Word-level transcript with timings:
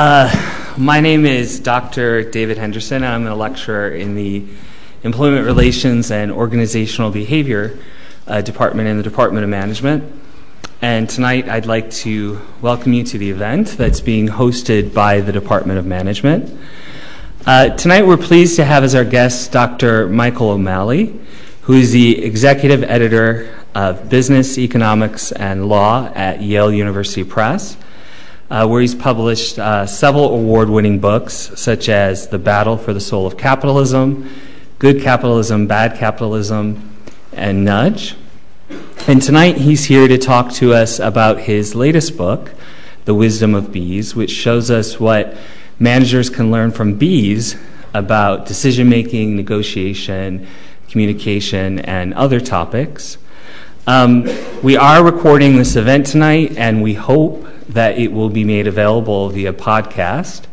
Uh, 0.00 0.30
my 0.76 1.00
name 1.00 1.26
is 1.26 1.58
Dr. 1.58 2.22
David 2.22 2.56
Henderson. 2.56 3.02
I'm 3.02 3.26
a 3.26 3.34
lecturer 3.34 3.88
in 3.88 4.14
the 4.14 4.46
Employment 5.02 5.44
Relations 5.44 6.12
and 6.12 6.30
Organizational 6.30 7.10
Behavior 7.10 7.76
uh, 8.28 8.40
Department 8.40 8.88
in 8.88 8.96
the 8.96 9.02
Department 9.02 9.42
of 9.42 9.50
Management. 9.50 10.04
And 10.80 11.10
tonight 11.10 11.48
I'd 11.48 11.66
like 11.66 11.90
to 12.06 12.40
welcome 12.62 12.92
you 12.92 13.02
to 13.02 13.18
the 13.18 13.28
event 13.28 13.70
that's 13.70 14.00
being 14.00 14.28
hosted 14.28 14.94
by 14.94 15.20
the 15.20 15.32
Department 15.32 15.80
of 15.80 15.84
Management. 15.84 16.56
Uh, 17.44 17.70
tonight 17.70 18.06
we're 18.06 18.16
pleased 18.16 18.54
to 18.54 18.64
have 18.64 18.84
as 18.84 18.94
our 18.94 19.04
guest 19.04 19.50
Dr. 19.50 20.06
Michael 20.08 20.50
O'Malley, 20.50 21.18
who 21.62 21.72
is 21.72 21.90
the 21.90 22.24
executive 22.24 22.84
editor 22.84 23.52
of 23.74 24.08
Business, 24.08 24.58
Economics, 24.58 25.32
and 25.32 25.68
Law 25.68 26.06
at 26.14 26.40
Yale 26.40 26.72
University 26.72 27.24
Press, 27.24 27.76
where 28.48 28.80
he's 28.80 28.94
published 28.94 29.58
uh, 29.58 29.86
several 29.86 30.32
award 30.34 30.70
winning 30.70 30.98
books, 30.98 31.52
such 31.54 31.88
as 31.88 32.28
The 32.28 32.38
Battle 32.38 32.78
for 32.78 32.94
the 32.94 33.00
Soul 33.00 33.26
of 33.26 33.36
Capitalism, 33.36 34.28
Good 34.78 35.02
Capitalism, 35.02 35.66
Bad 35.66 35.98
Capitalism, 35.98 36.96
and 37.32 37.64
Nudge. 37.64 38.16
And 39.06 39.20
tonight 39.20 39.58
he's 39.58 39.84
here 39.84 40.08
to 40.08 40.16
talk 40.16 40.50
to 40.54 40.72
us 40.72 40.98
about 40.98 41.40
his 41.40 41.74
latest 41.74 42.16
book, 42.16 42.54
The 43.04 43.14
Wisdom 43.14 43.54
of 43.54 43.70
Bees, 43.70 44.16
which 44.16 44.30
shows 44.30 44.70
us 44.70 44.98
what 44.98 45.36
managers 45.78 46.30
can 46.30 46.50
learn 46.50 46.70
from 46.70 46.94
bees 46.94 47.56
about 47.92 48.46
decision 48.46 48.88
making, 48.88 49.36
negotiation, 49.36 50.46
communication, 50.88 51.80
and 51.80 52.14
other 52.14 52.40
topics. 52.40 53.18
Um, 53.86 54.26
we 54.62 54.76
are 54.76 55.04
recording 55.04 55.56
this 55.56 55.76
event 55.76 56.06
tonight, 56.06 56.56
and 56.56 56.82
we 56.82 56.94
hope 56.94 57.46
that 57.68 57.98
it 57.98 58.12
will 58.12 58.28
be 58.28 58.44
made 58.44 58.66
available 58.66 59.28
via 59.28 59.52
podcast. 59.52 60.44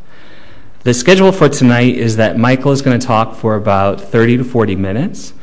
The 0.83 0.93
schedule 0.93 1.31
for 1.31 1.49
tonight 1.49 1.95
is 1.95 2.17
that 2.17 2.37
Michael 2.37 2.71
is 2.71 2.81
going 2.81 2.99
to 2.99 3.05
talk 3.05 3.35
for 3.35 3.55
about 3.55 3.99
30 3.99 4.37
to 4.37 4.43
40 4.43 4.75
minutes, 4.75 5.33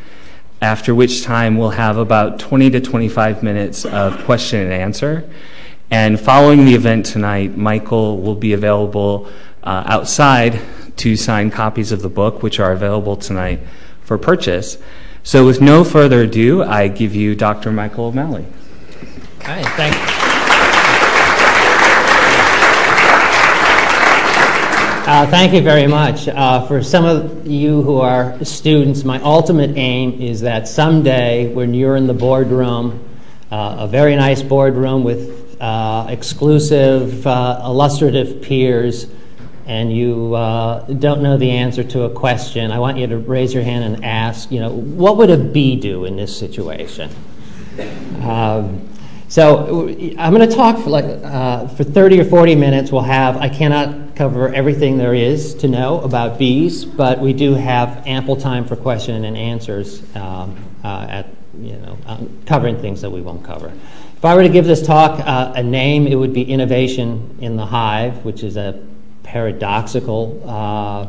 after 0.61 0.95
which 0.95 1.25
time 1.25 1.57
we'll 1.57 1.71
have 1.71 1.97
about 1.97 2.39
20 2.39 2.71
to 2.71 2.81
25 2.81 3.43
minutes 3.43 3.85
of 3.85 4.25
question 4.25 4.61
and 4.61 4.73
answer. 4.73 5.29
And 5.91 6.21
following 6.21 6.65
the 6.65 6.75
event 6.75 7.07
tonight, 7.07 7.57
Michael 7.57 8.21
will 8.21 8.35
be 8.35 8.53
available 8.53 9.29
uh, 9.63 9.83
outside 9.87 10.61
to 10.99 11.17
sign 11.17 11.51
copies 11.51 11.93
of 11.93 12.03
the 12.03 12.09
book, 12.09 12.43
which 12.43 12.61
are 12.61 12.73
available 12.73 13.17
tonight 13.17 13.61
for 14.03 14.17
purchase. 14.19 14.79
So, 15.25 15.45
with 15.45 15.61
no 15.61 15.85
further 15.85 16.23
ado, 16.23 16.63
I 16.63 16.89
give 16.89 17.15
you 17.15 17.35
Dr. 17.35 17.71
Michael 17.73 18.07
O'Malley. 18.07 18.47
Hi, 19.43 19.63
thank 19.77 19.95
you. 19.95 20.22
Uh, 25.13 25.27
thank 25.27 25.53
you 25.53 25.61
very 25.61 25.87
much. 25.87 26.27
Uh, 26.27 26.67
for 26.67 26.83
some 26.83 27.05
of 27.05 27.47
you 27.47 27.83
who 27.83 28.01
are 28.01 28.43
students, 28.43 29.05
my 29.05 29.21
ultimate 29.21 29.77
aim 29.77 30.19
is 30.19 30.41
that 30.41 30.67
someday 30.67 31.53
when 31.53 31.75
you're 31.75 31.97
in 31.97 32.07
the 32.07 32.15
boardroom, 32.15 33.07
uh, 33.51 33.77
a 33.81 33.87
very 33.87 34.17
nice 34.17 34.41
boardroom 34.41 35.05
with 35.05 35.61
uh, 35.61 36.07
exclusive, 36.09 37.27
uh, 37.27 37.61
illustrative 37.63 38.41
peers, 38.41 39.07
and 39.67 39.95
you 39.95 40.35
uh, 40.35 40.87
don't 40.87 41.23
know 41.23 41.37
the 41.37 41.51
answer 41.51 41.85
to 41.85 42.05
a 42.05 42.11
question, 42.11 42.71
I 42.71 42.79
want 42.79 42.97
you 42.97 43.07
to 43.09 43.19
raise 43.19 43.53
your 43.53 43.65
hand 43.65 43.85
and 43.85 44.03
ask, 44.07 44.51
you 44.51 44.61
know, 44.61 44.71
what 44.71 45.19
would 45.19 45.29
a 45.29 45.37
bee 45.37 45.77
do 45.77 46.07
in 46.07 46.17
this 46.17 46.35
situation? 46.35 47.11
Um, 48.23 48.89
so 49.29 49.89
I'm 50.19 50.33
going 50.33 50.49
to 50.49 50.57
talk 50.57 50.83
for 50.83 50.89
like 50.89 51.05
for 51.77 51.85
30 51.85 52.21
or 52.21 52.25
40 52.25 52.55
minutes. 52.55 52.91
We'll 52.91 53.03
have 53.03 53.37
I 53.37 53.51
cannot 53.51 54.02
cover 54.23 54.55
everything 54.55 54.99
there 54.99 55.15
is 55.15 55.53
to 55.53 55.67
know 55.67 56.01
about 56.03 56.39
bees, 56.39 56.85
but 56.85 57.19
we 57.19 57.33
do 57.33 57.55
have 57.55 58.07
ample 58.07 58.37
time 58.37 58.65
for 58.65 58.77
question 58.77 59.25
and 59.25 59.37
answers 59.37 60.01
um, 60.15 60.57
uh, 60.85 61.09
at 61.11 61.27
you 61.59 61.75
know 61.79 61.99
um, 62.07 62.41
covering 62.47 62.79
things 62.79 63.01
that 63.01 63.11
we 63.11 63.21
won't 63.21 63.45
cover. 63.45 63.73
If 64.17 64.25
I 64.25 64.37
were 64.37 64.45
to 64.45 64.49
give 64.49 64.65
this 64.65 64.81
talk 64.81 65.19
uh, 65.27 65.55
a 65.57 65.63
name, 65.65 66.07
it 66.07 66.15
would 66.15 66.33
be 66.33 66.45
Innovation 66.45 67.37
in 67.41 67.57
the 67.57 67.67
Hive, 67.67 68.25
which 68.25 68.45
is 68.45 68.57
a 68.57 68.81
paradoxical 69.25 70.41
uh, 70.49 71.09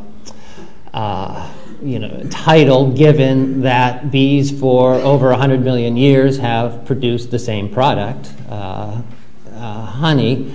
uh, 0.91 1.53
you 1.83 1.99
know, 1.99 2.23
title 2.31 2.93
given 2.93 3.61
that 3.61 4.09
bees 4.09 4.49
for 4.59 4.95
over 4.95 5.29
100 5.29 5.61
million 5.61 5.97
years 5.97 6.39
have 6.39 6.83
produced 6.87 7.29
the 7.29 7.37
same 7.37 7.69
product, 7.69 8.33
uh, 8.49 9.03
honey, 9.55 10.51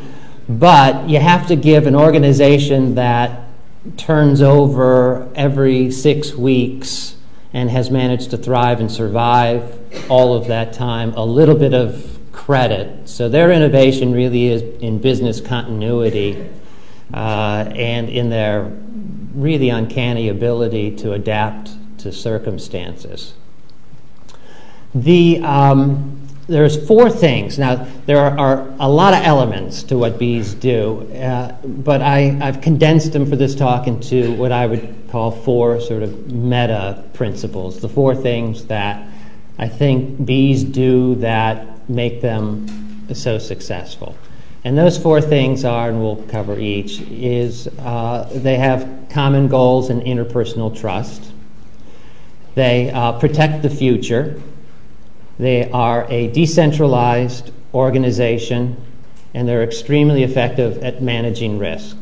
but 0.49 1.09
you 1.09 1.21
have 1.21 1.47
to 1.49 1.57
give 1.57 1.87
an 1.87 1.95
organization 1.95 2.95
that 2.95 3.43
turns 3.97 4.41
over 4.41 5.31
every 5.35 5.91
six 5.91 6.35
weeks 6.35 7.17
and 7.53 7.71
has 7.71 7.91
managed 7.91 8.31
to 8.31 8.37
thrive 8.37 8.81
and 8.81 8.91
survive 8.91 9.79
all 10.11 10.35
of 10.35 10.47
that 10.49 10.73
time 10.73 11.13
a 11.15 11.25
little 11.25 11.55
bit 11.55 11.75
of 11.75 12.19
credit. 12.33 13.09
So 13.09 13.29
their 13.29 13.51
innovation 13.51 14.13
really 14.13 14.47
is 14.47 14.63
in 14.81 15.01
business 15.01 15.41
continuity 15.41 16.49
uh, 17.13 17.71
and 17.75 18.09
in 18.09 18.31
their 18.31 18.65
really 19.35 19.71
uncanny 19.71 20.29
ability 20.29 20.97
to 20.97 21.13
adapt 21.13 21.71
to 21.99 22.13
circumstances. 22.13 23.35
The, 24.95 25.41
um, 25.43 26.18
there's 26.49 26.87
four 26.87 27.11
things. 27.11 27.59
Now, 27.59 27.87
there 28.07 28.19
are, 28.19 28.67
a 28.81 28.89
lot 28.89 29.13
of 29.13 29.23
elements 29.23 29.83
to 29.85 29.99
what 29.99 30.19
bees 30.19 30.55
do, 30.55 31.03
uh, 31.13 31.53
but 31.63 32.01
I, 32.01 32.21
have 32.21 32.63
condensed 32.63 33.13
them 33.13 33.27
for 33.27 33.37
this 33.37 33.55
talk 33.55 33.87
into 33.87 34.33
what 34.35 34.51
I 34.51 34.67
would 34.67 35.09
call 35.11 35.31
four 35.31 35.81
sort 35.81 36.03
of 36.03 36.33
meta 36.33 37.05
principles. 37.13 37.81
The 37.81 37.89
four 37.89 38.15
things 38.15 38.65
that 38.67 39.07
I 39.59 39.69
think 39.69 40.25
bees 40.25 40.65
do 40.65 41.17
that 41.17 41.89
make 41.89 42.23
them 42.23 43.07
so 43.13 43.39
successful. 43.39 44.17
And 44.65 44.77
those 44.77 44.99
four 44.99 45.21
things 45.21 45.65
are, 45.65 45.89
and 45.91 46.01
we'll 46.01 46.23
cover 46.25 46.59
each, 46.59 47.01
is 47.03 47.69
uh, 47.79 48.29
they 48.33 48.57
have 48.57 49.07
common 49.11 49.49
goals 49.49 49.91
and 49.91 50.03
interpersonal 50.03 50.79
trust. 50.79 51.31
They 52.55 52.91
uh, 52.91 53.13
protect 53.13 53.63
the 53.63 53.71
future. 53.71 54.41
They 55.39 55.71
are 55.71 56.07
a 56.11 56.29
decentralized 56.29 57.53
organization, 57.73 58.77
and 59.35 59.49
they're 59.49 59.63
extremely 59.63 60.25
effective 60.25 60.83
at 60.83 61.01
managing 61.03 61.59
risk. 61.59 61.97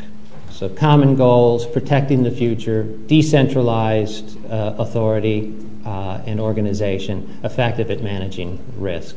So, 0.51 0.71
common 0.71 1.17
goals, 1.17 1.67
protecting 1.67 2.23
the 2.23 2.31
future, 2.31 2.85
decentralized 2.85 4.43
uh, 4.51 4.77
authority 4.79 5.55
uh, 5.85 6.23
and 6.25 6.41
organization, 6.41 7.39
effective 7.45 7.91
at 7.91 8.03
managing 8.03 8.59
risk. 8.79 9.17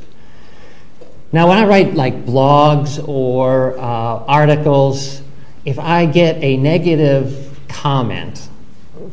Now, 1.32 1.48
when 1.48 1.58
I 1.58 1.66
write 1.66 1.94
like 1.94 2.26
blogs 2.26 3.08
or 3.08 3.78
uh, 3.78 3.82
articles, 3.82 5.22
if 5.64 5.80
I 5.80 6.08
get 6.08 6.44
a 6.44 6.58
negative 6.58 7.58
comment 7.70 8.50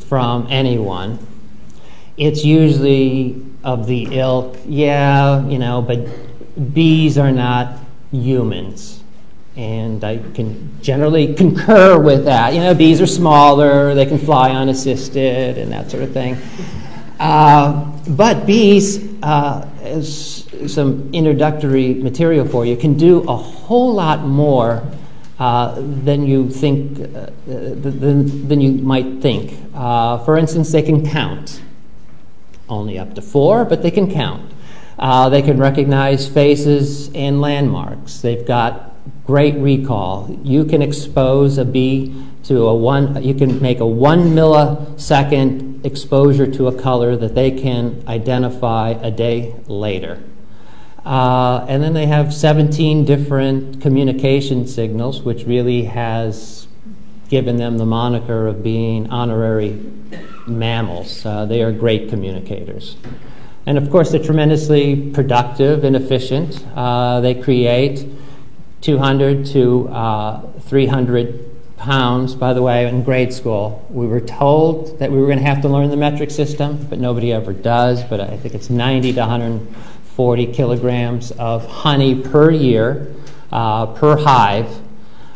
from 0.09 0.49
anyone, 0.51 1.25
it's 2.17 2.45
usually 2.45 3.46
of 3.67 3.89
the 3.89 4.07
ilk, 4.13 4.57
yeah, 4.65 5.45
you 5.49 5.59
know, 5.59 5.83
but 5.83 6.07
bees 6.73 7.19
are 7.19 7.33
not 7.33 7.81
humans. 8.13 9.03
And 9.57 10.05
I 10.05 10.19
can 10.19 10.81
generally 10.83 11.35
concur 11.35 11.99
with 11.99 12.27
that. 12.27 12.55
You 12.55 12.61
know, 12.61 12.75
bees 12.75 13.01
are 13.01 13.09
smaller, 13.09 13.93
they 13.93 14.07
can 14.07 14.19
fly 14.19 14.53
unassisted, 14.53 15.59
and 15.59 15.73
that 15.73 15.91
sort 15.91 16.05
of 16.05 16.13
thing. 16.13 16.37
Uh, 17.19 17.91
but 18.11 18.47
bees, 18.47 19.03
uh, 19.25 19.69
as 19.83 20.47
some 20.69 21.11
introductory 21.13 21.95
material 21.95 22.47
for 22.47 22.65
you, 22.65 22.77
can 22.77 22.97
do 22.97 23.23
a 23.23 23.37
whole 23.37 23.95
lot 23.95 24.23
more 24.23 24.87
uh, 25.41 25.75
than 26.05 26.25
you 26.25 26.49
think, 26.51 27.01
uh, 27.01 27.31
than, 27.47 28.47
than 28.47 28.61
you 28.61 28.73
might 28.75 29.21
think. 29.21 29.59
Uh, 29.75 30.19
for 30.19 30.39
instance, 30.39 30.71
they 30.71 30.83
can 30.83 31.05
count. 31.05 31.63
Only 32.69 32.99
up 32.99 33.15
to 33.15 33.23
four, 33.23 33.65
but 33.65 33.83
they 33.83 33.91
can 33.91 34.11
count. 34.11 34.53
Uh, 34.99 35.29
they 35.29 35.43
can 35.43 35.59
recognize 35.59 36.29
faces 36.29 37.11
and 37.15 37.41
landmarks. 37.41 38.21
They've 38.21 38.47
got 38.47 38.95
great 39.27 39.57
recall. 39.57 40.39
You 40.43 40.65
can 40.65 40.83
expose 40.83 41.59
a 41.59 41.65
bee 41.65 42.15
to 42.45 42.67
a 42.69 42.75
one, 42.75 43.23
you 43.23 43.35
can 43.35 43.61
make 43.61 43.81
a 43.81 43.87
one 43.87 44.31
millisecond 44.31 45.85
exposure 45.85 46.47
to 46.47 46.69
a 46.69 46.81
color 46.81 47.17
that 47.17 47.35
they 47.35 47.51
can 47.51 48.05
identify 48.07 48.91
a 48.91 49.11
day 49.11 49.55
later. 49.67 50.23
Uh, 51.05 51.65
and 51.69 51.83
then 51.83 51.93
they 51.93 52.07
have 52.07 52.33
17 52.33 53.05
different 53.05 53.81
communication 53.81 54.67
signals, 54.67 55.23
which 55.23 55.45
really 55.45 55.85
has 55.85 56.67
given 57.29 57.57
them 57.57 57.79
the 57.79 57.87
moniker 57.87 58.47
of 58.47 58.63
being 58.63 59.11
honorary 59.11 59.81
mammals. 60.47 61.25
Uh, 61.25 61.45
they 61.47 61.63
are 61.63 61.73
great 61.73 62.09
communicators. 62.09 62.97
And 63.67 63.79
of 63.79 63.91
course, 63.91 64.13
they're 64.13 64.23
tremendously 64.23 65.11
productive 65.11 65.85
and 65.85 65.97
efficient. 65.97 66.65
Uh, 66.75 67.21
they 67.21 67.35
create 67.35 68.07
200 68.81 69.45
to 69.47 69.89
uh, 69.89 70.41
300 70.61 71.77
pounds, 71.77 72.35
by 72.35 72.53
the 72.53 72.63
way, 72.63 72.87
in 72.87 73.03
grade 73.03 73.33
school. 73.33 73.85
We 73.91 74.07
were 74.07 74.21
told 74.21 74.99
that 74.99 75.11
we 75.11 75.19
were 75.19 75.27
going 75.27 75.39
to 75.39 75.45
have 75.45 75.63
to 75.63 75.69
learn 75.69 75.91
the 75.91 75.97
metric 75.97 76.31
system, 76.31 76.87
but 76.89 76.99
nobody 76.99 77.33
ever 77.33 77.53
does. 77.53 78.05
But 78.05 78.21
I 78.21 78.37
think 78.37 78.55
it's 78.55 78.71
90 78.71 79.15
to 79.15 79.21
140 79.21 80.47
kilograms 80.53 81.33
of 81.33 81.67
honey 81.67 82.23
per 82.23 82.51
year, 82.51 83.15
per 83.51 84.17
hive, 84.17 84.81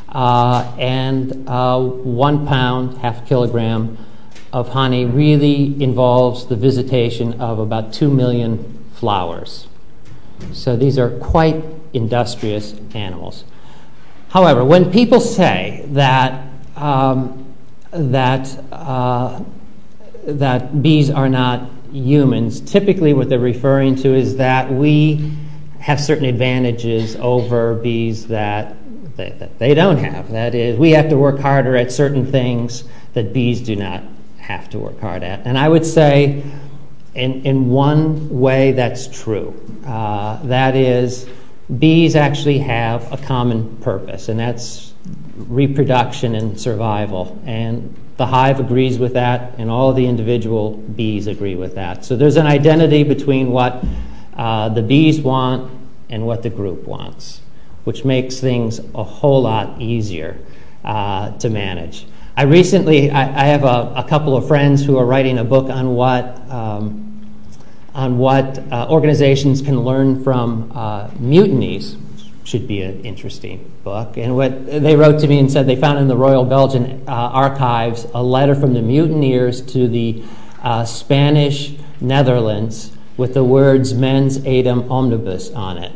uh, 0.08 0.72
and 0.78 1.48
uh, 1.48 1.80
one 1.80 2.46
pound, 2.46 2.98
half 2.98 3.26
kilogram 3.26 3.98
of 4.52 4.70
honey 4.70 5.04
really 5.04 5.80
involves 5.82 6.46
the 6.46 6.56
visitation 6.56 7.40
of 7.40 7.58
about 7.58 7.92
2 7.92 8.10
million 8.10 8.84
flowers. 8.94 9.68
So 10.52 10.76
these 10.76 10.98
are 10.98 11.10
quite 11.18 11.64
industrious 11.92 12.74
animals. 12.94 13.44
However, 14.30 14.64
when 14.64 14.90
people 14.90 15.20
say 15.20 15.84
that, 15.88 16.48
um, 16.76 17.54
that, 17.92 18.48
uh, 18.72 19.42
that 20.24 20.82
bees 20.82 21.10
are 21.10 21.28
not 21.28 21.68
humans, 21.92 22.60
typically 22.60 23.12
what 23.12 23.28
they're 23.28 23.38
referring 23.38 23.96
to 23.96 24.14
is 24.14 24.36
that 24.36 24.72
we 24.72 25.32
have 25.80 26.00
certain 26.00 26.26
advantages 26.26 27.16
over 27.16 27.74
bees 27.74 28.26
that 28.28 28.76
they, 29.16 29.30
that 29.30 29.58
they 29.58 29.74
don't 29.74 29.98
have. 29.98 30.30
That 30.30 30.54
is, 30.54 30.78
we 30.78 30.92
have 30.92 31.08
to 31.08 31.16
work 31.16 31.40
harder 31.40 31.76
at 31.76 31.90
certain 31.90 32.30
things 32.30 32.84
that 33.14 33.32
bees 33.32 33.60
do 33.60 33.76
not 33.76 34.02
have 34.50 34.70
to 34.70 34.78
work 34.78 35.00
hard 35.00 35.22
at. 35.22 35.46
And 35.46 35.56
I 35.58 35.68
would 35.68 35.86
say, 35.86 36.42
in, 37.14 37.44
in 37.44 37.70
one 37.70 38.28
way, 38.28 38.72
that's 38.72 39.06
true. 39.06 39.54
Uh, 39.86 40.42
that 40.44 40.76
is, 40.76 41.28
bees 41.78 42.16
actually 42.16 42.58
have 42.58 43.12
a 43.12 43.16
common 43.16 43.76
purpose, 43.78 44.28
and 44.28 44.38
that's 44.38 44.92
reproduction 45.36 46.34
and 46.34 46.60
survival. 46.60 47.40
And 47.46 47.94
the 48.16 48.26
hive 48.26 48.60
agrees 48.60 48.98
with 48.98 49.14
that, 49.14 49.54
and 49.58 49.70
all 49.70 49.92
the 49.92 50.06
individual 50.06 50.72
bees 50.72 51.26
agree 51.26 51.54
with 51.54 51.74
that. 51.76 52.04
So 52.04 52.16
there's 52.16 52.36
an 52.36 52.46
identity 52.46 53.02
between 53.02 53.50
what 53.50 53.82
uh, 54.36 54.68
the 54.68 54.82
bees 54.82 55.20
want 55.20 55.70
and 56.10 56.26
what 56.26 56.42
the 56.42 56.50
group 56.50 56.86
wants, 56.86 57.40
which 57.84 58.04
makes 58.04 58.40
things 58.40 58.78
a 58.94 59.02
whole 59.02 59.42
lot 59.42 59.80
easier 59.80 60.36
uh, 60.84 61.36
to 61.38 61.48
manage. 61.48 62.06
I 62.36 62.42
recently, 62.44 63.10
I, 63.10 63.22
I 63.22 63.44
have 63.46 63.64
a, 63.64 63.92
a, 63.96 64.04
couple 64.08 64.36
of 64.36 64.46
friends 64.46 64.84
who 64.84 64.96
are 64.96 65.04
writing 65.04 65.38
a 65.38 65.44
book 65.44 65.68
on 65.68 65.94
what, 65.94 66.48
um, 66.50 67.34
on 67.94 68.18
what 68.18 68.58
uh, 68.72 68.86
organizations 68.88 69.60
can 69.60 69.80
learn 69.80 70.22
from 70.22 70.70
uh, 70.74 71.10
mutinies. 71.18 71.96
Should 72.44 72.66
be 72.66 72.82
an 72.82 73.04
interesting 73.04 73.70
book. 73.84 74.16
And 74.16 74.34
what 74.34 74.66
they 74.66 74.96
wrote 74.96 75.20
to 75.20 75.28
me 75.28 75.38
and 75.38 75.50
said 75.50 75.66
they 75.66 75.76
found 75.76 75.98
in 75.98 76.08
the 76.08 76.16
Royal 76.16 76.44
Belgian 76.44 77.04
uh, 77.06 77.12
archives 77.12 78.06
a 78.14 78.22
letter 78.22 78.54
from 78.54 78.74
the 78.74 78.82
mutineers 78.82 79.60
to 79.72 79.86
the 79.86 80.24
uh, 80.62 80.84
Spanish 80.84 81.76
Netherlands 82.00 82.92
with 83.16 83.34
the 83.34 83.44
words 83.44 83.92
mens 83.92 84.38
eadem 84.40 84.90
omnibus 84.90 85.50
on 85.50 85.78
it. 85.78 85.92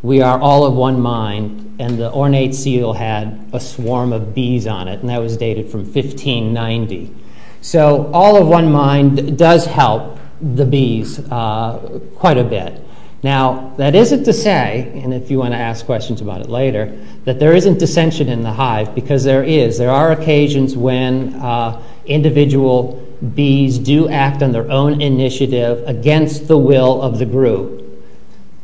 We 0.00 0.20
are 0.22 0.40
all 0.40 0.64
of 0.64 0.74
one 0.74 1.00
mind, 1.00 1.71
and 1.82 1.98
the 1.98 2.12
ornate 2.12 2.54
seal 2.54 2.92
had 2.92 3.50
a 3.52 3.58
swarm 3.58 4.12
of 4.12 4.34
bees 4.34 4.68
on 4.68 4.86
it, 4.86 5.00
and 5.00 5.08
that 5.08 5.18
was 5.18 5.36
dated 5.36 5.68
from 5.68 5.80
1590. 5.80 7.12
So, 7.60 8.08
all 8.12 8.40
of 8.40 8.46
one 8.46 8.70
mind 8.70 9.36
does 9.36 9.66
help 9.66 10.18
the 10.40 10.64
bees 10.64 11.18
uh, 11.18 12.00
quite 12.14 12.38
a 12.38 12.44
bit. 12.44 12.80
Now, 13.24 13.74
that 13.78 13.96
isn't 13.96 14.24
to 14.24 14.32
say, 14.32 15.00
and 15.02 15.12
if 15.12 15.30
you 15.30 15.38
want 15.38 15.54
to 15.54 15.58
ask 15.58 15.84
questions 15.84 16.20
about 16.20 16.40
it 16.40 16.48
later, 16.48 16.96
that 17.24 17.40
there 17.40 17.52
isn't 17.52 17.78
dissension 17.78 18.28
in 18.28 18.42
the 18.42 18.52
hive, 18.52 18.94
because 18.94 19.24
there 19.24 19.44
is. 19.44 19.78
There 19.78 19.90
are 19.90 20.12
occasions 20.12 20.76
when 20.76 21.34
uh, 21.34 21.82
individual 22.06 22.98
bees 23.34 23.78
do 23.78 24.08
act 24.08 24.42
on 24.42 24.52
their 24.52 24.70
own 24.70 25.00
initiative 25.00 25.82
against 25.88 26.46
the 26.46 26.58
will 26.58 27.02
of 27.02 27.18
the 27.18 27.26
group. 27.26 27.80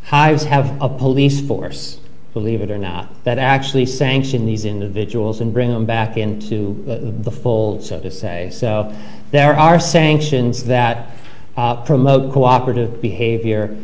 Hives 0.04 0.44
have 0.44 0.80
a 0.80 0.88
police 0.88 1.40
force 1.40 1.98
believe 2.32 2.60
it 2.60 2.70
or 2.70 2.78
not, 2.78 3.24
that 3.24 3.38
actually 3.38 3.86
sanction 3.86 4.46
these 4.46 4.64
individuals 4.64 5.40
and 5.40 5.52
bring 5.52 5.70
them 5.70 5.86
back 5.86 6.16
into 6.16 6.84
uh, 6.88 7.22
the 7.22 7.30
fold, 7.30 7.82
so 7.82 7.98
to 8.00 8.10
say. 8.10 8.50
So 8.50 8.94
there 9.30 9.54
are 9.54 9.80
sanctions 9.80 10.64
that 10.64 11.10
uh, 11.56 11.82
promote 11.82 12.32
cooperative 12.32 13.02
behavior 13.02 13.76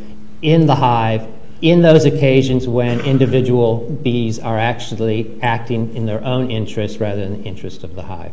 in 0.43 0.67
the 0.67 0.77
hive 0.77 1.27
in 1.63 1.81
those 1.81 2.05
occasions 2.05 2.69
when 2.69 3.01
individual 3.01 3.89
bees 4.03 4.39
are 4.39 4.59
actually 4.59 5.41
acting 5.41 5.97
in 5.97 6.05
their 6.05 6.23
own 6.23 6.51
interest 6.51 7.01
rather 7.01 7.23
than 7.23 7.43
the 7.43 7.49
interest 7.49 7.83
of 7.83 7.95
the 7.95 8.03
hive. 8.03 8.33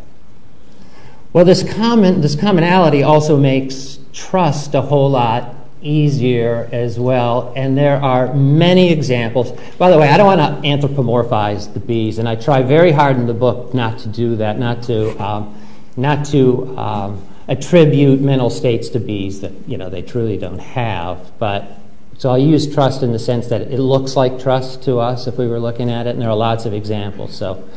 Well, 1.32 1.46
this, 1.46 1.64
common, 1.64 2.20
this 2.20 2.36
commonality 2.36 3.04
also 3.04 3.38
makes 3.38 4.00
trust 4.12 4.76
a 4.76 4.82
whole 4.82 5.10
lot 5.10 5.56
easier 5.82 6.70
as 6.72 7.00
well. 7.00 7.54
And 7.56 7.78
there 7.78 7.98
are 8.02 8.34
many 8.34 8.92
examples. 8.92 9.52
By 9.78 9.90
the 9.90 9.98
way, 9.98 10.10
I 10.10 10.18
don't 10.18 10.26
want 10.26 10.40
to 10.42 10.68
anthropomorphize 10.68 11.74
the 11.74 11.80
bees, 11.80 12.18
and 12.18 12.28
I 12.28 12.36
try 12.36 12.62
very 12.62 12.92
hard 12.92 13.18
in 13.18 13.28
the 13.28 13.34
book 13.34 13.74
not 13.74 14.00
to 14.00 14.08
do 14.08 14.36
that, 14.38 14.60
not 14.60 14.84
to, 14.84 15.18
um, 15.24 15.62
not 15.98 16.26
to 16.28 16.78
um, 16.78 17.28
attribute 17.48 18.22
mental 18.22 18.50
states 18.50 18.90
to 18.90 19.00
bees 19.00 19.42
that 19.42 19.52
you 19.68 19.78
know 19.78 19.90
they 19.90 20.02
truly 20.02 20.38
don't 20.38 20.60
have. 20.60 21.32
But 21.40 21.80
so 22.18 22.30
I'll 22.30 22.38
use 22.38 22.72
trust 22.74 23.04
in 23.04 23.12
the 23.12 23.20
sense 23.20 23.48
that 23.48 23.62
it 23.62 23.80
looks 23.80 24.16
like 24.16 24.40
trust 24.40 24.84
to 24.84 25.00
us 25.00 25.28
if 25.28 25.38
we 25.38 25.48
were 25.48 25.60
looking 25.60 25.90
at 25.90 26.08
it, 26.08 26.12
and 26.12 26.22
there 26.22 26.30
are 26.30 26.36
lots 26.36 26.66
of 26.66 26.74
examples. 26.74 27.36
So. 27.36 27.68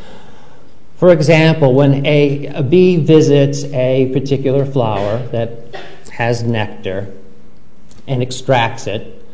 For 0.97 1.13
example, 1.13 1.75
when 1.75 2.07
a, 2.07 2.47
a 2.47 2.63
bee 2.63 2.97
visits 2.97 3.65
a 3.65 4.11
particular 4.13 4.65
flower 4.65 5.19
that 5.33 5.75
has 6.13 6.45
nectar, 6.45 7.13
and 8.07 8.23
extracts 8.23 8.87
it, 8.87 9.25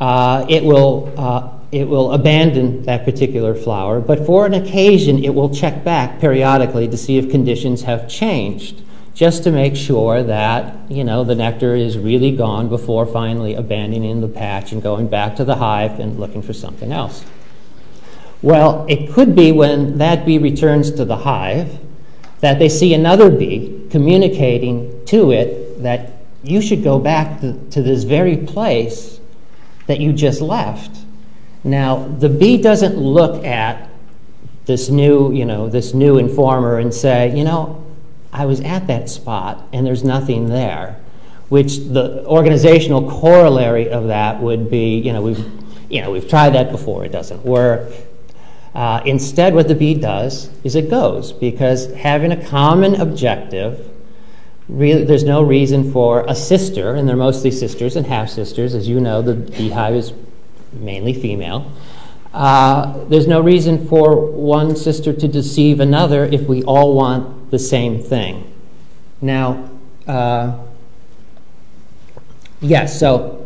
uh, 0.00 0.44
it, 0.48 0.64
will, 0.64 1.12
uh, 1.16 1.50
it 1.70 1.88
will 1.88 2.12
abandon 2.12 2.82
that 2.82 3.04
particular 3.04 3.54
flower, 3.54 4.00
but 4.00 4.26
for 4.26 4.46
an 4.46 4.54
occasion 4.54 5.22
it 5.24 5.34
will 5.34 5.54
check 5.54 5.84
back 5.84 6.20
periodically 6.20 6.88
to 6.88 6.96
see 6.96 7.18
if 7.18 7.30
conditions 7.30 7.82
have 7.82 8.08
changed, 8.08 8.82
just 9.14 9.44
to 9.44 9.52
make 9.52 9.76
sure 9.76 10.22
that 10.24 10.90
you 10.90 11.04
know 11.04 11.22
the 11.22 11.34
nectar 11.34 11.74
is 11.76 11.96
really 11.96 12.32
gone 12.32 12.68
before 12.68 13.06
finally 13.06 13.54
abandoning 13.54 14.20
the 14.20 14.28
patch 14.28 14.72
and 14.72 14.82
going 14.82 15.06
back 15.06 15.36
to 15.36 15.44
the 15.44 15.54
hive 15.56 16.00
and 16.00 16.18
looking 16.18 16.42
for 16.42 16.52
something 16.52 16.92
else. 16.92 17.24
Well, 18.42 18.84
it 18.90 19.12
could 19.12 19.34
be 19.34 19.52
when 19.52 19.98
that 19.98 20.26
bee 20.26 20.38
returns 20.38 20.90
to 20.92 21.04
the 21.04 21.18
hive 21.18 21.78
that 22.40 22.58
they 22.58 22.68
see 22.68 22.92
another 22.92 23.30
bee 23.30 23.86
communicating 23.90 25.02
to 25.06 25.30
it 25.30 25.82
that 25.82 26.13
you 26.44 26.60
should 26.60 26.82
go 26.84 26.98
back 26.98 27.40
to, 27.40 27.52
this 27.82 28.04
very 28.04 28.36
place 28.36 29.20
that 29.86 30.00
you 30.00 30.12
just 30.12 30.40
left. 30.40 31.04
Now, 31.62 32.06
the 32.06 32.28
bee 32.28 32.60
doesn't 32.60 32.96
look 32.96 33.44
at 33.44 33.88
this 34.66 34.88
new, 34.88 35.32
you 35.32 35.44
know, 35.44 35.68
this 35.68 35.94
new 35.94 36.18
informer 36.18 36.78
and 36.78 36.92
say, 36.92 37.36
you 37.36 37.44
know, 37.44 37.84
I 38.32 38.46
was 38.46 38.60
at 38.60 38.86
that 38.86 39.08
spot 39.08 39.66
and 39.72 39.86
there's 39.86 40.04
nothing 40.04 40.48
there. 40.48 41.00
Which 41.48 41.76
the 41.76 42.24
organizational 42.26 43.08
corollary 43.10 43.90
of 43.90 44.08
that 44.08 44.40
would 44.40 44.70
be, 44.70 44.98
you 44.98 45.12
know, 45.12 45.22
we've, 45.22 45.46
you 45.90 46.00
know, 46.00 46.10
we've 46.10 46.28
tried 46.28 46.50
that 46.50 46.70
before, 46.72 47.04
it 47.04 47.12
doesn't 47.12 47.44
work. 47.44 47.92
Uh, 48.74 49.02
instead, 49.04 49.54
what 49.54 49.68
the 49.68 49.74
bee 49.74 49.94
does 49.94 50.50
is 50.64 50.74
it 50.74 50.90
goes 50.90 51.32
because 51.32 51.92
having 51.94 52.32
a 52.32 52.44
common 52.46 52.96
objective 52.96 53.93
there's 54.68 55.24
no 55.24 55.42
reason 55.42 55.92
for 55.92 56.24
a 56.26 56.34
sister, 56.34 56.94
and 56.94 57.08
they're 57.08 57.16
mostly 57.16 57.50
sisters 57.50 57.96
and 57.96 58.06
half 58.06 58.30
sisters. 58.30 58.74
As 58.74 58.88
you 58.88 59.00
know, 59.00 59.20
the 59.20 59.34
beehive 59.34 59.94
is 59.94 60.12
mainly 60.72 61.12
female. 61.12 61.70
Uh, 62.32 63.04
there's 63.04 63.28
no 63.28 63.40
reason 63.40 63.86
for 63.86 64.16
one 64.16 64.74
sister 64.74 65.12
to 65.12 65.28
deceive 65.28 65.80
another 65.80 66.24
if 66.24 66.42
we 66.48 66.62
all 66.64 66.94
want 66.94 67.50
the 67.50 67.58
same 67.58 68.02
thing. 68.02 68.52
Now, 69.20 69.70
uh, 70.08 70.58
yes, 72.60 72.98
so 72.98 73.43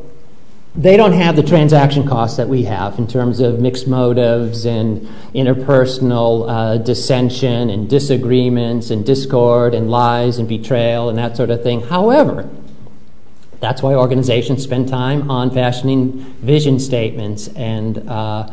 they 0.78 0.96
don't 0.96 1.12
have 1.12 1.34
the 1.34 1.42
transaction 1.42 2.06
costs 2.06 2.36
that 2.36 2.48
we 2.48 2.62
have 2.62 3.00
in 3.00 3.06
terms 3.08 3.40
of 3.40 3.58
mixed 3.58 3.88
motives 3.88 4.64
and 4.64 5.00
interpersonal 5.34 6.48
uh, 6.48 6.78
dissension 6.78 7.68
and 7.68 7.90
disagreements 7.90 8.90
and 8.90 9.04
discord 9.04 9.74
and 9.74 9.90
lies 9.90 10.38
and 10.38 10.48
betrayal 10.48 11.08
and 11.08 11.18
that 11.18 11.36
sort 11.36 11.50
of 11.50 11.64
thing. 11.64 11.80
However, 11.80 12.48
that's 13.58 13.82
why 13.82 13.94
organizations 13.94 14.62
spend 14.62 14.88
time 14.88 15.28
on 15.28 15.50
fashioning 15.50 16.12
vision 16.42 16.78
statements 16.78 17.48
and 17.48 18.08
uh, 18.08 18.48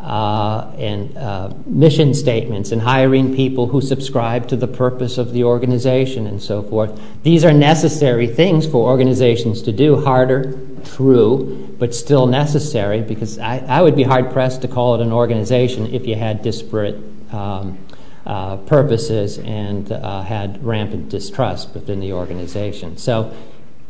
uh, 0.00 0.72
and 0.78 1.66
mission 1.66 2.14
statements 2.14 2.72
and 2.72 2.82
hiring 2.82 3.34
people 3.36 3.66
who 3.66 3.80
subscribe 3.80 4.48
to 4.48 4.56
the 4.56 4.66
purpose 4.66 5.18
of 5.18 5.32
the 5.32 5.44
organization 5.44 6.26
and 6.26 6.42
so 6.42 6.62
forth. 6.62 7.00
These 7.22 7.44
are 7.44 7.52
necessary 7.52 8.26
things 8.26 8.66
for 8.66 8.88
organizations 8.88 9.60
to 9.62 9.72
do. 9.72 10.00
Harder, 10.00 10.58
true, 10.84 11.67
but 11.78 11.94
still 11.94 12.26
necessary 12.26 13.02
because 13.02 13.38
I, 13.38 13.80
would 13.80 13.94
be 13.94 14.02
hard 14.02 14.32
pressed 14.32 14.62
to 14.62 14.68
call 14.68 14.96
it 14.96 15.00
an 15.00 15.12
organization 15.12 15.86
if 15.94 16.06
you 16.06 16.16
had 16.16 16.42
disparate 16.42 16.96
um, 17.32 17.78
uh, 18.26 18.56
purposes 18.56 19.38
and 19.38 19.90
uh, 19.92 20.22
had 20.22 20.62
rampant 20.64 21.08
distrust 21.08 21.72
within 21.74 22.00
the 22.00 22.12
organization. 22.12 22.96
So 22.96 23.32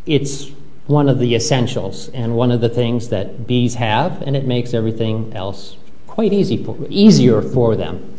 it's 0.06 0.50
one 0.86 1.08
of 1.08 1.18
the 1.18 1.34
essentials 1.34 2.08
and 2.10 2.36
one 2.36 2.50
of 2.50 2.60
the 2.60 2.68
things 2.68 3.08
that 3.08 3.46
bees 3.46 3.74
have, 3.74 4.22
and 4.22 4.36
it 4.36 4.46
makes 4.46 4.74
everything 4.74 5.32
else 5.34 5.76
quite 6.06 6.32
easier 6.32 7.42
for 7.42 7.76
them. 7.76 8.14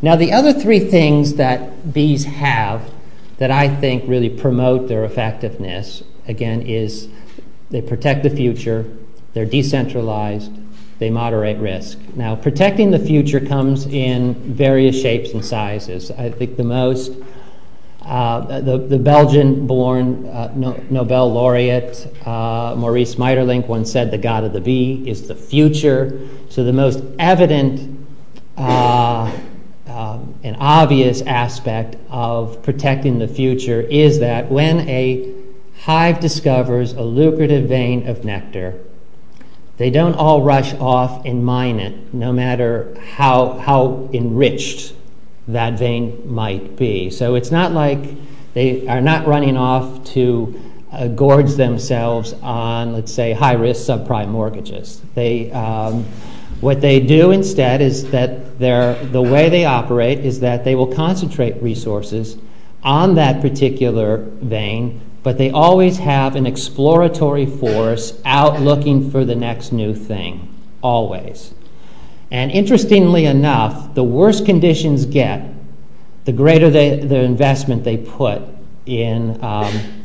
Now, 0.00 0.16
the 0.16 0.32
other 0.32 0.52
three 0.52 0.80
things 0.80 1.34
that 1.34 1.92
bees 1.92 2.24
have 2.24 2.90
that 3.38 3.50
I 3.50 3.68
think 3.68 4.04
really 4.06 4.30
promote 4.30 4.88
their 4.88 5.04
effectiveness, 5.04 6.02
again, 6.26 6.62
is 6.62 7.08
they 7.70 7.80
protect 7.80 8.22
the 8.22 8.30
future, 8.30 8.84
they're 9.34 9.46
decentralized, 9.46 10.52
they 10.98 11.10
moderate 11.10 11.58
risk. 11.58 11.98
Now, 12.14 12.36
protecting 12.36 12.90
the 12.90 12.98
future 12.98 13.40
comes 13.40 13.86
in 13.86 14.34
various 14.34 15.00
shapes 15.00 15.32
and 15.32 15.44
sizes. 15.44 16.10
I 16.10 16.30
think 16.30 16.56
the 16.56 16.64
most, 16.64 17.12
uh, 18.02 18.60
the, 18.60 18.78
the 18.78 18.98
Belgian 18.98 19.66
born 19.66 20.26
uh, 20.26 20.52
no, 20.54 20.80
Nobel 20.90 21.32
laureate 21.32 22.06
uh, 22.26 22.74
Maurice 22.76 23.16
Maeterlinck 23.16 23.66
once 23.66 23.90
said, 23.90 24.10
The 24.10 24.18
God 24.18 24.44
of 24.44 24.52
the 24.52 24.60
bee 24.60 25.02
is 25.06 25.26
the 25.26 25.34
future. 25.34 26.20
So, 26.50 26.62
the 26.62 26.72
most 26.72 27.02
evident 27.18 28.06
uh, 28.56 29.36
um, 29.86 30.34
an 30.42 30.56
obvious 30.56 31.22
aspect 31.22 31.96
of 32.08 32.62
protecting 32.62 33.18
the 33.18 33.28
future 33.28 33.80
is 33.80 34.20
that 34.20 34.50
when 34.50 34.88
a 34.88 35.34
hive 35.80 36.20
discovers 36.20 36.92
a 36.92 37.02
lucrative 37.02 37.68
vein 37.68 38.06
of 38.08 38.24
nectar, 38.24 38.78
they 39.76 39.90
don't 39.90 40.14
all 40.14 40.42
rush 40.42 40.74
off 40.74 41.24
and 41.24 41.44
mine 41.44 41.80
it, 41.80 42.14
no 42.14 42.32
matter 42.32 42.96
how, 43.14 43.54
how 43.58 44.08
enriched 44.12 44.94
that 45.48 45.78
vein 45.78 46.32
might 46.32 46.76
be. 46.76 47.10
So 47.10 47.34
it's 47.34 47.50
not 47.50 47.72
like 47.72 48.00
they 48.54 48.86
are 48.86 49.00
not 49.00 49.26
running 49.26 49.56
off 49.56 50.04
to 50.12 50.60
uh, 50.92 51.08
gorge 51.08 51.54
themselves 51.54 52.34
on, 52.42 52.92
let's 52.92 53.12
say, 53.12 53.32
high 53.32 53.54
risk 53.54 53.88
subprime 53.88 54.28
mortgages. 54.28 55.00
They, 55.14 55.50
um, 55.52 56.04
what 56.60 56.80
they 56.80 57.00
do 57.00 57.30
instead 57.30 57.80
is 57.80 58.10
that 58.10 58.58
the 58.58 59.22
way 59.22 59.48
they 59.48 59.64
operate 59.64 60.20
is 60.20 60.40
that 60.40 60.64
they 60.64 60.74
will 60.74 60.94
concentrate 60.94 61.60
resources 61.62 62.36
on 62.84 63.16
that 63.16 63.40
particular 63.40 64.18
vein 64.18 65.00
but 65.22 65.38
they 65.38 65.50
always 65.50 65.98
have 65.98 66.34
an 66.34 66.46
exploratory 66.46 67.46
force 67.46 68.20
out 68.24 68.60
looking 68.60 69.10
for 69.10 69.24
the 69.24 69.34
next 69.34 69.72
new 69.72 69.94
thing, 69.94 70.48
always. 70.82 71.54
And 72.30 72.50
interestingly 72.50 73.26
enough, 73.26 73.94
the 73.94 74.02
worse 74.02 74.40
conditions 74.40 75.04
get, 75.04 75.48
the 76.24 76.32
greater 76.32 76.70
they, 76.70 76.96
the 76.96 77.20
investment 77.20 77.84
they 77.84 77.98
put 77.98 78.42
in, 78.86 79.42
um, 79.44 80.04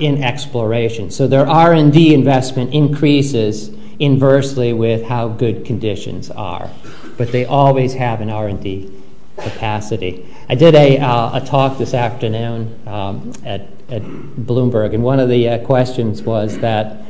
in 0.00 0.22
exploration. 0.24 1.10
So 1.10 1.26
their 1.26 1.46
R&D 1.46 2.14
investment 2.14 2.72
increases 2.72 3.70
inversely 3.98 4.72
with 4.72 5.04
how 5.04 5.28
good 5.28 5.64
conditions 5.64 6.30
are. 6.30 6.70
But 7.16 7.30
they 7.30 7.44
always 7.44 7.94
have 7.94 8.20
an 8.20 8.30
R&D 8.30 8.90
capacity. 9.36 10.26
I 10.48 10.54
did 10.54 10.74
a, 10.74 10.98
uh, 10.98 11.38
a 11.38 11.44
talk 11.44 11.78
this 11.78 11.94
afternoon 11.94 12.80
um, 12.86 13.32
at, 13.44 13.68
at 13.92 14.02
Bloomberg, 14.02 14.94
and 14.94 15.04
one 15.04 15.20
of 15.20 15.28
the 15.28 15.48
uh, 15.48 15.58
questions 15.66 16.22
was 16.22 16.58
that, 16.58 17.02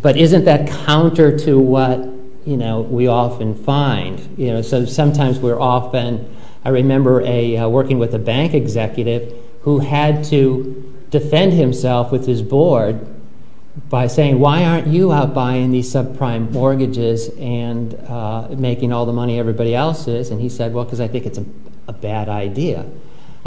but 0.00 0.16
isn't 0.16 0.44
that 0.44 0.68
counter 0.86 1.36
to 1.36 1.58
what 1.58 1.98
you 2.46 2.56
know 2.56 2.80
we 2.82 3.08
often 3.08 3.54
find? 3.54 4.20
You 4.38 4.52
know, 4.52 4.62
so 4.62 4.84
sometimes 4.86 5.40
we're 5.40 5.60
often. 5.60 6.36
I 6.64 6.70
remember 6.70 7.22
a 7.22 7.56
uh, 7.56 7.68
working 7.68 7.98
with 7.98 8.14
a 8.14 8.18
bank 8.18 8.54
executive 8.54 9.34
who 9.62 9.80
had 9.80 10.24
to 10.24 10.94
defend 11.10 11.54
himself 11.54 12.12
with 12.12 12.26
his 12.26 12.40
board 12.40 13.04
by 13.88 14.06
saying, 14.06 14.38
"Why 14.38 14.64
aren't 14.64 14.86
you 14.86 15.12
out 15.12 15.34
buying 15.34 15.72
these 15.72 15.92
subprime 15.92 16.52
mortgages 16.52 17.30
and 17.38 17.94
uh, 18.06 18.48
making 18.56 18.92
all 18.92 19.06
the 19.06 19.12
money 19.12 19.40
everybody 19.40 19.74
else 19.74 20.06
is?" 20.06 20.30
And 20.30 20.40
he 20.40 20.48
said, 20.48 20.72
"Well, 20.72 20.84
because 20.84 21.00
I 21.00 21.08
think 21.08 21.26
it's 21.26 21.38
a 21.88 21.92
bad 21.92 22.28
idea." 22.28 22.86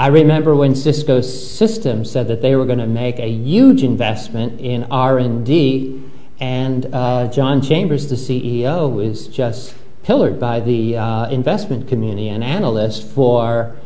I 0.02 0.08
remember 0.08 0.56
when 0.56 0.74
Cisco 0.74 1.22
Systems 1.22 2.10
said 2.10 2.28
that 2.30 2.42
they 2.42 2.56
were 2.56 2.66
going 2.66 2.80
to 2.80 2.88
make 2.88 3.20
a 3.20 3.30
huge 3.30 3.84
investment 3.84 4.60
in 4.60 4.86
R&D, 4.86 6.02
and 6.40 6.88
uh, 6.92 7.28
John 7.28 7.62
Chambers, 7.62 8.10
the 8.10 8.16
CEO, 8.16 8.92
was 8.92 9.28
just 9.28 9.76
pillared 10.02 10.40
by 10.40 10.60
the 10.60 10.98
uh, 10.98 11.30
investment 11.30 11.88
community 11.88 12.30
and 12.30 12.44
analysts 12.44 13.14
for 13.14 13.78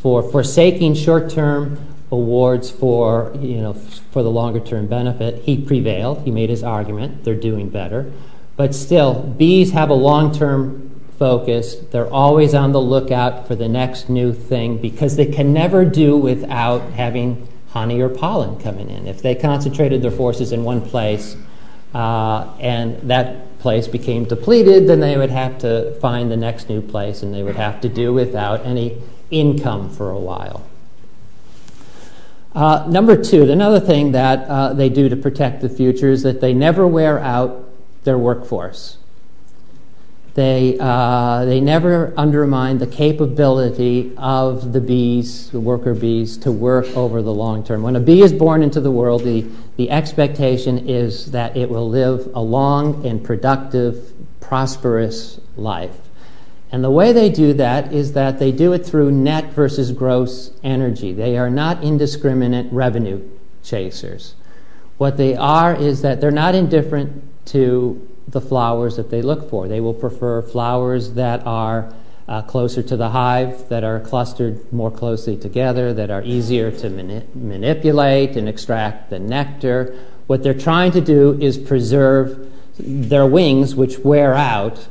for 0.00 0.22
forsaking 0.22 0.94
short-term 0.94 1.78
awards 2.10 2.70
for 2.70 3.36
you 3.38 3.60
know 3.60 3.74
for 3.74 4.22
the 4.22 4.30
longer-term 4.30 4.86
benefit. 4.86 5.42
He 5.42 5.60
prevailed. 5.60 6.22
He 6.22 6.30
made 6.30 6.48
his 6.48 6.62
argument. 6.62 7.24
They're 7.24 7.34
doing 7.34 7.68
better, 7.68 8.10
but 8.56 8.74
still, 8.74 9.22
bees 9.22 9.72
have 9.72 9.90
a 9.90 9.94
long-term 10.08 10.77
focused. 11.18 11.90
They're 11.90 12.12
always 12.12 12.54
on 12.54 12.72
the 12.72 12.80
lookout 12.80 13.46
for 13.46 13.54
the 13.54 13.68
next 13.68 14.08
new 14.08 14.32
thing 14.32 14.78
because 14.78 15.16
they 15.16 15.26
can 15.26 15.52
never 15.52 15.84
do 15.84 16.16
without 16.16 16.92
having 16.92 17.48
honey 17.70 18.00
or 18.00 18.08
pollen 18.08 18.58
coming 18.60 18.88
in. 18.88 19.06
If 19.06 19.20
they 19.20 19.34
concentrated 19.34 20.00
their 20.00 20.10
forces 20.10 20.52
in 20.52 20.64
one 20.64 20.80
place 20.80 21.36
uh, 21.92 22.48
and 22.60 23.00
that 23.08 23.58
place 23.58 23.88
became 23.88 24.24
depleted, 24.24 24.86
then 24.86 25.00
they 25.00 25.16
would 25.16 25.30
have 25.30 25.58
to 25.58 25.98
find 26.00 26.30
the 26.30 26.36
next 26.36 26.68
new 26.68 26.80
place 26.80 27.22
and 27.22 27.34
they 27.34 27.42
would 27.42 27.56
have 27.56 27.80
to 27.80 27.88
do 27.88 28.14
without 28.14 28.64
any 28.64 29.02
income 29.30 29.90
for 29.90 30.10
a 30.10 30.18
while. 30.18 30.64
Uh, 32.54 32.86
number 32.88 33.22
two, 33.22 33.42
another 33.50 33.80
thing 33.80 34.12
that 34.12 34.48
uh, 34.48 34.72
they 34.72 34.88
do 34.88 35.08
to 35.08 35.16
protect 35.16 35.60
the 35.60 35.68
future 35.68 36.08
is 36.08 36.22
that 36.22 36.40
they 36.40 36.54
never 36.54 36.86
wear 36.86 37.18
out 37.18 37.68
their 38.04 38.18
workforce. 38.18 38.96
They, 40.38 40.76
uh, 40.78 41.46
they 41.46 41.60
never 41.60 42.14
undermine 42.16 42.78
the 42.78 42.86
capability 42.86 44.12
of 44.16 44.72
the 44.72 44.80
bees, 44.80 45.50
the 45.50 45.58
worker 45.58 45.94
bees, 45.94 46.36
to 46.36 46.52
work 46.52 46.86
over 46.96 47.22
the 47.22 47.34
long 47.34 47.64
term. 47.64 47.82
When 47.82 47.96
a 47.96 48.00
bee 48.00 48.22
is 48.22 48.32
born 48.32 48.62
into 48.62 48.80
the 48.80 48.92
world, 48.92 49.24
the, 49.24 49.44
the 49.76 49.90
expectation 49.90 50.88
is 50.88 51.32
that 51.32 51.56
it 51.56 51.68
will 51.68 51.88
live 51.88 52.30
a 52.36 52.40
long 52.40 53.04
and 53.04 53.24
productive, 53.24 54.12
prosperous 54.38 55.40
life. 55.56 55.98
And 56.70 56.84
the 56.84 56.90
way 56.92 57.10
they 57.10 57.30
do 57.30 57.52
that 57.54 57.92
is 57.92 58.12
that 58.12 58.38
they 58.38 58.52
do 58.52 58.72
it 58.72 58.86
through 58.86 59.10
net 59.10 59.46
versus 59.54 59.90
gross 59.90 60.52
energy. 60.62 61.12
They 61.12 61.36
are 61.36 61.50
not 61.50 61.82
indiscriminate 61.82 62.72
revenue 62.72 63.28
chasers. 63.64 64.36
What 64.98 65.16
they 65.16 65.34
are 65.34 65.74
is 65.74 66.02
that 66.02 66.20
they're 66.20 66.30
not 66.30 66.54
indifferent 66.54 67.24
to 67.46 68.07
the 68.30 68.40
flowers 68.40 68.96
that 68.96 69.10
they 69.10 69.22
look 69.22 69.48
for. 69.48 69.68
They 69.68 69.80
will 69.80 69.94
prefer 69.94 70.42
flowers 70.42 71.14
that 71.14 71.46
are 71.46 71.92
uh, 72.28 72.42
closer 72.42 72.82
to 72.82 72.96
the 72.96 73.10
hive, 73.10 73.68
that 73.70 73.82
are 73.84 74.00
clustered 74.00 74.70
more 74.72 74.90
closely 74.90 75.36
together, 75.36 75.94
that 75.94 76.10
are 76.10 76.22
easier 76.22 76.70
to 76.70 76.90
mani- 76.90 77.26
manipulate 77.34 78.36
and 78.36 78.48
extract 78.48 79.08
the 79.08 79.18
nectar. 79.18 79.98
What 80.26 80.42
they're 80.42 80.52
trying 80.52 80.92
to 80.92 81.00
do 81.00 81.38
is 81.40 81.56
preserve 81.56 82.52
their 82.78 83.26
wings, 83.26 83.74
which 83.74 83.98
wear 84.00 84.34
out, 84.34 84.88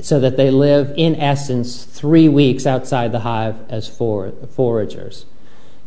so 0.00 0.20
that 0.20 0.36
they 0.36 0.50
live, 0.50 0.94
in 0.96 1.16
essence, 1.16 1.82
three 1.84 2.28
weeks 2.28 2.66
outside 2.66 3.10
the 3.10 3.20
hive 3.20 3.56
as 3.68 3.88
for- 3.88 4.30
foragers. 4.30 5.24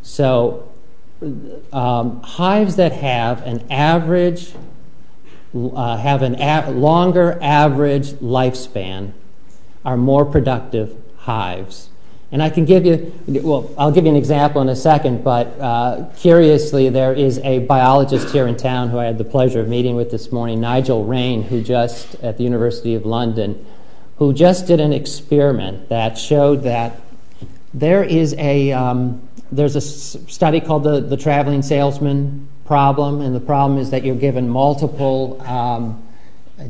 So, 0.02 0.68
um, 1.72 2.20
hives 2.22 2.76
that 2.76 2.92
have 2.92 3.46
an 3.46 3.64
average 3.70 4.52
have 5.52 6.22
a 6.22 6.32
a- 6.38 6.70
longer 6.70 7.38
average 7.40 8.12
lifespan 8.14 9.12
are 9.84 9.96
more 9.96 10.24
productive 10.24 10.96
hives. 11.18 11.88
And 12.32 12.42
I 12.42 12.48
can 12.48 12.64
give 12.64 12.86
you, 12.86 13.12
well, 13.26 13.74
I'll 13.76 13.90
give 13.90 14.04
you 14.04 14.10
an 14.10 14.16
example 14.16 14.62
in 14.62 14.68
a 14.68 14.76
second, 14.76 15.24
but 15.24 15.48
uh, 15.58 16.04
curiously, 16.16 16.88
there 16.88 17.12
is 17.12 17.38
a 17.38 17.58
biologist 17.60 18.30
here 18.30 18.46
in 18.46 18.56
town 18.56 18.90
who 18.90 18.98
I 18.98 19.06
had 19.06 19.18
the 19.18 19.24
pleasure 19.24 19.60
of 19.60 19.68
meeting 19.68 19.96
with 19.96 20.12
this 20.12 20.30
morning, 20.30 20.60
Nigel 20.60 21.04
Raine, 21.04 21.42
who 21.42 21.60
just, 21.60 22.14
at 22.22 22.38
the 22.38 22.44
University 22.44 22.94
of 22.94 23.04
London, 23.04 23.66
who 24.18 24.32
just 24.32 24.68
did 24.68 24.78
an 24.78 24.92
experiment 24.92 25.88
that 25.88 26.16
showed 26.16 26.62
that 26.62 27.00
there 27.74 28.04
is 28.04 28.34
a, 28.34 28.70
um, 28.72 29.28
there's 29.50 29.74
a 29.74 29.80
study 29.80 30.60
called 30.60 30.84
the, 30.84 31.00
the 31.00 31.16
traveling 31.16 31.62
salesman 31.62 32.46
problem, 32.70 33.20
and 33.20 33.34
the 33.34 33.40
problem 33.40 33.80
is 33.80 33.90
that 33.90 34.04
you're 34.04 34.14
given 34.28 34.48
multiple 34.48 35.42
um, 35.42 36.00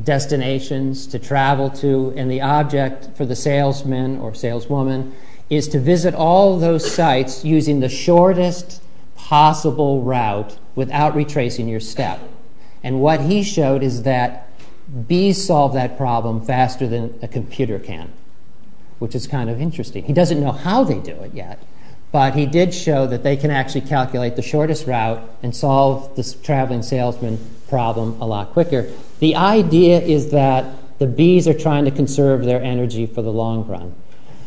destinations 0.03 1.05
to 1.05 1.19
travel 1.19 1.69
to, 1.69 2.11
and 2.17 2.31
the 2.31 2.41
object 2.41 3.09
for 3.15 3.25
the 3.25 3.35
salesman 3.35 4.17
or 4.17 4.33
saleswoman 4.33 5.13
is 5.51 5.67
to 5.67 5.79
visit 5.79 6.15
all 6.15 6.57
those 6.57 6.83
sites 6.91 7.45
using 7.45 7.81
the 7.81 7.89
shortest 7.89 8.81
possible 9.15 10.01
route 10.01 10.57
without 10.73 11.13
retracing 11.13 11.67
your 11.67 11.79
step. 11.79 12.19
And 12.81 12.99
what 12.99 13.21
he 13.21 13.43
showed 13.43 13.83
is 13.83 14.01
that 14.01 14.49
bees 15.07 15.45
solve 15.45 15.73
that 15.73 15.97
problem 15.97 16.41
faster 16.41 16.87
than 16.87 17.13
a 17.21 17.27
computer 17.27 17.77
can. 17.77 18.09
which 19.01 19.15
is 19.15 19.25
kind 19.25 19.49
of 19.49 19.59
interesting. 19.59 20.03
He 20.03 20.13
doesn't 20.13 20.39
know 20.39 20.51
how 20.51 20.83
they 20.83 20.99
do 20.99 21.13
it 21.23 21.33
yet, 21.33 21.57
but 22.11 22.35
he 22.35 22.45
did 22.45 22.73
show 22.73 23.07
that 23.07 23.23
they 23.23 23.37
can 23.37 23.51
actually 23.51 23.81
calculate 23.81 24.35
the 24.35 24.41
shortest 24.41 24.87
route 24.87 25.21
and 25.41 25.55
solve 25.55 26.15
this 26.15 26.33
traveling 26.33 26.83
salesman 26.83 27.39
problem 27.69 28.19
a 28.21 28.25
lot 28.25 28.51
quicker. 28.51 28.89
The 29.19 29.35
idea 29.35 29.99
is 29.99 30.31
that 30.31 30.65
the 30.99 31.07
bees 31.07 31.47
are 31.47 31.57
trying 31.57 31.85
to 31.85 31.91
conserve 31.91 32.45
their 32.45 32.61
energy 32.61 33.05
for 33.05 33.21
the 33.21 33.31
long 33.31 33.65
run. 33.67 33.95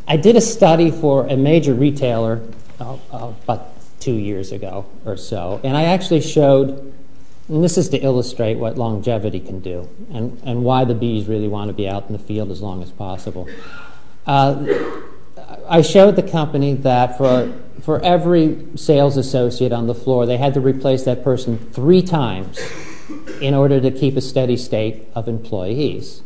I 0.06 0.16
did 0.18 0.36
a 0.36 0.40
study 0.40 0.90
for 0.90 1.26
a 1.26 1.36
major 1.36 1.74
retailer 1.74 2.42
uh, 2.78 2.98
uh, 3.10 3.32
about 3.44 3.70
two 3.98 4.14
years 4.14 4.52
ago 4.52 4.84
or 5.06 5.16
so, 5.16 5.60
and 5.64 5.76
I 5.76 5.84
actually 5.84 6.20
showed 6.20 6.92
and 7.48 7.62
this 7.62 7.76
is 7.76 7.90
to 7.90 7.98
illustrate 7.98 8.56
what 8.56 8.78
longevity 8.78 9.38
can 9.38 9.60
do 9.60 9.88
and, 10.10 10.40
and 10.44 10.64
why 10.64 10.84
the 10.84 10.94
bees 10.94 11.26
really 11.26 11.48
want 11.48 11.68
to 11.68 11.74
be 11.74 11.86
out 11.86 12.06
in 12.06 12.14
the 12.14 12.18
field 12.18 12.50
as 12.50 12.62
long 12.62 12.82
as 12.82 12.90
possible. 12.90 13.48
Uh, 14.26 14.64
I 15.68 15.82
showed 15.82 16.16
the 16.16 16.22
company 16.22 16.74
that 16.74 17.16
for, 17.16 17.52
for 17.82 18.02
every 18.02 18.66
sales 18.76 19.16
associate 19.16 19.72
on 19.72 19.86
the 19.86 19.94
floor, 19.94 20.26
they 20.26 20.36
had 20.36 20.54
to 20.54 20.60
replace 20.60 21.04
that 21.04 21.24
person 21.24 21.58
three 21.58 22.02
times 22.02 22.58
in 23.40 23.54
order 23.54 23.80
to 23.80 23.90
keep 23.90 24.16
a 24.16 24.20
steady 24.20 24.56
state 24.56 25.08
of 25.14 25.28
employees. 25.28 26.22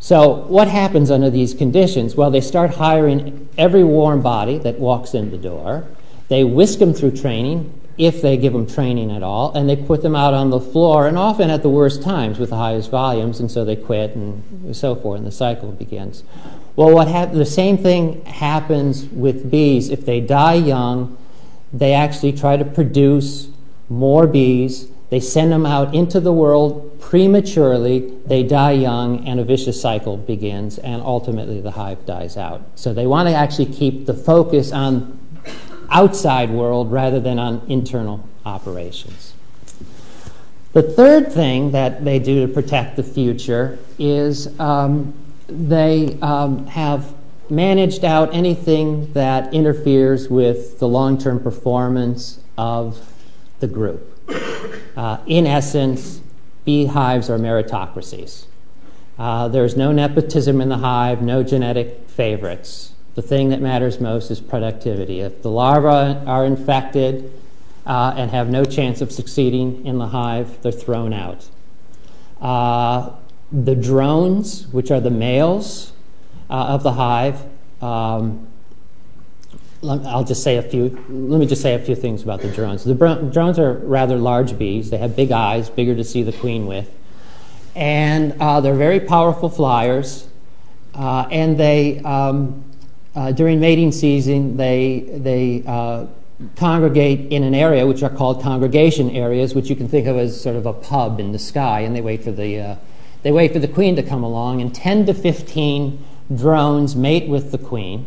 So, 0.00 0.46
what 0.46 0.66
happens 0.66 1.12
under 1.12 1.30
these 1.30 1.54
conditions? 1.54 2.16
Well, 2.16 2.30
they 2.30 2.40
start 2.40 2.74
hiring 2.74 3.48
every 3.56 3.84
warm 3.84 4.20
body 4.20 4.58
that 4.58 4.80
walks 4.80 5.14
in 5.14 5.30
the 5.30 5.38
door. 5.38 5.86
They 6.26 6.42
whisk 6.42 6.80
them 6.80 6.92
through 6.92 7.12
training 7.12 7.72
if 7.98 8.20
they 8.20 8.36
give 8.36 8.52
them 8.52 8.66
training 8.66 9.12
at 9.12 9.22
all, 9.22 9.52
and 9.52 9.68
they 9.68 9.76
put 9.76 10.02
them 10.02 10.16
out 10.16 10.34
on 10.34 10.50
the 10.50 10.58
floor, 10.58 11.06
and 11.06 11.16
often 11.16 11.50
at 11.50 11.62
the 11.62 11.68
worst 11.68 12.02
times 12.02 12.38
with 12.38 12.50
the 12.50 12.56
highest 12.56 12.90
volumes, 12.90 13.38
and 13.38 13.50
so 13.50 13.64
they 13.64 13.76
quit 13.76 14.16
and 14.16 14.74
so 14.74 14.96
forth, 14.96 15.18
and 15.18 15.26
the 15.26 15.32
cycle 15.32 15.70
begins. 15.70 16.24
Well, 16.74 17.04
the 17.34 17.44
same 17.44 17.76
thing 17.76 18.24
happens 18.24 19.04
with 19.04 19.50
bees. 19.50 19.90
If 19.90 20.06
they 20.06 20.20
die 20.20 20.54
young, 20.54 21.18
they 21.72 21.92
actually 21.92 22.32
try 22.32 22.56
to 22.56 22.64
produce 22.64 23.48
more 23.88 24.26
bees. 24.26 24.88
They 25.10 25.20
send 25.20 25.52
them 25.52 25.66
out 25.66 25.94
into 25.94 26.18
the 26.18 26.32
world 26.32 26.98
prematurely. 26.98 28.10
They 28.24 28.42
die 28.42 28.72
young, 28.72 29.26
and 29.26 29.38
a 29.38 29.44
vicious 29.44 29.80
cycle 29.80 30.16
begins, 30.16 30.78
and 30.78 31.02
ultimately 31.02 31.60
the 31.60 31.72
hive 31.72 32.06
dies 32.06 32.38
out. 32.38 32.62
So 32.74 32.94
they 32.94 33.06
want 33.06 33.28
to 33.28 33.34
actually 33.34 33.66
keep 33.66 34.06
the 34.06 34.14
focus 34.14 34.72
on 34.72 35.18
outside 35.90 36.48
world 36.48 36.90
rather 36.90 37.20
than 37.20 37.38
on 37.38 37.62
internal 37.68 38.26
operations. 38.46 39.34
The 40.72 40.82
third 40.82 41.30
thing 41.30 41.72
that 41.72 42.02
they 42.02 42.18
do 42.18 42.46
to 42.46 42.52
protect 42.52 42.96
the 42.96 43.02
future 43.02 43.78
is 43.98 44.58
um, 44.58 45.12
they 45.52 46.18
um, 46.20 46.66
have 46.68 47.14
managed 47.50 48.04
out 48.04 48.34
anything 48.34 49.12
that 49.12 49.52
interferes 49.52 50.28
with 50.28 50.78
the 50.78 50.88
long 50.88 51.18
term 51.18 51.40
performance 51.40 52.40
of 52.56 53.12
the 53.60 53.66
group. 53.66 54.08
Uh, 54.96 55.18
in 55.26 55.46
essence, 55.46 56.20
beehives 56.64 57.28
are 57.28 57.38
meritocracies. 57.38 58.46
Uh, 59.18 59.48
there's 59.48 59.76
no 59.76 59.92
nepotism 59.92 60.60
in 60.60 60.68
the 60.68 60.78
hive, 60.78 61.22
no 61.22 61.42
genetic 61.42 62.08
favorites 62.08 62.92
the 63.14 63.22
thing 63.22 63.50
that 63.50 63.60
matters 63.60 64.00
most 64.00 64.30
is 64.30 64.40
productivity. 64.40 65.20
If 65.20 65.42
the 65.42 65.50
larvae 65.50 66.24
are 66.26 66.46
infected 66.46 67.30
uh, 67.84 68.14
and 68.16 68.30
have 68.30 68.48
no 68.48 68.64
chance 68.64 69.00
of 69.00 69.12
succeeding 69.12 69.84
in 69.84 69.98
the 69.98 70.08
hive, 70.08 70.62
they're 70.62 70.72
thrown 70.72 71.12
out. 71.12 71.48
The 73.52 73.74
drones, 73.74 74.66
which 74.68 74.90
are 74.90 75.00
the 75.00 75.10
males 75.10 75.92
uh, 76.48 76.54
of 76.54 76.82
the 76.82 76.92
hive, 76.92 77.42
um, 77.82 78.48
I'll 79.84 80.24
just 80.24 80.42
say 80.42 80.56
a 80.56 80.62
few. 80.62 80.88
Let 81.08 81.40
me 81.40 81.46
just 81.46 81.60
say 81.60 81.74
a 81.74 81.78
few 81.78 81.96
things 81.96 82.22
about 82.22 82.40
the 82.40 82.48
drones. 82.48 82.84
The 82.84 82.94
drones 82.94 83.58
are 83.58 83.74
rather 83.74 84.16
large 84.16 84.56
bees. 84.56 84.90
They 84.90 84.98
have 84.98 85.16
big 85.16 85.32
eyes, 85.32 85.68
bigger 85.68 85.96
to 85.96 86.04
see 86.04 86.22
the 86.22 86.32
queen 86.32 86.66
with, 86.66 86.88
and 87.74 88.40
uh, 88.40 88.60
they're 88.60 88.74
very 88.74 89.00
powerful 89.00 89.48
flyers. 89.48 90.28
Uh, 90.94 91.26
and 91.30 91.58
they 91.58 91.98
um, 92.00 92.64
uh, 93.14 93.32
during 93.32 93.60
mating 93.60 93.92
season, 93.92 94.56
they, 94.56 95.00
they 95.00 95.62
uh, 95.66 96.06
congregate 96.56 97.30
in 97.30 97.42
an 97.42 97.54
area 97.54 97.86
which 97.86 98.02
are 98.02 98.10
called 98.10 98.42
congregation 98.42 99.10
areas, 99.10 99.54
which 99.54 99.68
you 99.68 99.76
can 99.76 99.88
think 99.88 100.06
of 100.06 100.16
as 100.16 100.40
sort 100.40 100.56
of 100.56 100.64
a 100.64 100.72
pub 100.72 101.20
in 101.20 101.32
the 101.32 101.38
sky, 101.38 101.80
and 101.80 101.94
they 101.94 102.00
wait 102.00 102.24
for 102.24 102.32
the, 102.32 102.58
uh, 102.58 102.76
they 103.22 103.32
wait 103.32 103.52
for 103.52 103.58
the 103.58 103.68
queen 103.68 103.96
to 103.96 104.02
come 104.02 104.22
along, 104.22 104.60
and 104.60 104.74
10 104.74 105.06
to 105.06 105.14
15 105.14 106.04
drones 106.34 106.96
mate 106.96 107.28
with 107.28 107.52
the 107.52 107.58
queen. 107.58 108.06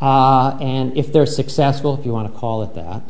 Uh, 0.00 0.58
and 0.60 0.96
if 0.96 1.12
they're 1.12 1.26
successful, 1.26 1.98
if 1.98 2.04
you 2.04 2.12
want 2.12 2.32
to 2.32 2.38
call 2.38 2.62
it 2.62 2.74
that, 2.74 3.02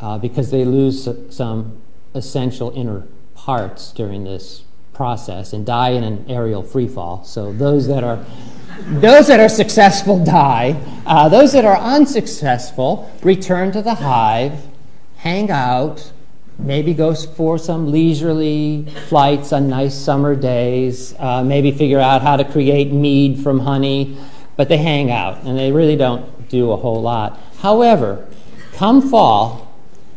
uh, 0.00 0.18
because 0.18 0.50
they 0.50 0.64
lose 0.64 1.08
some 1.30 1.80
essential 2.14 2.70
inner 2.74 3.06
parts 3.34 3.92
during 3.92 4.24
this 4.24 4.62
process 4.92 5.52
and 5.52 5.64
die 5.66 5.90
in 5.90 6.04
an 6.04 6.24
aerial 6.28 6.62
freefall. 6.62 7.24
So 7.24 7.52
those 7.52 7.86
that 7.88 8.04
are 8.04 8.24
those 8.86 9.26
that 9.26 9.40
are 9.40 9.48
successful 9.48 10.24
die. 10.24 10.80
Uh, 11.04 11.28
those 11.28 11.52
that 11.52 11.64
are 11.64 11.76
unsuccessful 11.76 13.10
return 13.22 13.72
to 13.72 13.82
the 13.82 13.94
hive, 13.94 14.66
hang 15.16 15.50
out, 15.50 16.12
maybe 16.62 16.94
go 16.94 17.14
for 17.14 17.58
some 17.58 17.90
leisurely 17.90 18.86
flights 19.08 19.52
on 19.52 19.68
nice 19.68 19.94
summer 19.94 20.34
days, 20.34 21.14
uh, 21.18 21.42
maybe 21.42 21.70
figure 21.70 22.00
out 22.00 22.22
how 22.22 22.36
to 22.36 22.44
create 22.44 22.92
mead 22.92 23.42
from 23.42 23.60
honey, 23.60 24.16
but 24.56 24.68
they 24.68 24.76
hang 24.76 25.10
out 25.10 25.42
and 25.42 25.58
they 25.58 25.72
really 25.72 25.96
don't 25.96 26.48
do 26.48 26.70
a 26.72 26.76
whole 26.76 27.00
lot. 27.00 27.38
However, 27.58 28.28
come 28.74 29.00
fall, 29.00 29.74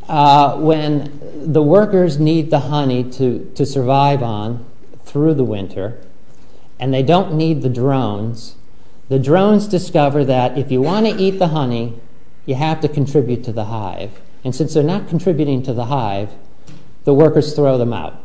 uh, 0.07 0.57
when 0.57 1.19
the 1.33 1.63
workers 1.63 2.19
need 2.19 2.49
the 2.49 2.59
honey 2.59 3.03
to, 3.11 3.51
to 3.55 3.65
survive 3.65 4.21
on 4.21 4.65
through 5.05 5.33
the 5.33 5.43
winter, 5.43 6.01
and 6.79 6.93
they 6.93 7.03
don't 7.03 7.33
need 7.33 7.61
the 7.61 7.69
drones, 7.69 8.55
the 9.09 9.19
drones 9.19 9.67
discover 9.67 10.25
that 10.25 10.57
if 10.57 10.71
you 10.71 10.81
want 10.81 11.05
to 11.05 11.15
eat 11.15 11.39
the 11.39 11.49
honey, 11.49 11.99
you 12.45 12.55
have 12.55 12.81
to 12.81 12.87
contribute 12.87 13.43
to 13.43 13.51
the 13.51 13.65
hive. 13.65 14.19
And 14.43 14.53
since 14.53 14.73
they're 14.73 14.83
not 14.83 15.07
contributing 15.07 15.63
to 15.63 15.73
the 15.73 15.85
hive, 15.85 16.33
the 17.03 17.13
workers 17.13 17.53
throw 17.53 17.77
them 17.77 17.93
out. 17.93 18.19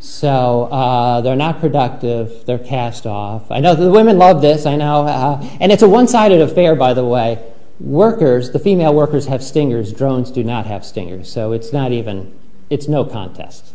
So 0.00 0.64
uh, 0.64 1.22
they're 1.22 1.36
not 1.36 1.60
productive, 1.60 2.44
they're 2.44 2.58
cast 2.58 3.06
off. 3.06 3.50
I 3.50 3.60
know 3.60 3.74
the 3.74 3.90
women 3.90 4.18
love 4.18 4.42
this, 4.42 4.66
I 4.66 4.76
know. 4.76 5.06
Uh, 5.06 5.42
and 5.60 5.72
it's 5.72 5.82
a 5.82 5.88
one 5.88 6.08
sided 6.08 6.40
affair, 6.40 6.74
by 6.74 6.92
the 6.92 7.04
way. 7.04 7.42
Workers, 7.80 8.50
the 8.50 8.58
female 8.58 8.94
workers 8.94 9.26
have 9.26 9.42
stingers, 9.42 9.92
drones 9.92 10.30
do 10.30 10.44
not 10.44 10.66
have 10.66 10.84
stingers. 10.84 11.32
So 11.32 11.52
it's 11.52 11.72
not 11.72 11.90
even, 11.92 12.38
it's 12.68 12.86
no 12.86 13.04
contest. 13.04 13.72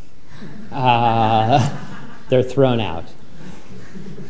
Uh, 0.71 1.75
they're 2.29 2.43
thrown 2.43 2.79
out 2.79 3.05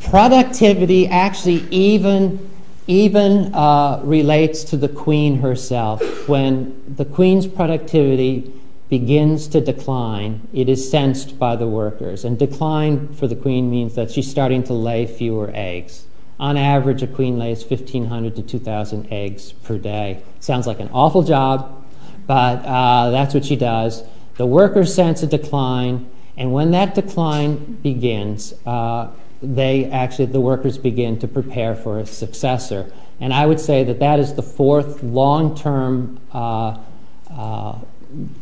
productivity 0.01 1.07
actually 1.07 1.67
even, 1.69 2.48
even 2.89 3.53
uh, 3.53 4.01
relates 4.03 4.63
to 4.63 4.75
the 4.75 4.89
queen 4.89 5.41
herself. 5.41 6.27
When 6.27 6.83
the 6.87 7.05
queen's 7.05 7.45
productivity 7.45 8.51
begins 8.89 9.47
to 9.49 9.61
decline, 9.61 10.47
it 10.53 10.67
is 10.67 10.89
sensed 10.89 11.37
by 11.37 11.55
the 11.55 11.67
workers. 11.67 12.25
And 12.25 12.39
decline 12.39 13.13
for 13.13 13.27
the 13.27 13.35
queen 13.35 13.69
means 13.69 13.93
that 13.93 14.09
she's 14.09 14.29
starting 14.29 14.63
to 14.63 14.73
lay 14.73 15.05
fewer 15.05 15.51
eggs. 15.53 16.07
On 16.39 16.57
average, 16.57 17.03
a 17.03 17.07
queen 17.07 17.37
lays 17.37 17.63
1,500 17.63 18.35
to 18.37 18.41
2,000 18.41 19.13
eggs 19.13 19.51
per 19.51 19.77
day. 19.77 20.23
Sounds 20.39 20.65
like 20.65 20.79
an 20.79 20.89
awful 20.91 21.21
job, 21.21 21.85
but 22.25 22.65
uh, 22.65 23.11
that's 23.11 23.35
what 23.35 23.45
she 23.45 23.55
does. 23.55 24.03
The 24.37 24.47
workers 24.47 24.95
sense 24.95 25.21
a 25.21 25.27
decline, 25.27 26.09
and 26.35 26.53
when 26.53 26.71
that 26.71 26.95
decline 26.95 27.75
begins, 27.83 28.55
uh, 28.65 29.11
they 29.41 29.85
actually, 29.85 30.25
the 30.25 30.41
workers 30.41 30.77
begin 30.77 31.19
to 31.19 31.27
prepare 31.27 31.75
for 31.75 31.99
a 31.99 32.05
successor. 32.05 32.91
And 33.21 33.33
I 33.33 33.45
would 33.45 33.59
say 33.59 33.83
that 33.85 33.99
that 33.99 34.19
is 34.19 34.33
the 34.33 34.43
fourth 34.43 35.01
long 35.03 35.55
term 35.55 36.19
uh, 36.33 36.77
uh, 37.31 37.77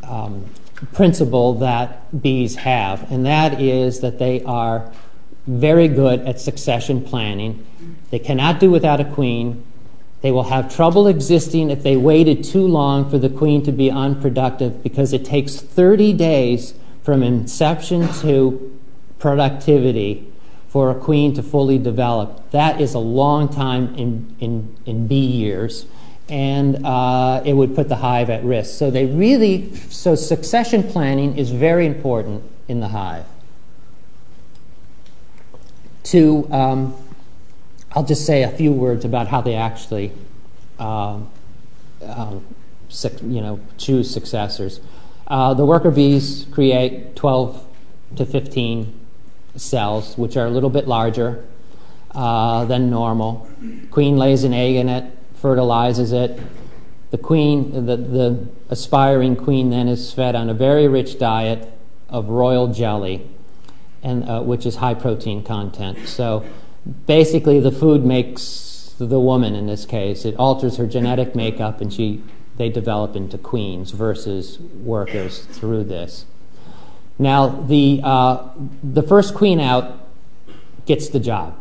um, 0.04 0.46
principle 0.94 1.56
that 1.56 2.22
bees 2.22 2.56
have, 2.56 3.12
and 3.12 3.26
that 3.26 3.60
is 3.60 4.00
that 4.02 4.20
they 4.20 4.44
are 4.44 4.92
very 5.46 5.88
good 5.88 6.20
at 6.22 6.40
succession 6.40 7.04
planning. 7.04 7.66
They 8.12 8.20
cannot 8.20 8.60
do 8.60 8.70
without 8.70 9.00
a 9.00 9.06
queen. 9.06 9.64
They 10.22 10.32
will 10.32 10.44
have 10.44 10.74
trouble 10.74 11.08
existing 11.08 11.70
if 11.70 11.84
they 11.84 11.96
waited 11.96 12.44
too 12.44 12.66
long 12.68 13.10
for 13.10 13.18
the 13.18 13.30
queen 13.30 13.64
to 13.64 13.72
be 13.72 13.90
unproductive 13.90 14.84
because 14.84 15.14
it 15.14 15.24
takes 15.24 15.58
30 15.58 16.14
days 16.14 16.74
from 17.04 17.24
inception 17.24 18.08
to 18.22 18.80
productivity 19.20 20.32
for 20.70 20.92
a 20.92 20.96
queen 20.96 21.34
to 21.36 21.44
fully 21.44 21.78
develop. 21.78 22.52
That 22.52 22.82
is 22.82 22.94
a 22.94 23.00
long 23.00 23.50
time 23.50 23.96
in, 23.96 25.08
bee 25.08 25.16
years, 25.16 25.86
and 26.30 26.86
uh, 26.86 27.42
it 27.46 27.54
would 27.54 27.76
put 27.76 27.90
the 27.90 27.96
hive 27.96 28.30
at 28.30 28.44
risk. 28.44 28.78
So 28.78 28.92
they 28.92 29.06
really, 29.06 29.74
so 29.76 30.16
succession 30.16 30.84
planning 30.84 31.38
is 31.38 31.52
very 31.52 31.86
important 31.86 32.44
in 32.68 32.80
the 32.80 32.90
hive. 32.90 33.26
To 36.04 36.48
um, 36.52 36.96
I'll 37.92 38.06
just 38.06 38.26
say 38.26 38.44
a 38.44 38.50
few 38.50 38.72
words 38.72 39.04
about 39.06 39.28
how 39.28 39.42
they 39.42 39.56
actually 39.56 40.12
um, 40.80 41.30
you 42.02 43.42
know, 43.42 43.60
choose 43.78 44.10
successors. 44.10 44.80
Uh, 45.28 45.54
the 45.54 45.66
worker 45.66 45.92
bees 45.92 46.46
create 46.52 47.16
12 47.16 47.66
to 48.16 48.26
15 48.26 48.97
cells, 49.58 50.18
which 50.18 50.38
are 50.38 50.46
a 50.46 50.50
little 50.50 50.70
bit 50.70 50.88
larger 50.88 51.44
uh, 52.12 52.66
than 52.66 52.90
normal. 52.90 53.50
Queen 53.92 54.18
lays 54.18 54.44
an 54.44 54.54
egg 54.54 54.76
in 54.76 54.90
it, 54.90 55.14
fertilizes 55.34 56.12
it. 56.12 56.40
The 57.12 57.18
queen, 57.18 57.86
the, 57.86 57.98
the 57.98 58.48
aspiring 58.70 59.36
queen, 59.36 59.70
then 59.70 59.88
is 59.88 60.14
fed 60.14 60.36
on 60.36 60.50
a 60.50 60.54
very 60.54 60.88
rich 60.88 61.20
diet 61.20 61.72
of 62.10 62.30
royal 62.30 62.68
jelly, 62.74 63.28
and 64.04 64.28
uh, 64.30 64.42
which 64.42 64.66
is 64.66 64.78
high 64.78 64.94
protein 64.94 65.44
content. 65.44 66.08
So 66.08 66.46
basically, 67.06 67.60
the 67.60 67.72
food 67.72 68.06
makes 68.06 68.96
the 68.98 69.20
woman 69.20 69.56
in 69.56 69.68
this 69.68 69.86
case. 69.86 70.26
It 70.26 70.36
alters 70.38 70.78
her 70.78 70.88
genetic 70.88 71.36
makeup, 71.36 71.82
and 71.82 71.94
she 71.94 72.24
they 72.58 72.70
develop 72.70 73.16
into 73.16 73.38
queens 73.38 73.92
versus 73.92 74.60
workers 74.60 75.46
through 75.46 75.84
this. 75.84 76.26
Now, 77.20 77.48
the, 77.48 78.02
uh, 78.04 78.50
the 78.84 79.04
first 79.04 79.34
queen 79.34 79.60
out 79.60 80.08
gets 80.86 81.10
the 81.10 81.20
job, 81.20 81.58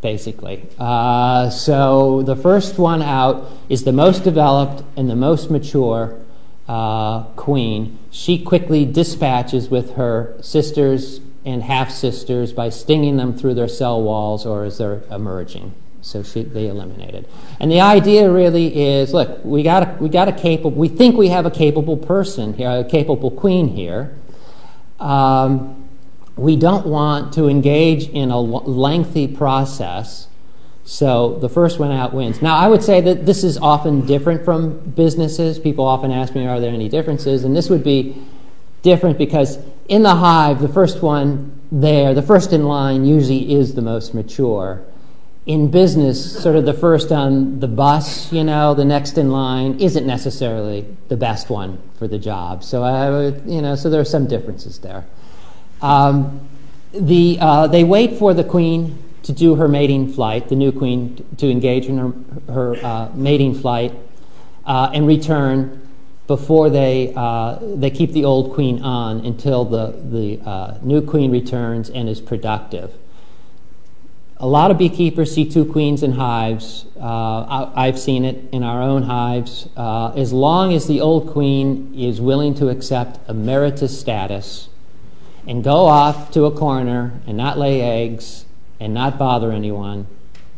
basically. 0.00 0.68
Uh, 0.78 1.50
so 1.50 2.22
the 2.22 2.36
first 2.36 2.78
one 2.78 3.02
out 3.02 3.50
is 3.68 3.84
the 3.84 3.92
most 3.92 4.24
developed 4.24 4.82
and 4.96 5.08
the 5.08 5.16
most 5.16 5.50
mature 5.50 6.20
uh, 6.68 7.22
queen. 7.36 7.98
She 8.10 8.42
quickly 8.42 8.84
dispatches 8.84 9.68
with 9.68 9.94
her 9.94 10.36
sisters 10.40 11.20
and 11.44 11.62
half 11.62 11.90
sisters 11.90 12.52
by 12.52 12.68
stinging 12.68 13.16
them 13.16 13.36
through 13.36 13.54
their 13.54 13.68
cell 13.68 14.02
walls 14.02 14.44
or 14.44 14.64
as 14.64 14.78
they're 14.78 15.02
emerging. 15.10 15.72
So 16.02 16.22
they 16.22 16.68
eliminated. 16.68 17.28
And 17.58 17.70
the 17.70 17.80
idea 17.80 18.30
really 18.30 18.76
is 18.76 19.12
look, 19.12 19.44
we 19.44 19.62
think 20.88 21.16
we 21.16 21.28
have 21.28 21.46
a 21.46 21.50
capable 21.50 21.96
person 21.96 22.54
here, 22.54 22.70
a 22.70 22.84
capable 22.84 23.30
queen 23.30 23.68
here. 23.68 24.14
Um, 25.00 25.88
we 26.36 26.56
don't 26.56 26.86
want 26.86 27.32
to 27.34 27.48
engage 27.48 28.08
in 28.08 28.30
a 28.30 28.38
lengthy 28.38 29.26
process. 29.26 30.28
So 30.84 31.38
the 31.38 31.48
first 31.48 31.78
one 31.78 31.90
out 31.90 32.12
wins. 32.12 32.40
Now, 32.42 32.56
I 32.56 32.68
would 32.68 32.82
say 32.82 33.00
that 33.00 33.26
this 33.26 33.42
is 33.42 33.58
often 33.58 34.06
different 34.06 34.44
from 34.44 34.78
businesses. 34.90 35.58
People 35.58 35.84
often 35.84 36.12
ask 36.12 36.34
me, 36.34 36.46
are 36.46 36.60
there 36.60 36.72
any 36.72 36.88
differences? 36.88 37.42
And 37.42 37.56
this 37.56 37.68
would 37.68 37.82
be 37.82 38.22
different 38.82 39.18
because 39.18 39.58
in 39.88 40.02
the 40.02 40.14
hive, 40.16 40.60
the 40.60 40.68
first 40.68 41.02
one 41.02 41.60
there, 41.72 42.14
the 42.14 42.22
first 42.22 42.52
in 42.52 42.64
line, 42.64 43.04
usually 43.04 43.52
is 43.52 43.74
the 43.74 43.82
most 43.82 44.14
mature 44.14 44.84
in 45.46 45.70
business, 45.70 46.42
sort 46.42 46.56
of 46.56 46.64
the 46.64 46.74
first 46.74 47.12
on 47.12 47.60
the 47.60 47.68
bus, 47.68 48.32
you 48.32 48.42
know, 48.42 48.74
the 48.74 48.84
next 48.84 49.16
in 49.16 49.30
line 49.30 49.78
isn't 49.78 50.04
necessarily 50.04 50.84
the 51.06 51.16
best 51.16 51.48
one 51.48 51.80
for 51.96 52.08
the 52.08 52.18
job. 52.18 52.64
So 52.64 52.82
I 52.82 53.28
you 53.48 53.62
know, 53.62 53.76
so 53.76 53.88
there 53.88 54.00
are 54.00 54.04
some 54.04 54.26
differences 54.26 54.80
there. 54.80 55.06
Um, 55.80 56.48
the, 56.92 57.38
uh, 57.40 57.68
they 57.68 57.84
wait 57.84 58.18
for 58.18 58.34
the 58.34 58.42
queen 58.42 59.00
to 59.22 59.32
do 59.32 59.54
her 59.54 59.68
mating 59.68 60.12
flight, 60.12 60.48
the 60.48 60.56
new 60.56 60.72
queen 60.72 61.24
to 61.36 61.48
engage 61.48 61.86
in 61.86 61.98
her, 61.98 62.52
her 62.52 62.76
uh, 62.84 63.10
mating 63.14 63.54
flight, 63.54 63.92
uh, 64.64 64.90
and 64.92 65.06
return 65.06 65.80
before 66.26 66.70
they, 66.70 67.12
uh, 67.14 67.58
they 67.60 67.90
keep 67.90 68.10
the 68.10 68.24
old 68.24 68.52
queen 68.52 68.82
on 68.82 69.24
until 69.24 69.64
the, 69.64 69.92
the 70.10 70.40
uh, 70.48 70.78
new 70.82 71.00
queen 71.00 71.30
returns 71.30 71.88
and 71.88 72.08
is 72.08 72.20
productive 72.20 72.92
a 74.38 74.46
lot 74.46 74.70
of 74.70 74.76
beekeepers 74.76 75.34
see 75.34 75.48
two 75.48 75.64
queens 75.64 76.02
in 76.02 76.12
hives. 76.12 76.84
Uh, 77.00 77.70
I, 77.74 77.86
have 77.86 77.98
seen 77.98 78.24
it 78.24 78.44
in 78.52 78.62
our 78.62 78.82
own 78.82 79.04
hives. 79.04 79.68
Uh, 79.76 80.12
as 80.14 80.32
long 80.32 80.74
as 80.74 80.86
the 80.86 81.00
old 81.00 81.28
queen 81.28 81.94
is 81.96 82.20
willing 82.20 82.54
to 82.56 82.68
accept 82.68 83.18
emeritus 83.30 83.98
status 83.98 84.68
and 85.46 85.64
go 85.64 85.86
off 85.86 86.30
to 86.32 86.44
a 86.44 86.50
corner 86.50 87.18
and 87.26 87.36
not 87.36 87.56
lay 87.56 87.80
eggs 87.80 88.44
and 88.78 88.92
not 88.92 89.18
bother 89.18 89.52
anyone, 89.52 90.06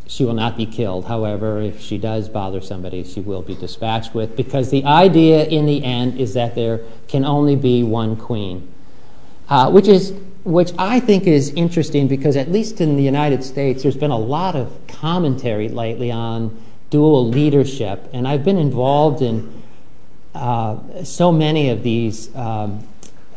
she 0.08 0.24
will 0.24 0.34
not 0.34 0.56
be 0.56 0.66
killed. 0.66 1.04
However, 1.04 1.60
if 1.60 1.80
she 1.80 1.98
does 1.98 2.28
bother 2.28 2.60
somebody, 2.60 3.04
she 3.04 3.20
will 3.20 3.42
be 3.42 3.54
dispatched 3.54 4.12
with, 4.12 4.34
because 4.34 4.70
the 4.70 4.84
idea 4.84 5.44
in 5.44 5.66
the 5.66 5.84
end 5.84 6.18
is 6.18 6.34
that 6.34 6.54
there 6.54 6.80
can 7.06 7.24
only 7.24 7.54
be 7.54 7.84
one 7.84 8.16
queen, 8.16 8.72
uh, 9.48 9.70
which 9.70 9.86
is 9.86 10.14
which 10.48 10.72
I 10.78 10.98
think 10.98 11.26
is 11.26 11.50
interesting 11.50 12.08
because, 12.08 12.34
at 12.34 12.50
least 12.50 12.80
in 12.80 12.96
the 12.96 13.02
United 13.02 13.44
States, 13.44 13.82
there's 13.82 13.98
been 13.98 14.10
a 14.10 14.18
lot 14.18 14.56
of 14.56 14.72
commentary 14.88 15.68
lately 15.68 16.10
on 16.10 16.58
dual 16.88 17.28
leadership. 17.28 18.08
And 18.14 18.26
I've 18.26 18.44
been 18.44 18.56
involved 18.56 19.20
in 19.20 19.62
uh, 20.34 21.04
so 21.04 21.30
many 21.30 21.68
of 21.68 21.82
these 21.82 22.34
um, 22.34 22.88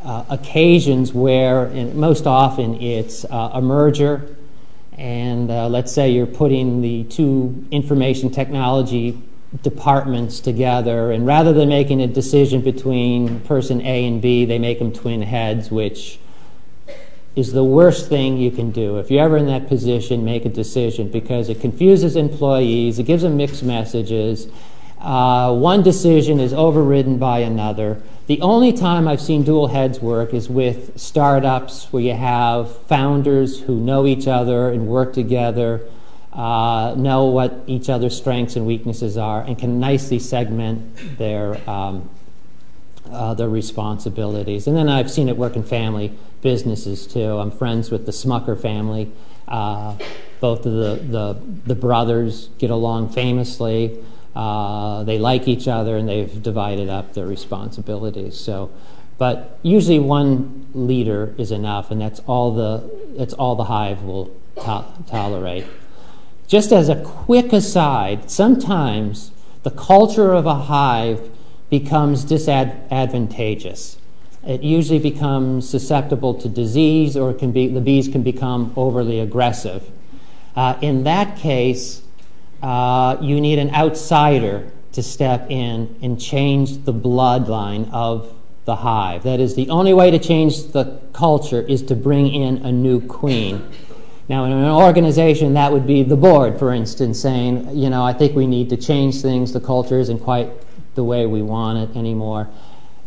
uh, 0.06 0.24
occasions 0.30 1.14
where, 1.14 1.68
most 1.94 2.26
often, 2.28 2.82
it's 2.82 3.26
uh, 3.26 3.52
a 3.54 3.62
merger. 3.62 4.38
And 4.98 5.52
uh, 5.52 5.68
let's 5.68 5.92
say 5.92 6.12
you're 6.12 6.26
putting 6.26 6.82
the 6.82 7.04
two 7.04 7.66
information 7.72 8.30
technology 8.30 9.22
departments 9.64 10.40
together, 10.40 11.12
and 11.12 11.28
rather 11.28 11.52
than 11.52 11.68
making 11.68 12.02
a 12.02 12.08
decision 12.08 12.62
between 12.62 13.42
person 13.42 13.82
A 13.82 14.06
and 14.06 14.22
B, 14.22 14.46
they 14.46 14.60
make 14.60 14.80
them 14.80 14.94
twin 14.94 15.22
heads, 15.22 15.70
which 15.70 16.21
is 17.36 17.54
the 17.54 17.64
worst 17.64 18.10
thing 18.10 18.38
you 18.38 18.52
can 18.52 18.72
do. 18.72 18.98
If 18.98 19.10
you're 19.10 19.24
ever 19.24 19.38
in 19.38 19.48
that 19.48 19.68
position, 19.68 20.26
make 20.26 20.46
a 20.46 20.50
decision 20.50 21.10
because 21.10 21.48
it 21.50 21.62
confuses 21.62 22.16
employees, 22.16 23.00
it 23.00 23.04
gives 23.04 23.24
them 23.24 23.38
mixed 23.38 23.64
messages. 23.64 24.48
Uh, 25.00 25.54
one 25.56 25.82
decision 25.82 26.40
is 26.40 26.54
overridden 26.54 27.18
by 27.18 27.40
another. 27.40 28.02
The 28.28 28.42
only 28.42 28.72
time 28.72 29.08
I've 29.08 29.22
seen 29.22 29.44
dual 29.44 29.68
heads 29.68 30.00
work 30.00 30.34
is 30.34 30.50
with 30.50 31.00
startups 31.00 31.92
where 31.92 32.04
you 32.04 32.14
have 32.14 32.78
founders 32.88 33.62
who 33.62 33.80
know 33.80 34.06
each 34.06 34.28
other 34.28 34.70
and 34.70 34.88
work 34.88 35.14
together, 35.14 35.82
uh, 36.34 36.94
know 36.98 37.26
what 37.26 37.64
each 37.66 37.90
other's 37.90 38.16
strengths 38.16 38.56
and 38.56 38.66
weaknesses 38.66 39.18
are, 39.18 39.42
and 39.42 39.58
can 39.58 39.80
nicely 39.80 40.20
segment 40.20 41.18
their, 41.18 41.58
um, 41.70 42.10
uh, 43.10 43.34
their 43.34 43.50
responsibilities. 43.50 44.68
And 44.68 44.78
then 44.78 44.88
I've 44.88 45.10
seen 45.10 45.28
it 45.28 45.36
work 45.36 45.56
in 45.56 45.64
family 45.64 46.18
businesses 46.42 47.08
too. 47.08 47.38
I'm 47.38 47.52
friends 47.52 47.92
with 47.92 48.06
the 48.06 48.12
Smucker 48.12 48.60
family. 48.60 49.12
Uh, 49.48 49.96
both 50.40 50.66
of 50.66 50.74
the, 50.74 50.96
the, 50.96 51.40
the, 51.68 51.76
brothers 51.76 52.50
get 52.58 52.72
along 52.72 53.10
famously. 53.10 54.00
Uh, 54.36 55.04
they 55.04 55.20
like 55.20 55.48
each 55.48 55.68
other 55.68 55.98
and 55.98 56.08
they've 56.08 56.42
divided 56.42 56.90
up 56.90 57.14
their 57.14 57.28
responsibilities. 57.28 58.40
So, 58.40 58.72
but 59.18 59.60
usually 59.62 60.00
one 60.00 60.68
leader 60.74 61.36
is 61.38 61.52
enough, 61.52 61.92
and 61.92 62.02
that's 62.02 62.22
all 62.22 62.54
the, 62.56 62.90
that's 63.18 63.34
all 63.34 63.56
the 63.56 63.66
hive 63.66 64.04
will 64.04 64.32
to- 64.56 64.86
tolerate. 65.08 65.66
Just 66.48 66.72
as 66.72 66.90
a 66.90 67.02
quick 67.04 67.54
aside, 67.54 68.32
sometimes 68.32 69.32
the 69.64 69.70
culture 69.70 70.34
of 70.34 70.46
a 70.46 70.56
hive 70.56 71.30
becomes 71.70 72.24
disadvantageous 72.24 73.98
it 74.46 74.62
usually 74.62 75.00
becomes 75.00 75.70
susceptible 75.70 76.34
to 76.34 76.50
disease 76.50 77.16
or 77.16 77.34
the 77.34 77.82
bees 77.84 78.08
can 78.08 78.24
become 78.24 78.74
overly 78.76 79.20
aggressive. 79.20 79.90
Uh, 80.56 80.78
in 80.82 81.04
that 81.04 81.38
case, 81.38 82.02
uh, 82.62 83.18
you 83.22 83.40
need 83.40 83.60
an 83.60 83.74
outsider 83.74 84.72
to 84.94 85.02
step 85.04 85.50
in 85.50 85.96
and 86.02 86.20
change 86.20 86.84
the 86.86 86.94
bloodline 86.94 87.90
of 87.94 88.36
the 88.66 88.78
hive. 88.78 89.24
That 89.24 89.40
is, 89.40 89.56
the 89.56 89.70
only 89.70 89.94
way 89.94 90.12
to 90.12 90.20
change 90.20 90.72
the 90.72 91.00
culture 91.14 91.62
is 91.62 91.82
to 91.84 91.96
bring 91.96 92.28
in 92.28 92.58
a 92.58 92.72
new 92.72 93.00
queen. 93.02 93.72
Now, 94.28 94.46
in 94.46 94.52
an 94.52 94.66
organization, 94.66 95.54
that 95.56 95.72
would 95.72 95.88
be 95.88 96.04
the 96.04 96.16
board, 96.16 96.60
for 96.60 96.74
instance, 96.74 97.20
saying, 97.20 97.76
you 97.76 97.90
know, 97.90 98.04
I 98.04 98.14
think 98.14 98.36
we 98.36 98.48
need 98.48 98.70
to 98.70 98.78
change 98.78 99.22
things. 99.22 99.52
The 99.52 99.60
culture 99.60 100.00
isn't 100.00 100.20
quite 100.20 100.50
the 100.96 101.04
way 101.04 101.26
we 101.26 101.42
want 101.42 101.78
it 101.80 101.98
anymore. 101.98 102.48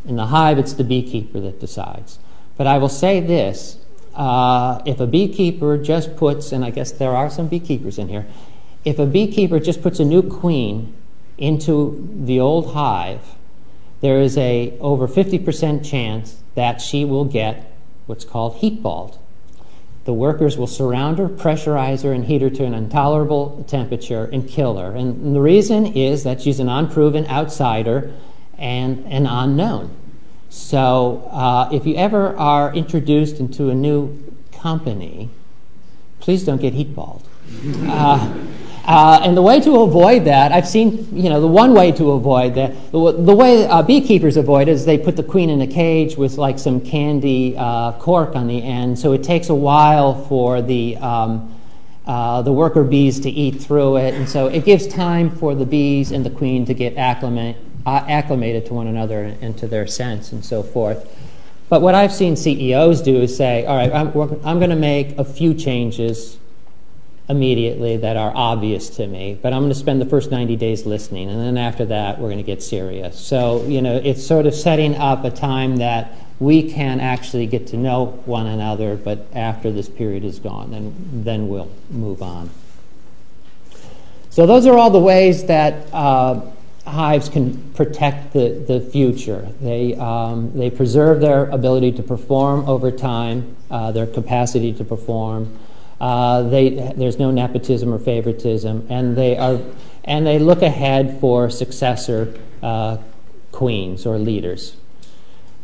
In 0.07 0.17
the 0.17 0.27
hive, 0.27 0.59
it's 0.59 0.75
the 0.75 0.85
beekeeper 0.85 1.40
that 1.40 1.61
decides. 1.61 2.19
But 2.57 2.67
I 2.67 2.79
will 2.79 2.88
say 2.88 3.21
this 3.21 3.79
uh, 4.14 4.81
if 4.85 5.01
a 5.01 5.07
beekeeper 5.07 5.77
just 5.77 6.17
puts, 6.17 6.53
and 6.53 6.64
I 6.64 6.71
guess 6.71 6.93
there 6.93 7.17
are 7.17 7.31
some 7.31 7.49
beekeepers 7.49 7.99
in 7.99 8.09
here, 8.09 8.27
if 8.85 8.99
a 8.99 9.07
beekeeper 9.07 9.59
just 9.59 9.83
puts 9.83 9.99
a 9.99 10.05
new 10.05 10.23
queen 10.23 10.95
into 11.38 12.09
the 12.25 12.38
old 12.38 12.75
hive, 12.75 13.35
there 14.01 14.21
is 14.21 14.37
a 14.37 14.77
over 14.81 15.09
50% 15.09 15.85
chance 15.85 16.43
that 16.55 16.81
she 16.81 17.05
will 17.05 17.25
get 17.25 17.73
what's 18.07 18.25
called 18.25 18.57
heat 18.57 18.83
balled. 18.83 19.19
The 20.05 20.12
workers 20.12 20.59
will 20.59 20.67
surround 20.67 21.19
her, 21.19 21.29
pressurize 21.29 22.03
her, 22.03 22.12
and 22.12 22.27
heat 22.27 22.43
her 22.43 22.51
to 22.51 22.64
an 22.64 22.75
intolerable 22.75 23.64
temperature 23.67 24.27
and 24.27 24.47
kill 24.47 24.77
her. 24.77 24.95
And 24.95 25.35
the 25.35 25.40
reason 25.40 25.87
is 25.87 26.25
that 26.25 26.43
she's 26.43 26.61
an 26.61 26.69
unproven 26.69 27.27
outsider 27.27 28.12
and 28.59 29.05
an 29.07 29.27
unknown. 29.27 29.95
So 30.49 31.29
uh, 31.33 31.69
if 31.73 31.87
you 31.87 31.97
ever 31.97 32.37
are 32.37 32.73
introduced 32.75 33.40
into 33.40 33.71
a 33.71 33.75
new 33.75 34.35
company, 34.53 35.31
please 36.21 36.45
don't 36.45 36.61
get 36.61 36.75
heatballed. 36.75 37.23
Uh, 37.88 38.35
uh, 38.87 39.19
and 39.25 39.35
the 39.35 39.43
way 39.43 39.61
to 39.61 39.81
avoid 39.81 40.27
that, 40.27 40.53
I've 40.53 40.69
seen, 40.69 41.09
you 41.17 41.31
know, 41.31 41.40
the 41.40 41.49
one 41.49 41.73
way 41.73 41.90
to 41.93 42.12
avoid 42.12 42.55
that, 42.57 42.93
the, 42.93 43.12
the 43.12 43.35
way 43.35 43.67
uh, 43.67 43.83
beekeepers 43.83 44.37
avoid 44.37 44.69
it 44.69 44.73
is 44.73 44.85
they 44.85 44.99
put 44.99 45.17
the 45.17 45.23
queen 45.23 45.49
in 45.49 45.62
a 45.62 45.67
cage 45.67 46.17
with 46.17 46.37
like 46.37 46.59
some 46.59 46.83
candy 46.83 47.57
uh, 47.57 47.93
cork 47.93 48.37
on 48.37 48.47
the 48.47 48.62
end. 48.62 48.99
So 48.99 49.12
it 49.12 49.23
takes 49.23 49.49
a 49.49 49.55
while 49.55 50.27
for 50.27 50.61
the, 50.61 50.99
um, 50.99 51.59
uh, 52.07 52.43
the 52.43 52.53
worker 52.53 52.85
bees 52.85 53.21
to 53.21 53.31
eat 53.31 53.62
through 53.62 53.97
it. 53.97 54.14
And 54.14 54.29
so 54.29 54.49
it 54.49 54.67
gives 54.67 54.87
time 54.87 55.31
for 55.31 55.55
the 55.55 55.64
bees 55.64 56.12
and 56.12 56.25
the 56.25 56.31
queen 56.31 56.67
to 56.67 56.75
get 56.75 56.99
acclimate, 56.99 57.57
uh, 57.57 57.63
acclimated 57.87 58.66
to 58.66 58.75
one 58.75 58.87
another 58.87 59.23
and 59.40 59.57
to 59.59 59.66
their 59.66 59.87
sense 59.87 60.33
and 60.33 60.44
so 60.44 60.62
forth. 60.62 61.09
But 61.68 61.83
what 61.83 61.94
I've 61.94 62.12
seen 62.12 62.37
CEOs 62.37 63.03
do 63.03 63.23
is 63.23 63.37
say, 63.37 63.64
all 63.66 63.77
right, 63.77 63.92
I'm, 63.92 64.09
I'm 64.44 64.59
going 64.59 64.70
to 64.70 64.77
make 64.77 65.18
a 65.18 65.25
few 65.25 65.55
changes 65.55 66.38
immediately 67.29 67.97
that 67.97 68.16
are 68.16 68.33
obvious 68.35 68.90
to 68.90 69.07
me, 69.07 69.38
but 69.40 69.53
I'm 69.53 69.61
going 69.61 69.73
to 69.73 69.79
spend 69.79 70.01
the 70.01 70.07
first 70.07 70.31
90 70.31 70.57
days 70.57 70.85
listening, 70.85 71.31
and 71.31 71.40
then 71.40 71.57
after 71.57 71.87
that, 71.87 72.18
we're 72.18 72.29
going 72.29 72.37
to 72.37 72.42
get 72.42 72.62
serious. 72.62 73.18
So, 73.18 73.64
you 73.64 73.81
know, 73.81 73.97
it's 73.97 74.25
sort 74.25 74.47
of 74.47 74.55
setting 74.55 74.94
up 74.97 75.25
a 75.25 75.31
time 75.31 75.77
that 75.77 76.12
we 76.38 76.70
can 76.70 77.01
actually 77.01 77.47
get 77.47 77.66
to 77.68 77.79
know 77.79 78.20
one 78.27 78.47
another, 78.47 78.97
but 78.97 79.27
after 79.33 79.73
this 79.73 79.88
period 79.88 80.23
is 80.23 80.38
gone, 80.38 80.70
then, 80.70 80.94
then 81.25 81.49
we'll 81.49 81.70
move 81.90 82.23
on. 82.23 82.51
So, 84.29 84.47
those 84.47 84.66
are 84.66 84.77
all 84.77 84.90
the 84.90 85.01
ways 85.01 85.47
that 85.47 85.87
uh, 85.94 86.42
hives 86.87 87.29
can 87.29 87.73
protect 87.73 88.33
the, 88.33 88.88
future. 88.92 89.49
They, 89.61 89.94
um, 89.94 90.53
they 90.55 90.70
preserve 90.70 91.20
their 91.20 91.47
ability 91.47 91.92
to 91.92 92.03
perform 92.03 92.68
over 92.68 92.90
time, 92.90 93.57
uh, 93.70 93.92
their 93.92 94.07
capacity 94.07 94.73
to 94.75 94.85
perform. 94.85 95.59
Uh, 96.01 96.42
there's 96.42 97.18
no 97.18 97.31
nepotism 97.31 97.92
or 97.92 97.99
favoritism, 97.99 98.87
and 98.90 99.16
they, 99.16 99.37
are, 99.38 99.61
and 100.05 100.27
they 100.27 100.38
look 100.38 100.61
ahead 100.61 101.18
for 101.20 101.49
successor 101.49 102.38
uh, 102.62 102.99
queens 103.53 104.05
or 104.05 104.18
leaders. 104.18 104.77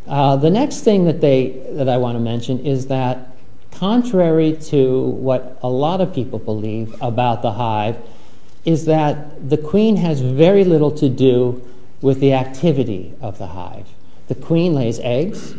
The 0.07 0.51
next 0.51 0.81
thing 0.81 1.05
that, 1.05 1.21
they, 1.21 1.51
that 1.73 1.89
I 1.89 1.99
want 1.99 2.17
to 2.17 2.21
mention 2.21 2.65
is 2.65 2.87
that, 2.87 3.27
contrary 3.73 4.57
to 4.61 5.01
what 5.01 5.59
a 5.63 5.69
lot 5.69 6.01
of 6.01 6.15
people 6.15 6.39
believe 6.39 6.95
about 7.01 7.43
the 7.43 7.53
hive, 7.53 7.97
is 8.65 8.85
that 8.85 9.49
the 9.49 9.57
queen 9.57 9.97
has 9.97 10.21
very 10.21 10.65
little 10.65 10.91
to 10.91 11.09
do 11.09 11.67
with 12.01 12.21
the 12.21 12.33
activity 12.33 13.15
of 13.21 13.39
the 13.39 13.49
hive. 13.49 13.89
The 14.29 14.35
queen 14.35 14.75
lays 14.75 15.01
eggs, 15.01 15.55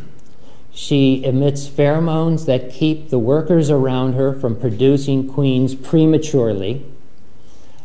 she 0.73 1.23
emits 1.25 1.67
pheromones 1.67 2.45
that 2.45 2.71
keep 2.71 3.09
the 3.09 3.19
workers 3.19 3.69
around 3.69 4.13
her 4.13 4.33
from 4.33 4.55
producing 4.55 5.27
queens 5.27 5.75
prematurely. 5.75 6.85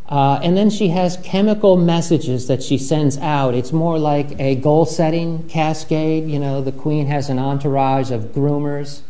Uh, 0.08 0.38
and 0.42 0.56
then 0.56 0.70
she 0.70 0.88
has 0.88 1.16
chemical 1.24 1.76
messages 1.76 2.46
that 2.46 2.62
she 2.62 2.78
sends 2.78 3.18
out. 3.18 3.54
It's 3.54 3.72
more 3.72 3.98
like 3.98 4.38
a 4.38 4.54
goal 4.54 4.86
setting 4.86 5.48
cascade. 5.48 6.28
You 6.30 6.38
know, 6.38 6.60
the 6.60 6.70
queen 6.70 7.06
has 7.06 7.28
an 7.28 7.40
entourage 7.40 8.12
of 8.12 8.26
groomers, 8.26 9.00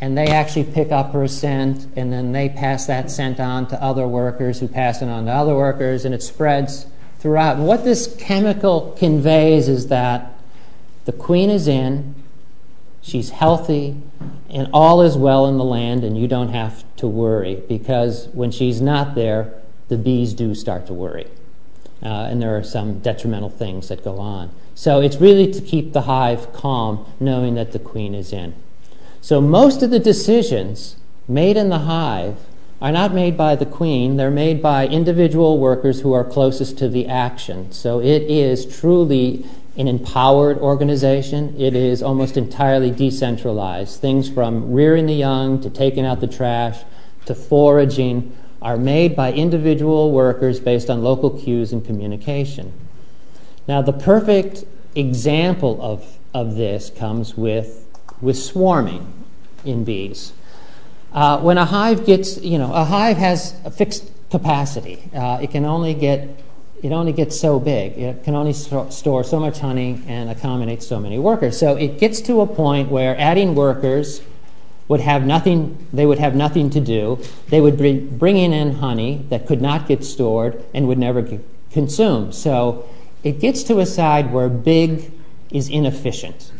and 0.00 0.16
they 0.16 0.28
actually 0.28 0.64
pick 0.64 0.92
up 0.92 1.12
her 1.12 1.26
scent, 1.26 1.86
and 1.96 2.12
then 2.12 2.32
they 2.32 2.48
pass 2.48 2.86
that 2.86 3.10
scent 3.10 3.40
on 3.40 3.66
to 3.68 3.82
other 3.82 4.06
workers 4.06 4.60
who 4.60 4.68
pass 4.68 5.02
it 5.02 5.08
on 5.08 5.26
to 5.26 5.32
other 5.32 5.54
workers, 5.54 6.04
and 6.04 6.14
it 6.14 6.22
spreads 6.22 6.86
throughout. 7.18 7.58
What 7.58 7.84
this 7.84 8.14
chemical 8.18 8.94
conveys 8.98 9.68
is 9.68 9.88
that 9.88 10.38
the 11.04 11.12
queen 11.12 11.50
is 11.50 11.66
in, 11.66 12.14
she's 13.00 13.30
healthy, 13.30 14.00
and 14.48 14.68
all 14.72 15.02
is 15.02 15.16
well 15.16 15.46
in 15.46 15.58
the 15.58 15.64
land, 15.64 16.04
and 16.04 16.16
you 16.16 16.28
don't 16.28 16.50
have 16.50 16.84
to 16.96 17.08
worry 17.08 17.62
because 17.68 18.28
when 18.28 18.50
she's 18.50 18.80
not 18.80 19.14
there, 19.14 19.54
the 19.88 19.96
bees 19.96 20.34
do 20.34 20.54
start 20.54 20.86
to 20.86 20.94
worry. 20.94 21.26
Uh, 22.02 22.28
and 22.30 22.40
there 22.40 22.56
are 22.56 22.62
some 22.62 23.00
detrimental 23.00 23.50
things 23.50 23.88
that 23.88 24.04
go 24.04 24.18
on. 24.18 24.50
So 24.74 25.00
it's 25.00 25.16
really 25.16 25.50
to 25.52 25.60
keep 25.60 25.92
the 25.92 26.02
hive 26.02 26.52
calm, 26.52 27.04
knowing 27.18 27.54
that 27.54 27.72
the 27.72 27.80
queen 27.80 28.14
is 28.14 28.32
in. 28.32 28.54
So 29.20 29.40
most 29.40 29.82
of 29.82 29.90
the 29.90 29.98
decisions 29.98 30.96
made 31.26 31.56
in 31.56 31.68
the 31.68 31.80
hive 31.80 32.36
are 32.80 32.92
not 32.92 33.12
made 33.12 33.36
by 33.36 33.56
the 33.56 33.66
queen, 33.66 34.16
they're 34.16 34.30
made 34.30 34.62
by 34.62 34.86
individual 34.86 35.58
workers 35.58 36.00
who 36.00 36.12
are 36.12 36.24
closest 36.24 36.78
to 36.78 36.88
the 36.88 37.06
action. 37.06 37.72
So 37.72 38.00
it 38.00 38.22
is 38.22 38.64
truly 38.64 39.44
an 39.76 39.86
empowered 39.86 40.58
organization. 40.58 41.54
It 41.58 41.74
is 41.74 42.02
almost 42.02 42.36
entirely 42.36 42.90
decentralized. 42.90 44.00
Things 44.00 44.28
from 44.28 44.72
rearing 44.72 45.06
the 45.06 45.14
young 45.14 45.60
to 45.60 45.70
taking 45.70 46.04
out 46.04 46.20
the 46.20 46.26
trash 46.26 46.80
to 47.26 47.34
foraging 47.34 48.36
are 48.60 48.76
made 48.76 49.14
by 49.14 49.32
individual 49.32 50.10
workers 50.10 50.58
based 50.58 50.90
on 50.90 51.04
local 51.04 51.30
cues 51.30 51.72
and 51.72 51.84
communication. 51.84 52.72
Now, 53.68 53.82
the 53.82 53.92
perfect 53.92 54.64
example 54.96 55.78
of, 55.80 56.18
of 56.34 56.56
this 56.56 56.90
comes 56.90 57.36
with, 57.36 57.86
with 58.20 58.36
swarming 58.36 59.12
in 59.64 59.84
bees. 59.84 60.32
Uh, 61.12 61.38
when 61.40 61.58
a 61.58 61.64
hive 61.64 62.04
gets, 62.04 62.40
you 62.42 62.58
know, 62.58 62.72
a 62.72 62.84
hive 62.84 63.16
has 63.16 63.54
a 63.64 63.70
fixed 63.70 64.10
capacity. 64.30 65.10
Uh, 65.14 65.38
it 65.40 65.50
can 65.50 65.64
only 65.64 65.94
get 65.94 66.28
it 66.82 66.92
only 66.92 67.12
gets 67.12 67.38
so 67.38 67.58
big. 67.58 67.98
It 67.98 68.22
can 68.22 68.34
only 68.34 68.52
store 68.52 69.24
so 69.24 69.40
much 69.40 69.58
honey 69.58 70.00
and 70.06 70.30
accommodate 70.30 70.82
so 70.82 71.00
many 71.00 71.18
workers. 71.18 71.58
So 71.58 71.76
it 71.76 71.98
gets 71.98 72.20
to 72.22 72.40
a 72.40 72.46
point 72.46 72.88
where 72.88 73.18
adding 73.18 73.56
workers 73.56 74.22
would 74.86 75.00
have 75.00 75.26
nothing, 75.26 75.86
they 75.92 76.06
would 76.06 76.18
have 76.18 76.34
nothing 76.34 76.70
to 76.70 76.80
do. 76.80 77.18
They 77.48 77.60
would 77.60 77.76
be 77.76 77.98
bringing 77.98 78.52
in 78.52 78.76
honey 78.76 79.26
that 79.28 79.46
could 79.46 79.60
not 79.60 79.88
get 79.88 80.04
stored 80.04 80.64
and 80.72 80.86
would 80.86 80.98
never 80.98 81.20
get 81.20 81.44
consumed. 81.72 82.34
So 82.34 82.88
it 83.24 83.40
gets 83.40 83.64
to 83.64 83.80
a 83.80 83.86
side 83.86 84.32
where 84.32 84.48
big 84.48 85.10
is 85.50 85.68
inefficient. 85.68 86.52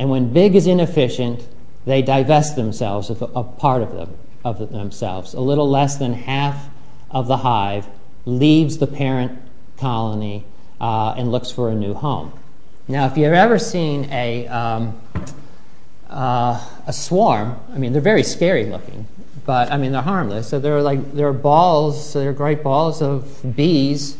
And 0.00 0.08
when 0.08 0.32
big 0.32 0.56
is 0.56 0.66
inefficient, 0.66 1.46
they 1.84 2.00
divest 2.00 2.56
themselves 2.56 3.10
of 3.10 3.20
a 3.20 3.44
part 3.44 3.82
of 3.82 3.92
them 3.92 4.16
of 4.42 4.72
themselves. 4.72 5.34
A 5.34 5.40
little 5.40 5.68
less 5.68 5.98
than 5.98 6.14
half 6.14 6.70
of 7.10 7.26
the 7.26 7.36
hive 7.36 7.86
leaves 8.24 8.78
the 8.78 8.86
parent 8.86 9.38
colony 9.76 10.46
uh, 10.80 11.12
and 11.18 11.30
looks 11.30 11.50
for 11.50 11.68
a 11.68 11.74
new 11.74 11.92
home. 11.92 12.32
Now, 12.88 13.04
if 13.04 13.18
you've 13.18 13.34
ever 13.34 13.58
seen 13.58 14.08
a, 14.10 14.48
um, 14.48 14.98
uh, 16.08 16.66
a 16.86 16.92
swarm, 16.94 17.60
I 17.70 17.76
mean, 17.76 17.92
they're 17.92 18.00
very 18.00 18.22
scary 18.22 18.64
looking, 18.64 19.06
but 19.44 19.70
I 19.70 19.76
mean, 19.76 19.92
they're 19.92 20.00
harmless. 20.00 20.48
So 20.48 20.58
they're 20.58 20.80
like, 20.80 21.12
they're 21.12 21.34
balls, 21.34 22.14
they're 22.14 22.32
great 22.32 22.62
balls 22.62 23.02
of 23.02 23.54
bees 23.54 24.16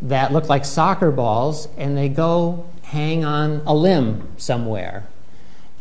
that 0.00 0.32
look 0.32 0.48
like 0.48 0.64
soccer 0.64 1.10
balls, 1.10 1.68
and 1.76 1.94
they 1.94 2.08
go 2.08 2.66
hang 2.84 3.22
on 3.22 3.62
a 3.66 3.74
limb 3.74 4.26
somewhere. 4.38 5.06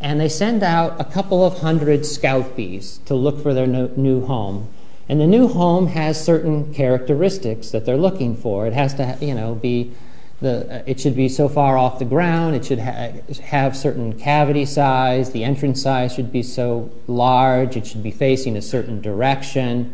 And 0.02 0.20
they 0.20 0.30
send 0.30 0.64
out 0.64 1.00
a 1.00 1.04
couple 1.04 1.44
of 1.44 1.60
hundred 1.60 2.06
scout 2.06 2.56
bees 2.56 3.00
to 3.06 3.16
look 3.16 3.42
for 3.42 3.54
their 3.54 3.68
new 3.68 4.26
home. 4.26 4.70
And 5.10 5.20
the 5.20 5.28
new 5.28 5.48
home 5.48 5.88
has 5.88 6.24
certain 6.24 6.74
characteristics 6.74 7.72
that 7.72 7.86
they're 7.86 7.98
looking 7.98 8.36
for. 8.36 8.68
It 8.68 8.74
has 8.74 8.94
to, 8.96 9.18
you 9.20 9.34
know, 9.34 9.56
be 9.56 9.92
the, 10.40 10.84
it 10.86 11.00
should 11.00 11.16
be 11.16 11.28
so 11.28 11.50
far 11.50 11.78
off 11.78 12.00
the 12.00 12.06
ground. 12.06 12.56
It 12.56 12.66
should 12.66 12.80
ha- 12.80 13.12
have 13.44 13.76
certain 13.76 14.18
cavity 14.18 14.66
size. 14.66 15.32
The 15.32 15.44
entrance 15.44 15.82
size 15.82 16.14
should 16.14 16.32
be 16.32 16.44
so 16.44 16.92
large. 17.08 17.76
It 17.76 17.88
should 17.88 18.04
be 18.04 18.12
facing 18.12 18.56
a 18.56 18.62
certain 18.62 19.02
direction. 19.02 19.94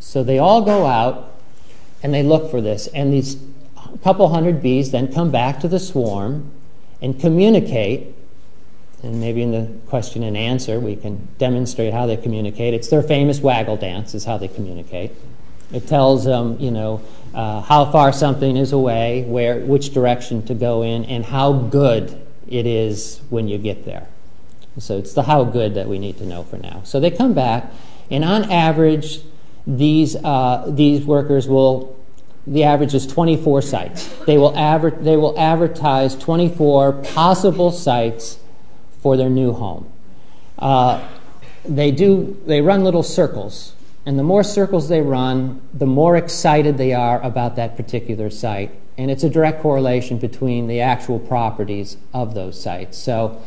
So 0.00 0.22
they 0.22 0.38
all 0.38 0.62
go 0.62 0.86
out 0.86 1.32
and 2.02 2.14
they 2.14 2.22
look 2.22 2.50
for 2.50 2.60
this. 2.60 2.86
And 2.88 3.12
these 3.12 3.36
couple 4.02 4.28
hundred 4.28 4.62
bees 4.62 4.90
then 4.90 5.12
come 5.12 5.30
back 5.30 5.60
to 5.60 5.68
the 5.68 5.78
swarm 5.78 6.50
and 7.00 7.18
communicate 7.18 8.13
and 9.04 9.20
maybe 9.20 9.42
in 9.42 9.52
the 9.52 9.70
question 9.88 10.22
and 10.22 10.36
answer 10.36 10.80
we 10.80 10.96
can 10.96 11.28
demonstrate 11.38 11.92
how 11.92 12.06
they 12.06 12.16
communicate. 12.16 12.74
It's 12.74 12.88
their 12.88 13.02
famous 13.02 13.40
waggle 13.40 13.76
dance 13.76 14.14
is 14.14 14.24
how 14.24 14.38
they 14.38 14.48
communicate. 14.48 15.12
It 15.72 15.86
tells 15.86 16.24
them, 16.24 16.58
you 16.58 16.70
know, 16.70 17.02
uh, 17.34 17.60
how 17.60 17.90
far 17.90 18.12
something 18.12 18.56
is 18.56 18.72
away, 18.72 19.24
where, 19.24 19.58
which 19.58 19.92
direction 19.92 20.44
to 20.46 20.54
go 20.54 20.82
in, 20.82 21.04
and 21.04 21.24
how 21.24 21.52
good 21.52 22.20
it 22.48 22.66
is 22.66 23.20
when 23.28 23.48
you 23.48 23.58
get 23.58 23.84
there. 23.84 24.06
So 24.78 24.98
it's 24.98 25.12
the 25.12 25.24
how 25.24 25.44
good 25.44 25.74
that 25.74 25.88
we 25.88 25.98
need 25.98 26.18
to 26.18 26.26
know 26.26 26.44
for 26.44 26.56
now. 26.58 26.82
So 26.84 27.00
they 27.00 27.10
come 27.10 27.34
back, 27.34 27.72
and 28.10 28.24
on 28.24 28.50
average, 28.50 29.20
these 29.66 30.16
uh, 30.16 30.64
these 30.68 31.04
workers 31.04 31.48
will. 31.48 31.94
The 32.46 32.64
average 32.64 32.92
is 32.92 33.06
24 33.06 33.62
sites. 33.62 34.06
They 34.26 34.36
will, 34.36 34.54
adver- 34.54 34.90
they 34.90 35.16
will 35.16 35.38
advertise 35.38 36.14
24 36.14 36.92
possible 37.14 37.70
sites 37.70 38.38
for 39.04 39.18
their 39.18 39.28
new 39.28 39.52
home. 39.52 39.86
Uh, 40.58 41.06
they 41.66 41.90
do 41.90 42.40
they 42.46 42.62
run 42.62 42.82
little 42.82 43.02
circles, 43.02 43.74
and 44.06 44.18
the 44.18 44.22
more 44.22 44.42
circles 44.42 44.88
they 44.88 45.02
run, 45.02 45.60
the 45.74 45.84
more 45.84 46.16
excited 46.16 46.78
they 46.78 46.94
are 46.94 47.20
about 47.20 47.54
that 47.56 47.76
particular 47.76 48.30
site. 48.30 48.70
And 48.96 49.10
it's 49.10 49.22
a 49.22 49.28
direct 49.28 49.60
correlation 49.60 50.16
between 50.18 50.68
the 50.68 50.80
actual 50.80 51.18
properties 51.18 51.98
of 52.14 52.32
those 52.32 52.58
sites. 52.58 52.96
So, 52.96 53.42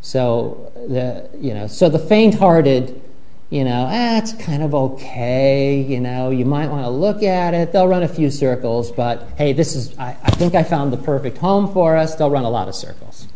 so 0.00 0.72
the 0.74 1.28
you 1.38 1.52
know 1.52 1.66
so 1.66 1.90
the 1.90 1.98
faint-hearted 1.98 3.02
you 3.50 3.64
know, 3.64 3.86
eh, 3.92 4.22
kind 4.38 4.62
of 4.62 4.74
okay, 4.74 5.78
you 5.78 6.00
know, 6.00 6.30
you 6.30 6.46
might 6.46 6.68
want 6.68 6.86
to 6.86 6.88
look 6.88 7.22
at 7.22 7.52
it. 7.52 7.70
They'll 7.70 7.86
run 7.86 8.02
a 8.02 8.08
few 8.08 8.30
circles, 8.30 8.90
but 8.90 9.28
hey, 9.36 9.52
this 9.52 9.76
is, 9.76 9.94
I, 9.98 10.16
I 10.22 10.30
think 10.30 10.54
I 10.54 10.62
found 10.62 10.90
the 10.90 10.96
perfect 10.96 11.36
home 11.36 11.70
for 11.70 11.98
us. 11.98 12.14
They'll 12.14 12.30
run 12.30 12.44
a 12.44 12.48
lot 12.48 12.68
of 12.68 12.74
circles. 12.74 13.28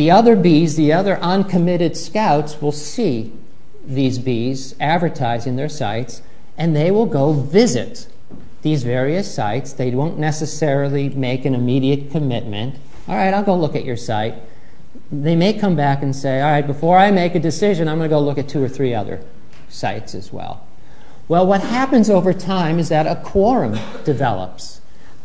The 0.00 0.10
other 0.10 0.34
bees, 0.34 0.76
the 0.76 0.94
other 0.94 1.18
uncommitted 1.18 1.94
scouts, 1.94 2.62
will 2.62 2.72
see 2.72 3.34
these 3.84 4.18
bees 4.18 4.74
advertising 4.80 5.56
their 5.56 5.68
sites, 5.68 6.22
and 6.56 6.74
they 6.74 6.90
will 6.90 7.04
go 7.04 7.34
visit 7.34 8.08
these 8.62 8.82
various 8.82 9.30
sites. 9.30 9.74
They 9.74 9.90
won't 9.90 10.18
necessarily 10.18 11.10
make 11.10 11.44
an 11.44 11.54
immediate 11.54 12.10
commitment. 12.10 12.76
All 13.08 13.14
right, 13.14 13.34
I'll 13.34 13.42
go 13.42 13.54
look 13.54 13.76
at 13.76 13.84
your 13.84 13.98
site 13.98 14.36
they 15.12 15.36
may 15.36 15.52
come 15.52 15.76
back 15.76 16.02
and 16.02 16.16
say, 16.16 16.40
all 16.40 16.50
right, 16.50 16.66
before 16.66 16.96
I 16.96 17.10
make 17.10 17.34
a 17.34 17.40
decision, 17.40 17.86
I'm 17.86 17.98
going 17.98 18.08
to 18.08 18.14
go 18.14 18.20
look 18.20 18.38
at 18.38 18.48
two 18.48 18.64
or 18.64 18.68
three 18.70 18.94
other 18.94 19.22
sites 19.68 20.14
as 20.14 20.32
well. 20.32 20.66
Well, 21.28 21.46
what 21.46 21.60
happens 21.60 22.08
over 22.08 22.32
time 22.32 22.78
is 22.78 22.88
that 22.88 23.06
a 23.06 23.20
quorum 23.22 23.78
develops. 24.04 24.80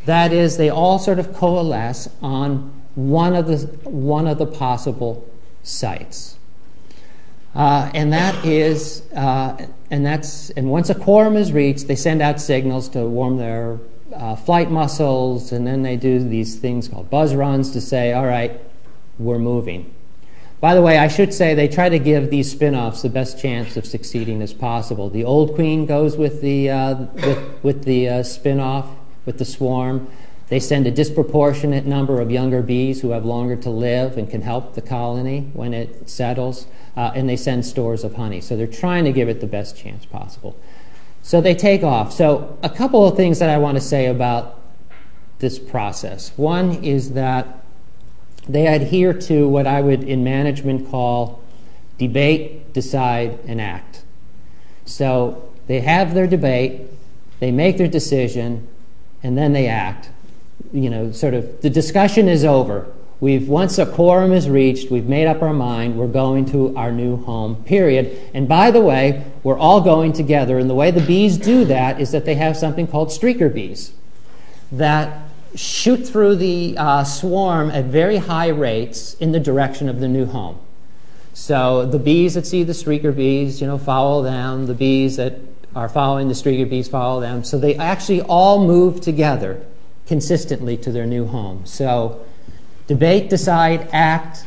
That 0.06 0.34
is, 0.34 0.58
they 0.58 0.70
all 0.70 1.00
sort 1.00 1.18
of 1.18 1.34
coalesce 1.34 2.10
on 2.22 2.74
one 2.96 3.36
of 3.36 3.48
the, 3.48 3.58
one 3.90 4.28
of 4.28 4.38
the 4.38 4.46
possible 4.46 5.30
sites. 5.64 6.38
Uh, 7.54 7.90
and 7.94 8.12
that 8.12 8.46
is, 8.46 9.04
uh, 9.14 9.66
and 9.90 10.06
that's, 10.06 10.50
and 10.52 10.70
once 10.70 10.90
a 10.90 10.96
quorum 10.96 11.38
is 11.38 11.54
reached, 11.54 11.88
they 11.88 11.96
send 11.96 12.22
out 12.22 12.42
signals 12.42 12.90
to 12.90 13.06
warm 13.06 13.38
their 13.38 13.80
uh, 14.14 14.36
flight 14.36 14.70
muscles, 14.70 15.52
and 15.52 15.66
then 15.66 15.82
they 15.82 15.96
do 15.96 16.20
these 16.20 16.58
things 16.58 16.88
called 16.88 17.10
buzz 17.10 17.34
runs 17.34 17.72
to 17.72 17.80
say, 17.80 18.12
all 18.12 18.26
right, 18.26 18.60
we're 19.18 19.40
moving. 19.40 19.94
By 20.60 20.74
the 20.74 20.82
way, 20.82 20.98
I 20.98 21.08
should 21.08 21.34
say 21.34 21.54
they 21.54 21.68
try 21.68 21.90
to 21.90 22.00
give 22.00 22.30
these 22.30 22.52
spin 22.52 22.76
offs 22.76 23.02
the 23.02 23.10
best 23.10 23.40
chance 23.40 23.78
of 23.78 23.86
succeeding 23.86 24.42
as 24.42 24.54
possible. 24.54 25.10
The 25.10 25.24
old 25.24 25.56
queen 25.56 25.86
goes 25.86 26.18
with 26.18 26.42
the, 26.42 26.70
uh, 26.70 26.96
with, 26.96 27.64
with 27.64 27.84
the 27.84 28.10
uh, 28.10 28.24
spin 28.24 28.60
off, 28.60 28.88
with 29.26 29.38
the 29.38 29.46
swarm. 29.46 30.10
They 30.48 30.60
send 30.60 30.86
a 30.86 30.92
disproportionate 30.92 31.86
number 31.86 32.22
of 32.22 32.30
younger 32.30 32.62
bees 32.62 33.02
who 33.02 33.10
have 33.10 33.26
longer 33.26 33.56
to 33.58 33.70
live 33.70 34.18
and 34.18 34.30
can 34.30 34.42
help 34.42 34.76
the 34.76 34.82
colony 34.82 35.50
when 35.54 35.74
it 35.74 36.08
settles, 36.08 36.68
uh, 36.96 37.12
and 37.16 37.28
they 37.28 37.36
send 37.36 37.66
stores 37.66 38.04
of 38.04 38.14
honey. 38.14 38.42
So 38.42 38.56
they're 38.56 38.68
trying 38.68 39.06
to 39.06 39.12
give 39.12 39.28
it 39.28 39.42
the 39.42 39.48
best 39.48 39.76
chance 39.76 40.06
possible. 40.06 40.56
So 41.24 41.42
they 41.42 41.56
take 41.56 41.82
off. 41.82 42.14
So, 42.14 42.56
a 42.62 42.70
couple 42.70 43.08
of 43.08 43.18
things 43.18 43.40
that 43.40 43.50
I 43.50 43.58
want 43.58 43.78
to 43.78 43.82
say 43.82 44.06
about 44.06 44.62
this 45.40 45.58
process. 45.58 46.32
One 46.38 46.84
is 46.84 47.14
that 47.14 47.64
they 48.48 48.68
adhere 48.68 49.14
to 49.14 49.48
what 49.50 49.66
I 49.66 49.82
would 49.82 50.04
in 50.04 50.24
management 50.24 50.90
call 50.90 51.42
debate, 51.98 52.74
decide, 52.74 53.40
and 53.48 53.60
act. 53.60 54.04
So 54.86 55.52
they 55.68 55.82
have 55.82 56.14
their 56.14 56.28
debate, 56.28 56.82
they 57.40 57.52
make 57.52 57.78
their 57.78 57.88
decision, 57.88 58.68
and 59.24 59.38
then 59.38 59.54
they 59.54 59.68
act. 59.68 60.10
You 60.74 60.90
know, 60.90 61.12
sort 61.12 61.34
of 61.34 61.62
the 61.62 61.70
discussion 61.70 62.28
is 62.28 62.44
over. 62.44 62.92
We've 63.20 63.48
once 63.48 63.78
a 63.78 63.86
quorum 63.86 64.34
is 64.34 64.50
reached, 64.50 64.92
we've 64.92 65.08
made 65.08 65.26
up 65.26 65.42
our 65.42 65.54
mind, 65.54 65.98
we're 65.98 66.08
going 66.08 66.46
to 66.52 66.76
our 66.76 66.92
new 66.92 67.16
home, 67.16 67.64
period. 67.64 68.20
And 68.34 68.48
by 68.48 68.72
the 68.72 68.82
way, 68.82 69.24
we're 69.42 69.58
all 69.58 69.80
going 69.80 70.12
together, 70.12 70.60
and 70.60 70.70
the 70.70 70.76
way 70.76 70.92
the 70.92 71.02
bees 71.02 71.38
do 71.38 71.64
that 71.66 72.02
is 72.02 72.12
that 72.12 72.26
they 72.26 72.36
have 72.36 72.58
something 72.58 72.88
called 72.88 73.10
streaker 73.10 73.52
bees 73.52 73.94
that 74.72 75.30
shoot 75.56 76.06
through 76.06 76.36
the 76.36 76.76
uh, 76.78 77.04
swarm 77.06 77.72
at 77.72 77.86
very 77.86 78.18
high 78.18 78.50
rates 78.50 79.14
in 79.16 79.32
the 79.32 79.40
direction 79.40 79.88
of 79.88 80.02
the 80.02 80.08
new 80.08 80.26
home. 80.26 80.60
So 81.34 81.86
the 81.86 82.00
bees 82.00 82.34
that 82.34 82.46
see 82.46 82.64
the 82.64 82.74
streaker 82.74 83.16
bees, 83.16 83.62
you 83.62 83.68
know, 83.68 83.78
follow 83.78 84.24
them. 84.24 84.68
The 84.68 84.74
bees 84.74 85.18
that 85.18 85.40
are 85.76 85.90
following 85.90 86.28
the 86.28 86.34
streaker 86.34 86.70
bees 86.70 86.88
follow 86.88 87.20
them. 87.20 87.44
So 87.44 87.58
they 87.58 87.76
actually 87.76 88.22
all 88.22 88.66
move 88.66 89.02
together 89.02 89.66
consistently 90.08 90.78
to 90.78 90.92
their 90.92 91.06
new 91.06 91.26
home. 91.26 91.66
So 91.66 92.26
debate, 92.88 93.30
decide, 93.30 93.90
act. 93.92 94.46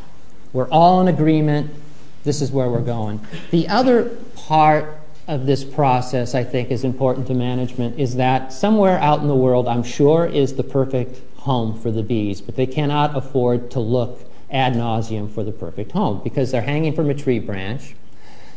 We're 0.53 0.69
all 0.69 1.01
in 1.01 1.07
agreement. 1.07 1.71
This 2.23 2.41
is 2.41 2.51
where 2.51 2.69
we're 2.69 2.81
going. 2.81 3.21
The 3.51 3.67
other 3.67 4.17
part 4.35 4.99
of 5.27 5.45
this 5.45 5.63
process, 5.63 6.33
I 6.33 6.43
think, 6.43 6.71
is 6.71 6.83
important 6.83 7.27
to 7.27 7.33
management 7.33 7.99
is 7.99 8.15
that 8.15 8.51
somewhere 8.51 8.97
out 8.97 9.19
in 9.21 9.27
the 9.27 9.35
world, 9.35 9.67
I'm 9.67 9.83
sure, 9.83 10.25
is 10.25 10.55
the 10.55 10.63
perfect 10.63 11.21
home 11.41 11.79
for 11.79 11.91
the 11.91 12.03
bees, 12.03 12.41
but 12.41 12.55
they 12.55 12.65
cannot 12.65 13.15
afford 13.15 13.71
to 13.71 13.79
look 13.79 14.21
ad 14.51 14.73
nauseum 14.73 15.31
for 15.31 15.43
the 15.43 15.51
perfect 15.51 15.91
home 15.91 16.21
because 16.23 16.51
they're 16.51 16.63
hanging 16.63 16.95
from 16.95 17.09
a 17.09 17.13
tree 17.13 17.39
branch. 17.39 17.95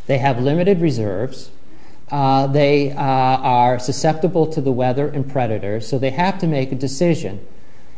They 0.07 0.19
have 0.19 0.41
limited 0.41 0.81
reserves. 0.81 1.51
Uh, 2.13 2.47
they 2.47 2.93
uh, 2.93 3.01
are 3.01 3.79
susceptible 3.79 4.47
to 4.47 4.61
the 4.61 4.71
weather 4.71 5.09
and 5.09 5.33
predators, 5.33 5.89
so 5.89 5.99
they 5.99 6.11
have 6.11 6.39
to 6.39 6.47
make 6.47 6.71
a 6.71 6.75
decision. 6.75 7.41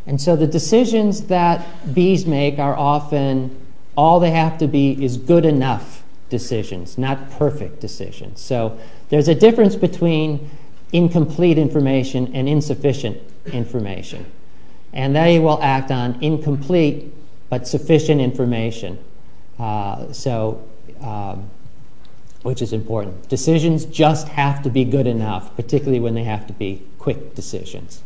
And 0.07 0.20
so 0.20 0.37
the 0.37 0.46
decisions 0.46 1.22
that 1.22 1.66
bees 1.92 2.24
make 2.24 2.61
are 2.61 2.77
often 2.77 3.59
all 3.96 4.20
they 4.20 4.31
have 4.31 4.57
to 4.59 4.68
be 4.68 5.05
is 5.05 5.16
good 5.16 5.44
enough 5.44 6.05
decisions, 6.31 6.96
not 6.96 7.29
perfect 7.33 7.81
decisions. 7.81 8.40
So 8.40 8.79
there's 9.09 9.27
a 9.27 9.35
difference 9.35 9.74
between 9.74 10.48
incomplete 10.92 11.59
information 11.59 12.33
and 12.35 12.48
insufficient 12.48 13.18
information. 13.46 14.27
And 14.92 15.16
they 15.16 15.40
will 15.40 15.61
act 15.61 15.90
on 15.90 16.22
incomplete 16.22 17.12
but 17.50 17.66
sufficient 17.66 18.20
information. 18.20 19.03
Uh, 19.59 20.12
so, 20.12 20.64
um, 21.00 21.50
which 22.44 22.61
is 22.61 22.74
important. 22.74 23.26
Decisions 23.30 23.87
just 23.87 24.28
have 24.28 24.62
to 24.62 24.70
be 24.70 24.85
good 24.85 25.07
enough, 25.07 25.57
particularly 25.57 25.98
when 25.98 26.14
they 26.14 26.24
have 26.24 26.46
to 26.46 26.52
be 26.52 26.83
quick 26.98 27.35
decisions. 27.35 28.02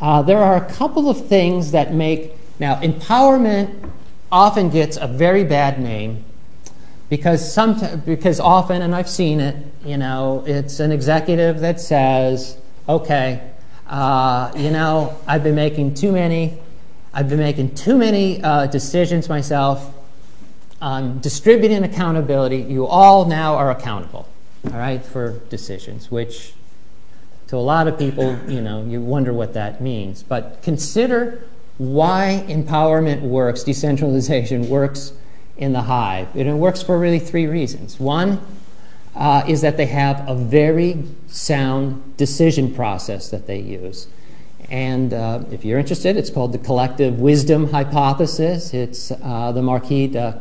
Uh, 0.00 0.22
there 0.22 0.42
are 0.42 0.56
a 0.56 0.72
couple 0.72 1.08
of 1.08 1.28
things 1.28 1.70
that 1.70 1.94
make 1.94 2.32
now 2.58 2.74
empowerment 2.80 3.90
often 4.30 4.70
gets 4.70 4.96
a 4.96 5.06
very 5.06 5.44
bad 5.44 5.80
name 5.80 6.24
because 7.08 7.52
some 7.52 8.02
because 8.04 8.40
often 8.40 8.82
and 8.82 8.92
I've 8.92 9.08
seen 9.08 9.38
it, 9.38 9.54
you 9.84 9.96
know, 9.96 10.42
it's 10.44 10.80
an 10.80 10.90
executive 10.90 11.60
that 11.60 11.80
says, 11.80 12.58
"Okay, 12.88 13.40
uh, 13.86 14.50
you 14.56 14.70
know, 14.70 15.16
I've 15.28 15.44
been 15.44 15.54
making 15.54 15.94
too 15.94 16.10
many, 16.10 16.58
I've 17.14 17.28
been 17.28 17.38
making 17.38 17.76
too 17.76 17.96
many 17.96 18.42
uh, 18.42 18.66
decisions 18.66 19.28
myself. 19.28 19.94
I'm 20.80 21.18
distributing 21.18 21.82
accountability. 21.84 22.58
You 22.58 22.86
all 22.86 23.24
now 23.24 23.56
are 23.56 23.70
accountable, 23.70 24.28
all 24.66 24.78
right, 24.78 25.04
for 25.04 25.40
decisions, 25.50 26.10
which." 26.10 26.54
To 27.48 27.56
a 27.56 27.64
lot 27.64 27.88
of 27.88 27.98
people, 27.98 28.38
you 28.46 28.60
know, 28.60 28.84
you 28.84 29.00
wonder 29.00 29.32
what 29.32 29.54
that 29.54 29.80
means. 29.80 30.22
But 30.22 30.60
consider 30.60 31.42
why 31.78 32.44
empowerment 32.46 33.22
works, 33.22 33.62
decentralization 33.62 34.68
works 34.68 35.12
in 35.56 35.72
the 35.72 35.82
hive. 35.82 36.28
And 36.34 36.48
it 36.48 36.54
works 36.54 36.82
for 36.82 36.98
really 36.98 37.18
three 37.18 37.46
reasons. 37.46 37.98
One 37.98 38.40
uh, 39.14 39.44
is 39.48 39.60
that 39.62 39.76
they 39.76 39.86
have 39.86 40.28
a 40.28 40.34
very 40.34 41.04
sound 41.26 42.16
decision 42.16 42.74
process 42.74 43.30
that 43.30 43.46
they 43.46 43.58
use. 43.58 44.08
And 44.70 45.14
uh, 45.14 45.44
if 45.50 45.64
you're 45.64 45.78
interested, 45.78 46.16
it's 46.16 46.28
called 46.28 46.52
the 46.52 46.58
collective 46.58 47.20
wisdom 47.20 47.70
hypothesis. 47.70 48.74
It's 48.74 49.10
uh, 49.10 49.52
the 49.52 49.62
Marquis 49.62 50.08
de 50.08 50.28
uh, 50.28 50.40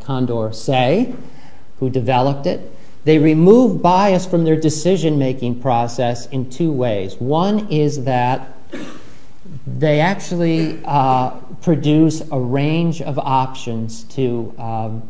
Condorcet 0.00 1.16
who 1.78 1.90
developed 1.90 2.46
it. 2.46 2.72
They 3.04 3.18
remove 3.18 3.82
bias 3.82 4.26
from 4.26 4.44
their 4.44 4.58
decision 4.58 5.18
making 5.18 5.60
process 5.60 6.26
in 6.26 6.50
two 6.50 6.72
ways. 6.72 7.16
One 7.16 7.70
is 7.70 8.04
that 8.04 8.56
they 9.66 10.00
actually 10.00 10.80
produce 11.62 12.22
a 12.30 12.38
range 12.38 13.02
of 13.02 13.18
options 13.18 14.04
to, 14.04 14.54
um, 14.58 15.02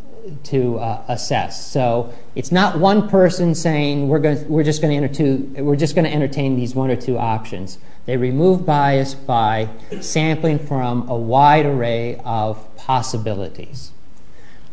to 0.44 0.78
uh, 0.78 1.04
assess. 1.08 1.70
So 1.70 2.12
it's 2.34 2.50
not 2.50 2.78
one 2.78 3.08
person 3.08 3.54
saying 3.54 4.08
we're, 4.08 4.20
just 4.20 4.80
going 4.80 5.12
to 5.12 5.62
we're 5.62 5.76
just 5.76 5.94
going 5.94 6.04
to 6.04 6.12
entertain 6.12 6.56
these 6.56 6.74
one 6.74 6.90
or 6.90 6.96
two 6.96 7.18
options. 7.18 7.78
They 8.06 8.16
remove 8.16 8.66
bias 8.66 9.14
by 9.14 9.68
sampling 10.00 10.58
from 10.58 11.08
a 11.08 11.16
wide 11.16 11.66
array 11.66 12.20
of 12.24 12.74
possibilities. 12.76 13.92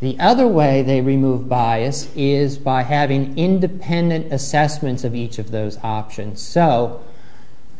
The 0.01 0.19
other 0.19 0.47
way 0.47 0.81
they 0.81 0.99
remove 0.99 1.47
bias 1.47 2.09
is 2.15 2.57
by 2.57 2.83
having 2.83 3.37
independent 3.37 4.33
assessments 4.33 5.03
of 5.03 5.15
each 5.15 5.37
of 5.37 5.51
those 5.51 5.77
options. 5.83 6.41
So 6.41 7.03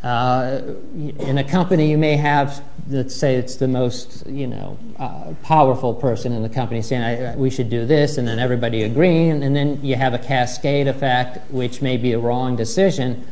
in 0.02 1.38
a 1.38 1.44
company, 1.44 1.90
you 1.90 1.98
may 1.98 2.16
have, 2.16 2.62
let's 2.88 3.14
say 3.14 3.36
it's 3.36 3.56
the 3.56 3.68
most, 3.68 4.26
you 4.26 4.46
know, 4.46 4.76
uh, 4.98 5.32
powerful 5.42 5.94
person 5.94 6.32
in 6.32 6.42
the 6.42 6.48
company 6.48 6.82
saying, 6.82 7.38
we 7.38 7.50
should 7.50 7.70
do 7.70 7.86
this, 7.86 8.18
and 8.18 8.26
then 8.26 8.38
everybody 8.38 8.82
agreeing, 8.82 9.42
and 9.42 9.54
then 9.54 9.82
you 9.84 9.94
have 9.94 10.12
a 10.12 10.18
cascade 10.18 10.88
effect, 10.88 11.50
which 11.52 11.80
may 11.80 11.96
be 11.96 12.12
a 12.12 12.18
wrong 12.18 12.56
decision. 12.56 13.24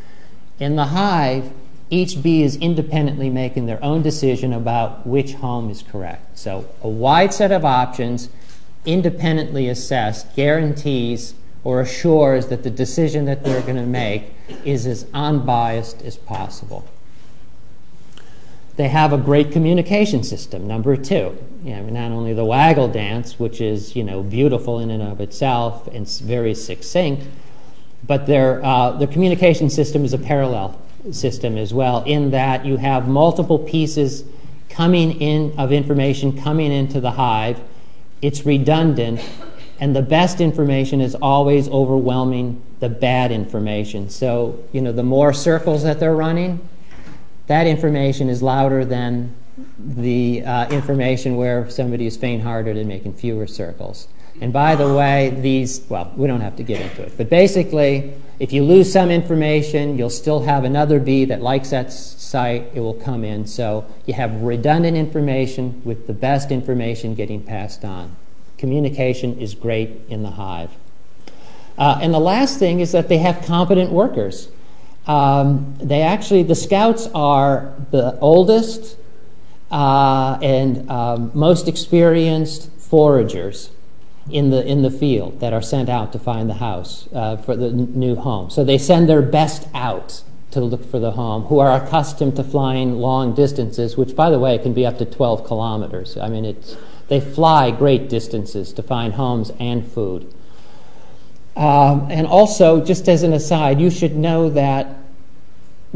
In 0.60 0.76
the 0.76 0.86
hive, 0.86 1.50
each 1.88 2.22
bee 2.22 2.42
is 2.44 2.54
independently 2.56 3.30
making 3.30 3.66
their 3.66 3.82
own 3.82 4.02
decision 4.02 4.52
about 4.52 5.04
which 5.04 5.34
home 5.34 5.70
is 5.70 5.82
correct. 5.82 6.38
So, 6.38 6.66
a 6.82 6.88
wide 6.88 7.34
set 7.34 7.50
of 7.50 7.64
options, 7.64 8.28
independently 8.86 9.68
assessed 9.68 10.36
guarantees 10.36 11.34
or 11.64 11.80
assures 11.80 12.46
that 12.46 12.62
the 12.62 12.70
decision 12.70 13.24
that 13.26 13.44
they're 13.44 13.62
going 13.62 13.76
to 13.76 13.86
make 13.86 14.34
is 14.64 14.86
as 14.86 15.06
unbiased 15.12 16.02
as 16.02 16.16
possible. 16.16 16.88
They 18.76 18.88
have 18.88 19.12
a 19.12 19.18
great 19.18 19.52
communication 19.52 20.22
system, 20.22 20.66
number 20.66 20.96
two. 20.96 21.36
You 21.62 21.76
know, 21.76 21.82
not 21.90 22.12
only 22.12 22.32
the 22.32 22.46
waggle 22.46 22.88
dance, 22.88 23.38
which 23.38 23.60
is 23.60 23.94
you 23.94 24.02
know, 24.02 24.22
beautiful 24.22 24.78
in 24.78 24.90
and 24.90 25.02
of 25.02 25.20
itself 25.20 25.86
and 25.88 26.08
very 26.08 26.54
succinct, 26.54 27.26
but 28.06 28.26
their, 28.26 28.64
uh, 28.64 28.92
their 28.92 29.06
communication 29.06 29.68
system 29.68 30.04
is 30.04 30.14
a 30.14 30.18
parallel 30.18 30.80
system 31.12 31.58
as 31.58 31.74
well, 31.74 32.02
in 32.04 32.30
that 32.30 32.64
you 32.64 32.78
have 32.78 33.06
multiple 33.06 33.58
pieces 33.58 34.24
coming 34.70 35.20
in 35.20 35.52
of 35.58 35.72
information 35.72 36.40
coming 36.40 36.72
into 36.72 37.00
the 37.00 37.10
hive. 37.12 37.60
It's 38.22 38.46
redundant, 38.46 39.20
and 39.80 39.96
the 39.96 40.02
best 40.02 40.40
information 40.40 41.00
is 41.00 41.14
always 41.16 41.68
overwhelming 41.68 42.62
the 42.80 42.88
bad 42.90 43.32
information. 43.32 44.10
So, 44.10 44.62
you 44.72 44.82
know, 44.82 44.92
the 44.92 45.02
more 45.02 45.32
circles 45.32 45.82
that 45.82 45.98
they're 45.98 46.14
running, 46.14 46.68
that 47.46 47.66
information 47.66 48.28
is 48.28 48.42
louder 48.42 48.84
than 48.84 49.34
the 49.78 50.44
uh, 50.44 50.68
information 50.68 51.36
where 51.36 51.68
somebody 51.70 52.06
is 52.06 52.16
faint 52.16 52.42
hearted 52.42 52.76
and 52.76 52.86
making 52.88 53.14
fewer 53.14 53.46
circles. 53.46 54.06
And 54.40 54.52
by 54.52 54.76
the 54.76 54.92
way, 54.92 55.30
these, 55.30 55.84
well, 55.88 56.12
we 56.14 56.26
don't 56.26 56.40
have 56.40 56.56
to 56.56 56.62
get 56.62 56.80
into 56.80 57.02
it, 57.02 57.12
but 57.16 57.28
basically, 57.28 58.14
if 58.38 58.52
you 58.54 58.64
lose 58.64 58.90
some 58.90 59.10
information, 59.10 59.98
you'll 59.98 60.08
still 60.08 60.40
have 60.40 60.64
another 60.64 60.98
bee 60.98 61.26
that 61.26 61.42
likes 61.42 61.70
that 61.70 61.92
site, 61.92 62.70
it 62.74 62.80
will 62.80 62.94
come 62.94 63.22
in. 63.22 63.46
So 63.46 63.84
you 64.06 64.14
have 64.14 64.42
redundant 64.42 64.96
information 64.96 65.82
with 65.84 66.06
the 66.06 66.14
best 66.14 66.50
information 66.50 67.14
getting 67.14 67.42
passed 67.42 67.84
on. 67.84 68.16
Communication 68.60 69.38
is 69.38 69.54
great 69.54 70.02
in 70.10 70.22
the 70.22 70.32
hive. 70.32 70.70
Uh, 71.78 71.98
and 72.02 72.12
the 72.12 72.20
last 72.20 72.58
thing 72.58 72.80
is 72.80 72.92
that 72.92 73.08
they 73.08 73.16
have 73.16 73.42
competent 73.46 73.90
workers. 73.90 74.50
Um, 75.06 75.74
they 75.80 76.02
actually, 76.02 76.42
the 76.42 76.54
scouts 76.54 77.08
are 77.14 77.74
the 77.90 78.18
oldest 78.20 78.98
uh, 79.70 80.38
and 80.42 80.90
um, 80.90 81.30
most 81.32 81.68
experienced 81.68 82.70
foragers 82.78 83.70
in 84.30 84.50
the, 84.50 84.62
in 84.66 84.82
the 84.82 84.90
field 84.90 85.40
that 85.40 85.54
are 85.54 85.62
sent 85.62 85.88
out 85.88 86.12
to 86.12 86.18
find 86.18 86.50
the 86.50 86.54
house 86.54 87.08
uh, 87.14 87.38
for 87.38 87.56
the 87.56 87.68
n- 87.68 87.98
new 87.98 88.14
home. 88.14 88.50
So 88.50 88.62
they 88.62 88.76
send 88.76 89.08
their 89.08 89.22
best 89.22 89.68
out 89.72 90.22
to 90.50 90.60
look 90.60 90.84
for 90.84 90.98
the 90.98 91.12
home 91.12 91.44
who 91.44 91.60
are 91.60 91.82
accustomed 91.82 92.36
to 92.36 92.44
flying 92.44 92.96
long 92.96 93.34
distances, 93.34 93.96
which, 93.96 94.14
by 94.14 94.28
the 94.28 94.38
way, 94.38 94.58
can 94.58 94.74
be 94.74 94.84
up 94.84 94.98
to 94.98 95.06
12 95.06 95.46
kilometers. 95.46 96.18
I 96.18 96.28
mean, 96.28 96.44
it's, 96.44 96.76
they 97.10 97.20
fly 97.20 97.72
great 97.72 98.08
distances 98.08 98.72
to 98.72 98.82
find 98.82 99.14
homes 99.14 99.52
and 99.58 99.86
food. 99.86 100.32
Um, 101.56 102.06
and 102.08 102.26
also, 102.26 102.82
just 102.82 103.08
as 103.08 103.24
an 103.24 103.32
aside, 103.32 103.80
you 103.80 103.90
should 103.90 104.16
know 104.16 104.48
that 104.48 104.96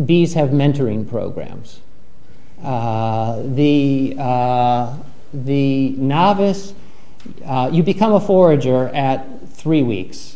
bees 0.04 0.34
have 0.34 0.50
mentoring 0.50 1.08
programs. 1.08 1.80
Uh, 2.62 3.42
the, 3.44 4.16
uh, 4.18 4.96
the 5.32 5.90
novice 5.90 6.74
uh, 7.44 7.70
you 7.72 7.82
become 7.82 8.12
a 8.12 8.20
forager 8.20 8.88
at 8.88 9.48
three 9.48 9.82
weeks. 9.82 10.33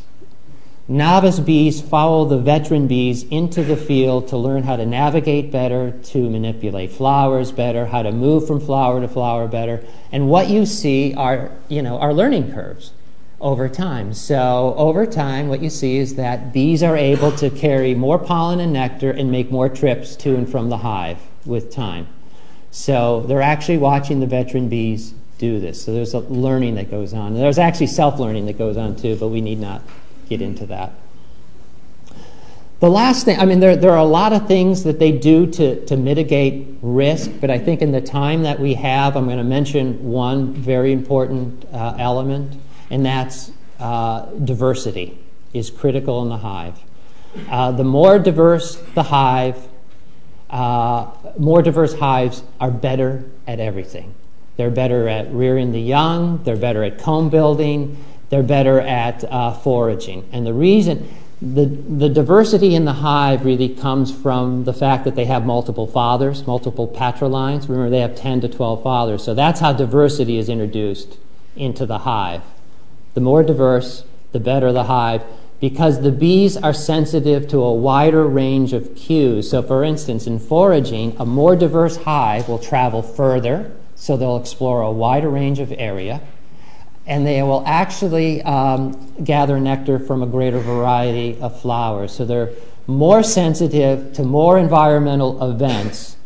Novice 0.90 1.38
bees 1.38 1.82
follow 1.82 2.24
the 2.24 2.38
veteran 2.38 2.86
bees 2.86 3.24
into 3.24 3.62
the 3.62 3.76
field 3.76 4.28
to 4.28 4.38
learn 4.38 4.62
how 4.62 4.76
to 4.76 4.86
navigate 4.86 5.52
better, 5.52 5.90
to 5.90 6.30
manipulate 6.30 6.90
flowers 6.90 7.52
better, 7.52 7.84
how 7.84 8.00
to 8.00 8.10
move 8.10 8.46
from 8.46 8.58
flower 8.58 8.98
to 8.98 9.06
flower 9.06 9.46
better. 9.48 9.84
And 10.10 10.30
what 10.30 10.48
you 10.48 10.64
see 10.64 11.12
are, 11.12 11.50
you 11.68 11.82
know, 11.82 11.98
are 11.98 12.14
learning 12.14 12.52
curves 12.52 12.92
over 13.38 13.68
time. 13.68 14.14
So 14.14 14.74
over 14.78 15.04
time, 15.04 15.48
what 15.48 15.60
you 15.60 15.68
see 15.68 15.98
is 15.98 16.14
that 16.14 16.54
bees 16.54 16.82
are 16.82 16.96
able 16.96 17.32
to 17.32 17.50
carry 17.50 17.94
more 17.94 18.18
pollen 18.18 18.58
and 18.58 18.72
nectar 18.72 19.10
and 19.10 19.30
make 19.30 19.50
more 19.50 19.68
trips 19.68 20.16
to 20.16 20.36
and 20.36 20.50
from 20.50 20.70
the 20.70 20.78
hive 20.78 21.18
with 21.44 21.70
time. 21.70 22.08
So 22.70 23.20
they're 23.28 23.42
actually 23.42 23.78
watching 23.78 24.20
the 24.20 24.26
veteran 24.26 24.70
bees 24.70 25.12
do 25.36 25.60
this. 25.60 25.84
So 25.84 25.92
there's 25.92 26.14
a 26.14 26.20
learning 26.20 26.76
that 26.76 26.90
goes 26.90 27.12
on. 27.12 27.34
There's 27.34 27.58
actually 27.58 27.88
self 27.88 28.18
learning 28.18 28.46
that 28.46 28.56
goes 28.56 28.78
on 28.78 28.96
too, 28.96 29.16
but 29.16 29.28
we 29.28 29.42
need 29.42 29.60
not 29.60 29.82
get 30.28 30.42
into 30.42 30.66
that. 30.66 30.92
The 32.80 32.88
last 32.88 33.24
thing, 33.24 33.40
I 33.40 33.44
mean, 33.44 33.58
there, 33.58 33.74
there 33.74 33.90
are 33.90 33.98
a 33.98 34.04
lot 34.04 34.32
of 34.32 34.46
things 34.46 34.84
that 34.84 35.00
they 35.00 35.10
do 35.10 35.46
to, 35.52 35.84
to 35.86 35.96
mitigate 35.96 36.78
risk, 36.80 37.32
but 37.40 37.50
I 37.50 37.58
think 37.58 37.82
in 37.82 37.90
the 37.90 38.00
time 38.00 38.44
that 38.44 38.60
we 38.60 38.74
have, 38.74 39.16
I'm 39.16 39.24
going 39.24 39.38
to 39.38 39.44
mention 39.44 40.04
one 40.04 40.52
very 40.52 40.92
important 40.92 41.64
uh, 41.72 41.96
element, 41.98 42.60
and 42.88 43.04
that's 43.04 43.50
uh, 43.80 44.26
diversity 44.26 45.18
is 45.52 45.70
critical 45.70 46.22
in 46.22 46.28
the 46.28 46.36
hive. 46.36 46.78
Uh, 47.50 47.72
the 47.72 47.84
more 47.84 48.18
diverse 48.20 48.76
the 48.94 49.02
hive, 49.02 49.56
uh, 50.48 51.10
more 51.36 51.62
diverse 51.62 51.98
hives 51.98 52.44
are 52.60 52.70
better 52.70 53.24
at 53.48 53.58
everything. 53.58 54.14
They're 54.56 54.70
better 54.70 55.08
at 55.08 55.32
rearing 55.32 55.72
the 55.72 55.80
young, 55.80 56.42
they're 56.44 56.56
better 56.56 56.84
at 56.84 56.98
comb 56.98 57.28
building, 57.28 58.02
they're 58.30 58.42
better 58.42 58.80
at 58.80 59.24
uh, 59.24 59.52
foraging. 59.52 60.28
And 60.32 60.46
the 60.46 60.52
reason, 60.52 61.08
the, 61.40 61.66
the 61.66 62.08
diversity 62.08 62.74
in 62.74 62.84
the 62.84 62.94
hive 62.94 63.44
really 63.44 63.68
comes 63.68 64.14
from 64.14 64.64
the 64.64 64.72
fact 64.72 65.04
that 65.04 65.14
they 65.14 65.24
have 65.26 65.46
multiple 65.46 65.86
fathers, 65.86 66.46
multiple 66.46 66.88
patrilines. 66.88 67.68
Remember, 67.68 67.90
they 67.90 68.00
have 68.00 68.16
10 68.16 68.40
to 68.42 68.48
12 68.48 68.82
fathers. 68.82 69.24
So 69.24 69.34
that's 69.34 69.60
how 69.60 69.72
diversity 69.72 70.36
is 70.38 70.48
introduced 70.48 71.18
into 71.56 71.86
the 71.86 71.98
hive. 71.98 72.42
The 73.14 73.20
more 73.20 73.42
diverse, 73.42 74.04
the 74.32 74.40
better 74.40 74.72
the 74.72 74.84
hive, 74.84 75.22
because 75.60 76.02
the 76.02 76.12
bees 76.12 76.56
are 76.56 76.72
sensitive 76.72 77.48
to 77.48 77.58
a 77.58 77.72
wider 77.72 78.26
range 78.26 78.72
of 78.72 78.94
cues. 78.94 79.50
So, 79.50 79.60
for 79.62 79.82
instance, 79.82 80.26
in 80.26 80.38
foraging, 80.38 81.16
a 81.18 81.26
more 81.26 81.56
diverse 81.56 81.96
hive 81.98 82.48
will 82.48 82.60
travel 82.60 83.02
further 83.02 83.72
so 83.98 84.16
they'll 84.16 84.36
explore 84.36 84.80
a 84.82 84.92
wider 84.92 85.28
range 85.28 85.58
of 85.58 85.72
area, 85.76 86.20
and 87.08 87.26
they 87.26 87.42
will 87.42 87.64
actually 87.66 88.42
um, 88.42 88.92
gather 89.24 89.58
nectar 89.58 89.98
from 89.98 90.22
a 90.22 90.26
greater 90.26 90.60
variety 90.60 91.40
of 91.40 91.58
flowers. 91.60 92.12
So 92.12 92.26
they're 92.26 92.50
more 92.86 93.22
sensitive 93.22 94.12
to 94.12 94.22
more 94.22 94.58
environmental 94.58 95.50
events, 95.50 96.16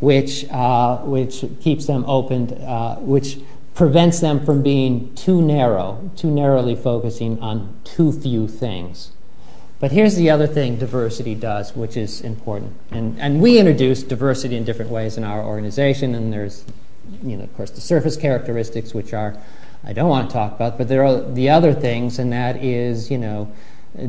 which, 0.00 0.44
uh, 0.50 0.98
which 0.98 1.44
keeps 1.60 1.86
them 1.86 2.04
open, 2.06 2.52
uh, 2.62 2.96
which 2.96 3.38
prevents 3.74 4.20
them 4.20 4.44
from 4.44 4.62
being 4.62 5.14
too 5.14 5.40
narrow, 5.40 6.10
too 6.16 6.30
narrowly 6.30 6.74
focusing 6.74 7.40
on 7.40 7.76
too 7.84 8.12
few 8.12 8.48
things. 8.48 9.12
But 9.78 9.92
here's 9.92 10.16
the 10.16 10.30
other 10.30 10.48
thing 10.48 10.78
diversity 10.78 11.36
does, 11.36 11.76
which 11.76 11.96
is 11.96 12.20
important. 12.20 12.74
And, 12.90 13.20
and 13.20 13.40
we 13.40 13.58
introduce 13.58 14.02
diversity 14.02 14.56
in 14.56 14.64
different 14.64 14.90
ways 14.90 15.16
in 15.16 15.22
our 15.22 15.44
organization, 15.44 16.14
and 16.14 16.32
there's 16.32 16.64
you 17.22 17.36
know, 17.36 17.44
of 17.44 17.56
course, 17.56 17.70
the 17.70 17.80
surface 17.80 18.16
characteristics, 18.16 18.94
which 18.94 19.12
are 19.12 19.36
I 19.86 19.92
don't 19.92 20.08
want 20.08 20.30
to 20.30 20.32
talk 20.32 20.54
about, 20.54 20.78
but 20.78 20.88
there 20.88 21.04
are 21.04 21.20
the 21.20 21.50
other 21.50 21.74
things, 21.74 22.18
and 22.18 22.32
that 22.32 22.62
is, 22.62 23.10
you 23.10 23.18
know, 23.18 23.52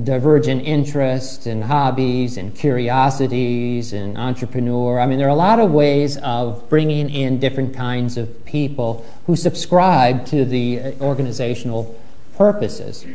divergent 0.03 0.63
interests 0.63 1.45
and 1.45 1.65
hobbies 1.65 2.37
and 2.37 2.55
curiosities 2.55 3.93
and 3.93 4.17
entrepreneur. 4.17 4.99
I 4.99 5.05
mean, 5.05 5.19
there 5.19 5.27
are 5.27 5.31
a 5.31 5.35
lot 5.35 5.59
of 5.59 5.71
ways 5.71 6.17
of 6.17 6.67
bringing 6.69 7.09
in 7.09 7.39
different 7.39 7.75
kinds 7.75 8.17
of 8.17 8.45
people 8.45 9.05
who 9.27 9.35
subscribe 9.35 10.25
to 10.27 10.43
the 10.43 10.79
uh, 10.79 10.91
organizational 11.01 11.99
purposes. 12.35 13.05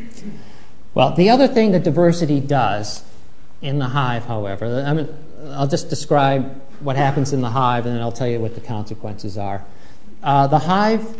Well, 0.94 1.14
the 1.14 1.28
other 1.28 1.48
thing 1.48 1.72
that 1.72 1.82
diversity 1.82 2.40
does 2.40 3.04
in 3.60 3.78
the 3.78 3.88
hive, 3.88 4.26
however, 4.26 4.84
I 4.86 4.92
mean, 4.92 5.08
I'll 5.48 5.66
just 5.66 5.88
describe 5.88 6.60
what 6.80 6.96
happens 6.96 7.32
in 7.32 7.40
the 7.40 7.50
hive, 7.50 7.84
and 7.84 7.94
then 7.94 8.02
I'll 8.02 8.12
tell 8.12 8.28
you 8.28 8.38
what 8.38 8.54
the 8.54 8.60
consequences 8.60 9.36
are. 9.36 9.64
Uh, 10.22 10.46
the 10.46 10.60
hive 10.60 11.16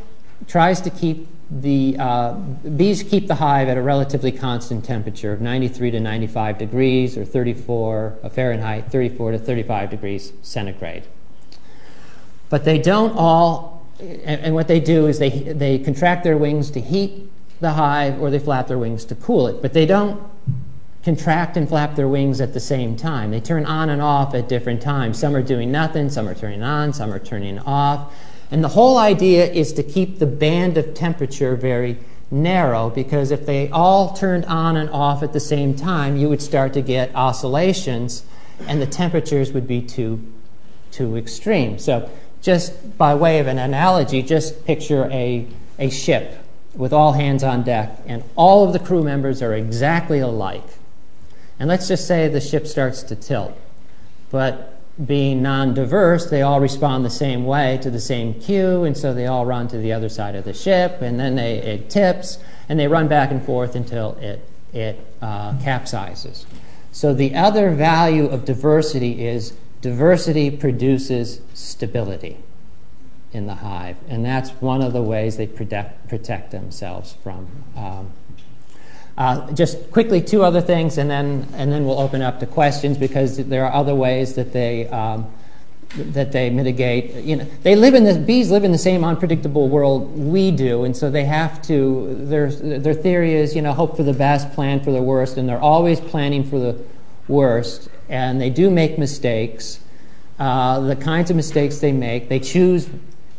tries 0.47 0.81
to 0.83 0.91
keep 0.91 1.29
the 1.51 1.97
uh, 1.99 2.35
bees 2.35 3.03
keep 3.03 3.27
the 3.27 3.35
hive 3.35 3.69
at 3.69 3.77
a 3.77 3.83
relatively 3.83 4.31
constant 4.31 4.85
temperature 4.85 5.33
of 5.33 5.41
93 5.41 5.91
to 5.91 6.01
95 6.01 6.59
degrees 6.59 7.19
or 7.19 7.25
34 7.25 8.19
uh, 8.23 8.29
Fahrenheit, 8.29 8.91
34 8.93 9.33
to 9.33 9.39
35 9.39 9.91
degrees 9.91 10.33
centigrade. 10.43 11.05
But 12.51 12.65
they 12.65 12.79
don't 12.79 13.17
all, 13.17 13.85
and, 13.99 14.41
and 14.41 14.55
what 14.55 14.69
they 14.69 14.79
do 14.79 15.07
is 15.07 15.19
they, 15.19 15.31
they 15.31 15.79
contract 15.79 16.23
their 16.23 16.37
wings 16.37 16.71
to 16.73 16.81
heat 16.81 17.31
the 17.61 17.73
hive 17.73 18.21
or 18.21 18.31
they 18.31 18.39
flap 18.39 18.69
their 18.69 18.79
wings 18.79 19.05
to 19.07 19.15
cool 19.17 19.49
it. 19.49 19.61
But 19.61 19.73
they 19.73 19.87
don't 19.87 20.23
contract 21.03 21.57
and 21.57 21.69
flap 21.69 21.97
their 21.97 22.09
wings 22.09 22.41
at 22.41 22.53
the 22.53 22.61
same 22.61 22.97
time. 22.97 23.31
They 23.31 23.41
turn 23.41 23.67
on 23.67 23.89
and 23.89 24.03
off 24.03 24.35
at 24.35 24.49
different 24.49 24.83
times. 24.83 25.19
Some 25.19 25.35
are 25.35 25.43
doing 25.43 25.73
nothing, 25.73 26.11
some 26.11 26.29
are 26.29 26.35
turning 26.35 26.63
on, 26.63 26.93
some 26.93 27.13
are 27.13 27.19
turning 27.19 27.59
off. 27.61 28.13
And 28.51 28.65
the 28.65 28.69
whole 28.69 28.99
idea 28.99 29.51
is 29.51 29.73
to 29.75 29.83
keep 29.83 30.19
the 30.19 30.27
band 30.27 30.77
of 30.77 30.95
temperature 30.95 31.55
very 31.57 31.99
narrow 32.31 32.91
because 32.91 33.31
if 33.31 33.47
they 33.47 33.69
all 33.71 34.13
turned 34.13 34.45
on 34.47 34.77
and 34.77 34.91
off 34.91 35.23
at 35.23 35.33
the 35.33 35.41
same 35.41 35.75
time, 35.75 36.17
you 36.17 36.29
would 36.29 36.43
start 36.43 36.73
to 36.75 36.83
get 36.83 37.15
oscillations 37.15 38.25
and 38.67 38.81
the 38.81 38.87
temperatures 38.87 39.53
would 39.53 39.67
be 39.67 39.81
too, 39.81 40.21
too 40.91 41.17
extreme. 41.17 41.79
So, 41.79 42.11
just 42.43 42.97
by 42.97 43.15
way 43.15 43.39
of 43.39 43.47
an 43.47 43.59
analogy, 43.59 44.23
just 44.23 44.65
picture 44.65 45.09
a, 45.11 45.47
a 45.79 45.91
ship 45.91 46.39
with 46.75 46.93
all 46.93 47.13
hands 47.13 47.43
on 47.43 47.63
deck, 47.63 48.01
and 48.07 48.23
all 48.37 48.65
of 48.65 48.73
the 48.73 48.79
crew 48.79 49.03
members 49.03 49.43
are 49.43 49.53
exactly 49.55 50.21
alike. 50.21 50.65
And 51.59 51.69
let's 51.69 51.89
just 51.89 52.07
say 52.07 52.29
the 52.29 52.41
ship 52.41 52.67
starts 52.67 53.03
to 53.05 53.17
tilt. 53.17 53.57
But 54.31 54.70
being 55.07 55.43
non 55.43 55.75
diverse, 55.75 56.29
they 56.29 56.43
all 56.43 56.61
respond 56.61 57.05
the 57.05 57.11
same 57.11 57.45
way 57.45 57.79
to 57.83 57.91
the 57.91 58.01
same 58.01 58.35
cue, 58.35 58.85
and 58.85 58.97
so 58.97 59.15
they 59.15 59.27
all 59.27 59.47
run 59.47 59.69
to 59.69 59.79
the 59.79 59.93
other 59.93 60.09
side 60.09 60.35
of 60.35 60.45
the 60.45 60.53
ship, 60.53 61.01
and 61.01 61.19
then 61.19 61.37
they, 61.37 61.59
it 61.59 61.89
tips, 61.89 62.39
and 62.69 62.79
they 62.79 62.87
run 62.87 63.09
back 63.09 63.31
and 63.31 63.43
forth 63.43 63.75
until 63.75 64.17
it, 64.17 64.47
it 64.73 64.99
uh, 65.23 65.53
capsizes. 65.59 66.45
So, 66.93 67.15
the 67.15 67.35
other 67.35 67.71
value 67.71 68.27
of 68.27 68.45
diversity 68.45 69.27
is 69.27 69.55
diversity 69.81 70.51
produces 70.51 71.41
stability 71.55 72.39
in 73.33 73.47
the 73.47 73.57
hive, 73.57 73.97
and 74.09 74.25
that's 74.25 74.51
one 74.61 74.83
of 74.83 74.93
the 74.93 75.03
ways 75.03 75.37
they 75.37 75.47
protect, 75.47 76.09
protect 76.09 76.51
themselves 76.51 77.17
from. 77.23 77.47
Um, 77.77 78.13
uh, 79.21 79.53
just 79.53 79.91
quickly, 79.91 80.23
two 80.23 80.43
other 80.43 80.63
things, 80.63 80.97
and 80.97 81.11
then 81.11 81.47
and 81.53 81.71
then 81.71 81.85
we'll 81.85 82.01
open 82.01 82.23
up 82.23 82.41
to 82.41 82.47
questions 82.47 82.97
because 82.97 83.37
there 83.37 83.67
are 83.67 83.73
other 83.75 83.95
ways 83.95 84.35
that 84.35 84.55
they 84.55 84.89
um, 84.89 85.31
that 85.95 86.33
they 86.33 86.49
mitigate. 86.49 87.23
You 87.23 87.37
know, 87.37 87.45
they 87.63 87.77
live 87.77 87.93
in 87.93 88.05
the 88.05 88.19
bees 88.19 88.51
live 88.51 88.65
in 88.65 88.73
the 88.73 88.79
same 88.79 89.05
unpredictable 89.05 89.69
world 89.69 90.17
we 90.19 90.51
do, 90.51 90.85
and 90.85 90.97
so 90.97 91.11
they 91.11 91.27
have 91.27 91.61
to. 91.65 92.15
Their 92.19 92.51
their 92.51 92.95
theory 92.95 93.35
is 93.35 93.55
you 93.55 93.61
know 93.61 93.75
hope 93.75 93.95
for 93.95 94.05
the 94.05 94.15
best, 94.15 94.53
plan 94.55 94.83
for 94.83 94.91
the 94.91 95.03
worst, 95.03 95.37
and 95.37 95.47
they're 95.47 95.61
always 95.61 96.01
planning 96.01 96.43
for 96.43 96.59
the 96.59 96.83
worst, 97.29 97.91
and 98.09 98.41
they 98.41 98.49
do 98.49 98.71
make 98.71 98.99
mistakes. 98.99 99.81
Uh, 100.39 100.81
the 100.81 100.97
kinds 100.97 101.29
of 101.29 101.37
mistakes 101.37 101.81
they 101.81 101.93
make, 101.93 102.31
they 102.31 102.41
choose 102.41 102.89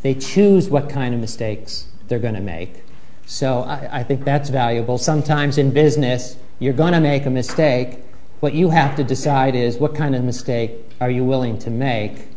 they 0.03 0.13
choose 0.13 0.69
what 0.69 0.91
kind 0.91 1.15
of 1.15 1.19
mistakes 1.19 1.87
they're 2.07 2.19
going 2.19 2.35
to 2.35 2.39
make. 2.39 2.83
So 3.31 3.63
I, 3.63 4.03
think 4.03 4.25
that's 4.25 4.49
valuable. 4.49 4.97
Sometimes 4.97 5.57
in 5.57 5.71
business, 5.71 6.35
you're 6.59 6.73
going 6.73 6.91
to 6.91 6.99
make 6.99 7.25
a 7.25 7.29
mistake. 7.29 7.99
What 8.41 8.53
you 8.53 8.71
have 8.71 8.97
to 8.97 9.05
decide 9.05 9.55
is 9.55 9.77
what 9.77 9.95
kind 9.95 10.17
of 10.17 10.23
mistake 10.25 10.73
are 10.99 11.09
you 11.09 11.23
willing 11.23 11.57
to 11.59 11.69
make? 11.69 12.27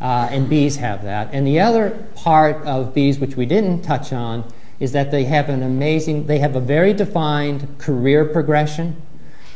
Uh, 0.00 0.26
and 0.30 0.48
bees 0.48 0.76
have 0.76 1.04
that. 1.04 1.28
And 1.32 1.46
the 1.46 1.60
other 1.60 1.90
part 2.14 2.64
of 2.64 2.94
bees, 2.94 3.18
which 3.18 3.36
we 3.36 3.44
didn't 3.44 3.82
touch 3.82 4.10
on, 4.10 4.50
is 4.80 4.92
that 4.92 5.10
they 5.10 5.24
have 5.24 5.50
an 5.50 5.62
amazing, 5.62 6.28
they 6.28 6.38
have 6.38 6.56
a 6.56 6.60
very 6.60 6.94
defined 6.94 7.76
career 7.76 8.24
progression. 8.24 9.02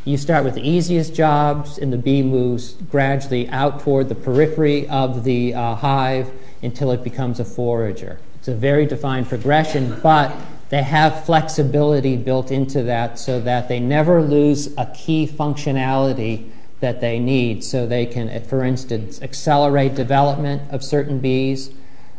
You 0.05 0.19
start 0.19 0.45
with 0.45 0.57
the 0.57 0.69
easiest 0.69 1.15
jobs, 1.15 1.79
and 1.79 1.91
the 1.91 1.97
bee 1.97 2.23
moves 2.23 2.75
gradually 2.75 3.49
out 3.49 3.81
toward 3.81 4.11
the 4.11 4.15
periphery 4.15 4.87
of 4.91 5.25
the 5.25 5.55
uh, 5.55 5.75
hive 5.75 6.31
until 6.61 6.91
it 6.91 7.03
becomes 7.03 7.41
a 7.41 7.47
forager. 7.47 8.21
It's 8.37 8.49
a 8.49 8.55
very 8.55 8.85
defined 8.85 9.29
progression, 9.29 9.99
but 10.03 10.37
they 10.73 10.83
have 10.83 11.27
flexibility 11.27 12.17
built 12.17 12.51
into 12.51 12.83
that 12.85 13.19
so 13.19 13.39
that 13.41 13.69
they 13.69 13.79
never 13.79 14.23
lose 14.23 14.75
a 14.79 14.87
key 14.95 15.27
functionality 15.27 16.49
that 16.81 17.03
they 17.03 17.19
need. 17.19 17.63
So 17.63 17.87
they 17.87 18.07
can, 18.07 18.43
for 18.45 18.65
instance, 18.65 19.21
accelerate 19.21 19.95
development 19.95 20.63
of 20.73 20.83
certain 20.83 21.19
bees. 21.19 21.73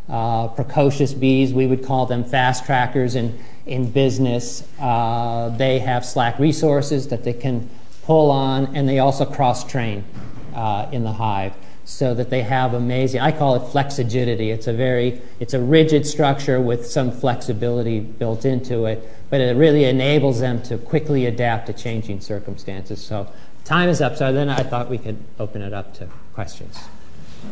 Uh, 0.07 0.49
precocious 0.49 1.15
bees, 1.15 1.51
we 1.51 1.65
would 1.65 1.83
call 1.83 2.05
them 2.05 2.23
fast 2.23 2.63
trackers 2.63 3.15
in, 3.15 3.39
in 3.65 3.89
business. 3.89 4.63
Uh, 4.79 5.49
they 5.57 5.79
have 5.79 6.05
slack 6.05 6.37
resources 6.37 7.07
that 7.07 7.23
they 7.23 7.33
can 7.33 7.67
pull 8.03 8.29
on, 8.29 8.75
and 8.75 8.87
they 8.87 8.99
also 8.99 9.25
cross 9.25 9.63
train 9.63 10.05
uh, 10.53 10.87
in 10.91 11.03
the 11.03 11.13
hive 11.13 11.55
so 11.85 12.13
that 12.13 12.29
they 12.29 12.41
have 12.41 12.73
amazing 12.73 13.19
i 13.19 13.31
call 13.31 13.55
it 13.55 13.61
flexigidity 13.73 14.53
it's 14.53 14.67
a 14.67 14.73
very 14.73 15.21
it's 15.39 15.53
a 15.53 15.59
rigid 15.59 16.05
structure 16.05 16.61
with 16.61 16.85
some 16.85 17.11
flexibility 17.11 17.99
built 17.99 18.45
into 18.45 18.85
it 18.85 19.07
but 19.33 19.41
it 19.41 19.57
really 19.57 19.85
enables 19.85 20.41
them 20.41 20.61
to 20.61 20.77
quickly 20.77 21.25
adapt 21.25 21.65
to 21.65 21.73
changing 21.73 22.21
circumstances. 22.21 23.03
So 23.03 23.27
time 23.65 23.89
is 23.89 23.99
up. 23.99 24.15
So 24.15 24.31
then 24.31 24.47
i 24.47 24.61
thought 24.61 24.91
we 24.91 24.99
could 24.99 25.17
open 25.39 25.63
it 25.63 25.73
up 25.73 25.91
to 25.95 26.07
questions. 26.35 26.77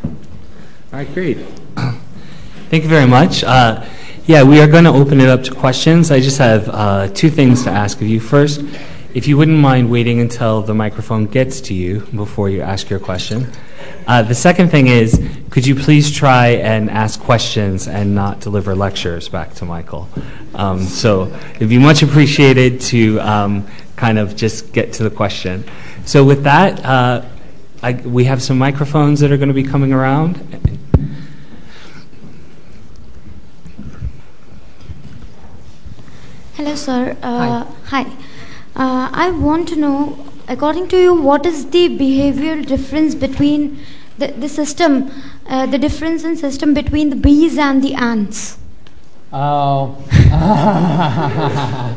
All 0.03 0.11
right 0.91 1.11
great. 1.11 1.37
Thank 2.69 2.83
you 2.83 2.87
very 2.87 3.07
much. 3.07 3.43
Uh, 3.43 3.83
yeah 4.27 4.43
we 4.43 4.61
are 4.61 4.67
going 4.67 4.83
to 4.83 4.91
open 4.91 5.19
it 5.19 5.27
up 5.27 5.41
to 5.45 5.55
questions. 5.55 6.11
I 6.11 6.19
just 6.19 6.37
have 6.37 6.69
uh, 6.69 7.07
two 7.07 7.31
things 7.31 7.63
to 7.63 7.71
ask 7.71 7.99
of 7.99 8.07
you. 8.07 8.19
First 8.19 8.61
if 9.15 9.27
you 9.27 9.35
wouldn't 9.35 9.57
mind 9.57 9.89
waiting 9.89 10.19
until 10.19 10.61
the 10.61 10.75
microphone 10.75 11.25
gets 11.25 11.61
to 11.61 11.73
you 11.73 12.01
before 12.15 12.47
you 12.51 12.61
ask 12.61 12.91
your 12.91 12.99
question 12.99 13.51
the 14.05 14.35
second 14.35 14.69
thing 14.69 14.87
is, 14.87 15.19
could 15.49 15.67
you 15.67 15.75
please 15.75 16.11
try 16.11 16.47
and 16.47 16.89
ask 16.89 17.19
questions 17.19 17.87
and 17.87 18.15
not 18.15 18.39
deliver 18.39 18.73
lectures 18.73 19.27
back 19.29 19.53
to 19.55 19.65
Michael? 19.65 20.07
Um, 20.55 20.83
so 20.83 21.27
it'd 21.55 21.69
be 21.69 21.77
much 21.77 22.03
appreciated 22.03 22.81
to 22.81 23.19
um, 23.19 23.67
kind 23.95 24.17
of 24.17 24.35
just 24.35 24.73
get 24.73 24.93
to 24.93 25.03
the 25.03 25.09
question. 25.09 25.63
So 26.05 26.23
with 26.23 26.43
that, 26.43 26.83
uh, 26.85 27.25
I, 27.83 27.93
we 27.93 28.25
have 28.25 28.41
some 28.41 28.57
microphones 28.57 29.19
that 29.19 29.31
are 29.31 29.37
going 29.37 29.49
to 29.49 29.53
be 29.53 29.63
coming 29.63 29.91
around. 29.91 30.37
Hello, 36.53 36.75
sir. 36.75 37.17
Uh, 37.21 37.65
hi. 37.85 38.03
hi. 38.03 38.11
Uh, 38.75 39.09
I 39.11 39.31
want 39.31 39.67
to 39.69 39.75
know 39.75 40.30
according 40.51 40.89
to 40.89 40.97
you, 40.97 41.13
what 41.13 41.45
is 41.45 41.69
the 41.69 41.87
behavioral 41.97 42.65
difference 42.65 43.15
between 43.15 43.79
the, 44.17 44.27
the 44.27 44.49
system, 44.49 45.09
uh, 45.47 45.65
the 45.65 45.77
difference 45.77 46.23
in 46.23 46.35
system 46.35 46.73
between 46.73 47.09
the 47.09 47.15
bees 47.15 47.57
and 47.57 47.81
the 47.81 47.93
ants? 47.93 48.57
Oh. 49.31 49.95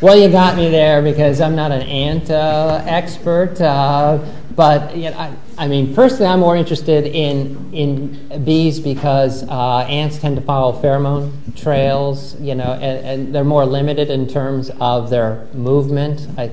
well, 0.00 0.18
you 0.18 0.28
got 0.28 0.56
me 0.56 0.70
there 0.70 1.02
because 1.02 1.40
I'm 1.40 1.54
not 1.54 1.70
an 1.70 1.82
ant 1.82 2.30
uh, 2.30 2.82
expert. 2.84 3.60
Uh, 3.60 4.18
but 4.56 4.96
you 4.96 5.10
know, 5.10 5.16
I, 5.16 5.32
I, 5.58 5.68
mean, 5.68 5.94
personally, 5.94 6.26
I'm 6.26 6.40
more 6.40 6.56
interested 6.56 7.06
in 7.06 7.72
in 7.72 8.44
bees 8.44 8.80
because 8.80 9.44
uh, 9.44 9.86
ants 9.88 10.18
tend 10.18 10.36
to 10.36 10.42
follow 10.42 10.80
pheromone 10.80 11.32
trails, 11.56 12.38
you 12.40 12.54
know, 12.56 12.72
and, 12.74 13.06
and, 13.06 13.34
they're 13.34 13.44
more 13.44 13.64
limited 13.64 14.10
in 14.10 14.28
terms 14.28 14.70
of 14.80 15.10
their 15.10 15.46
movement. 15.54 16.28
I, 16.36 16.52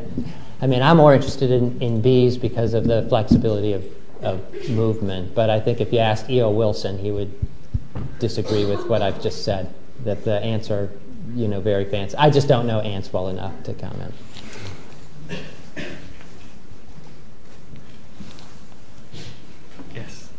I 0.61 0.67
mean, 0.67 0.83
I'm 0.83 0.97
more 0.97 1.13
interested 1.15 1.49
in, 1.49 1.81
in 1.81 2.01
bees 2.01 2.37
because 2.37 2.75
of 2.75 2.85
the 2.85 3.05
flexibility 3.09 3.73
of, 3.73 3.83
of 4.21 4.69
movement. 4.69 5.33
But 5.33 5.49
I 5.49 5.59
think 5.59 5.81
if 5.81 5.91
you 5.91 5.97
ask 5.97 6.29
E.O. 6.29 6.51
Wilson, 6.51 6.99
he 6.99 7.09
would 7.09 7.33
disagree 8.19 8.63
with 8.65 8.87
what 8.87 9.01
I've 9.01 9.21
just 9.21 9.43
said, 9.43 9.73
that 10.03 10.23
the 10.23 10.39
ants 10.39 10.69
are, 10.69 10.91
you 11.33 11.47
know, 11.47 11.59
very 11.59 11.85
fancy. 11.85 12.15
I 12.15 12.29
just 12.29 12.47
don't 12.47 12.67
know 12.67 12.79
ants 12.79 13.11
well 13.11 13.27
enough 13.27 13.63
to 13.63 13.73
comment. 13.73 14.13
Yes. 19.95 20.29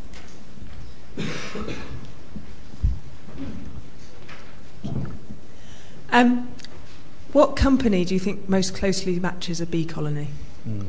Um, 6.12 6.51
what 7.32 7.56
company 7.56 8.04
do 8.04 8.14
you 8.14 8.20
think 8.20 8.48
most 8.48 8.74
closely 8.74 9.18
matches 9.18 9.60
a 9.60 9.66
bee 9.66 9.84
colony? 9.84 10.28
Mm. 10.68 10.84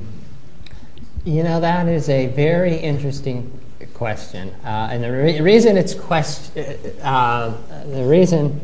You 1.26 1.44
know, 1.44 1.60
that 1.62 1.88
is 1.88 2.10
a 2.10 2.28
very 2.28 2.76
interesting 2.76 3.60
question, 3.94 4.50
uh, 4.66 4.89
and 4.91 5.04
the 5.04 5.12
re- 5.12 5.39
reason 5.39 5.78
it's 5.78 5.94
quest- 5.94 6.58
uh, 7.02 7.54
the 7.86 8.04
reason 8.04 8.60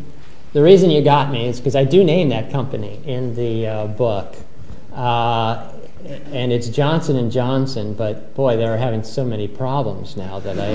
the 0.52 0.64
reason 0.64 0.90
you 0.90 1.04
got 1.04 1.32
me 1.32 1.48
is 1.48 1.60
because 1.60 1.76
I 1.76 1.84
do 1.84 2.04
name 2.04 2.30
that 2.30 2.50
company 2.52 3.00
in 3.06 3.36
the 3.36 3.68
uh, 3.68 3.86
book, 3.88 4.36
uh, 4.94 5.72
and 6.32 6.52
it's 6.52 6.70
Johnson 6.70 7.18
and 7.18 7.32
Johnson. 7.32 7.94
But 7.94 8.34
boy, 8.36 8.58
they're 8.58 8.78
having 8.78 9.04
so 9.04 9.24
many 9.24 9.48
problems 9.48 10.18
now 10.18 10.40
that 10.40 10.58
I. 10.60 10.66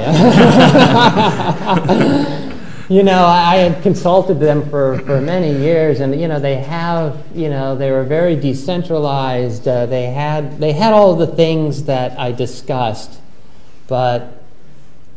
you 2.89 3.03
know, 3.03 3.25
I 3.25 3.57
had 3.57 3.83
consulted 3.83 4.41
them 4.41 4.69
for, 4.69 4.99
for 5.01 5.21
many 5.21 5.53
years, 5.57 6.01
and 6.01 6.21
you 6.21 6.29
know, 6.29 6.39
they 6.39 6.57
have, 6.57 7.25
you 7.35 7.49
know, 7.49 7.77
they 7.77 7.91
were 7.91 8.05
very 8.05 8.37
decentralized. 8.37 9.67
Uh, 9.67 9.87
they 9.87 10.07
had 10.07 10.59
they 10.59 10.73
had 10.73 10.93
all 10.93 11.17
the 11.17 11.27
things 11.27 11.85
that 11.85 12.19
I 12.19 12.33
discussed, 12.33 13.21
but 13.89 14.45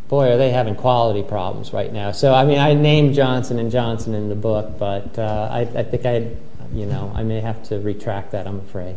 boy, 0.08 0.32
are 0.32 0.38
they 0.38 0.52
having 0.52 0.76
quality 0.76 1.24
problems 1.24 1.74
right 1.74 1.92
now. 1.92 2.12
So, 2.12 2.34
I 2.34 2.46
mean, 2.46 2.60
I 2.60 2.74
named 2.74 3.14
Johnson 3.14 3.60
and 3.60 3.70
Johnson 3.70 4.14
in 4.14 4.30
the 4.30 4.36
book, 4.36 4.78
but 4.80 5.20
uh, 5.20 5.50
I, 5.52 5.62
I 5.62 5.84
think 5.84 6.06
I, 6.06 6.32
you 6.74 6.86
know, 6.86 7.12
I 7.14 7.24
may 7.24 7.42
have 7.42 7.64
to 7.64 7.80
retract 7.80 8.32
that. 8.32 8.48
I'm 8.48 8.60
afraid. 8.60 8.96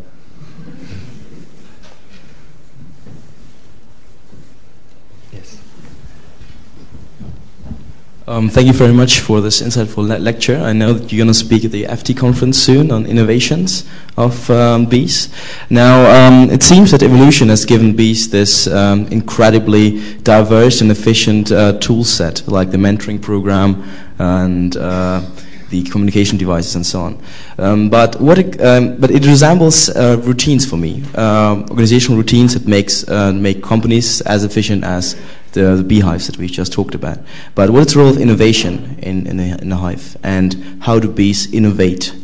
Um, 8.28 8.50
thank 8.50 8.66
you 8.66 8.74
very 8.74 8.92
much 8.92 9.20
for 9.20 9.40
this 9.40 9.62
insightful 9.62 10.06
le- 10.06 10.18
lecture. 10.18 10.56
I 10.58 10.72
know 10.72 10.92
that 10.92 11.10
you're 11.10 11.18
going 11.18 11.32
to 11.32 11.34
speak 11.34 11.64
at 11.64 11.72
the 11.72 11.84
FT 11.84 12.16
conference 12.16 12.58
soon 12.58 12.92
on 12.92 13.06
innovations 13.06 13.88
of 14.16 14.48
um, 14.50 14.84
bees. 14.86 15.34
Now, 15.70 16.28
um, 16.28 16.50
it 16.50 16.62
seems 16.62 16.90
that 16.90 17.02
evolution 17.02 17.48
has 17.48 17.64
given 17.64 17.96
bees 17.96 18.28
this 18.28 18.66
um, 18.66 19.06
incredibly 19.06 20.18
diverse 20.18 20.82
and 20.82 20.90
efficient 20.90 21.50
uh, 21.50 21.78
tool 21.78 22.04
set, 22.04 22.46
like 22.46 22.70
the 22.70 22.76
mentoring 22.76 23.20
program 23.20 23.82
and 24.18 24.76
uh, 24.76 25.22
the 25.70 25.82
communication 25.84 26.36
devices 26.36 26.74
and 26.74 26.84
so 26.84 27.00
on. 27.00 27.22
Um, 27.58 27.88
but 27.88 28.20
what 28.20 28.38
it, 28.38 28.60
um, 28.60 28.96
but 28.98 29.10
it 29.10 29.24
resembles 29.24 29.88
uh, 29.88 30.20
routines 30.22 30.68
for 30.68 30.76
me, 30.76 31.02
um, 31.14 31.62
organizational 31.70 32.18
routines 32.18 32.54
that 32.54 32.68
makes 32.68 33.08
uh, 33.08 33.32
make 33.32 33.62
companies 33.62 34.20
as 34.22 34.44
efficient 34.44 34.84
as 34.84 35.16
the, 35.52 35.76
the, 35.76 35.84
beehives 35.84 36.26
that 36.26 36.36
we 36.38 36.46
just 36.46 36.72
talked 36.72 36.94
about. 36.94 37.18
But 37.54 37.70
what's 37.70 37.94
the 37.94 38.00
role 38.00 38.10
of 38.10 38.18
innovation 38.18 38.98
in 39.02 39.26
in 39.26 39.40
a, 39.40 39.58
in 39.62 39.72
a 39.72 39.76
hive, 39.76 40.16
and 40.22 40.82
how 40.82 40.98
do 40.98 41.08
bees 41.08 41.52
innovate 41.52 42.14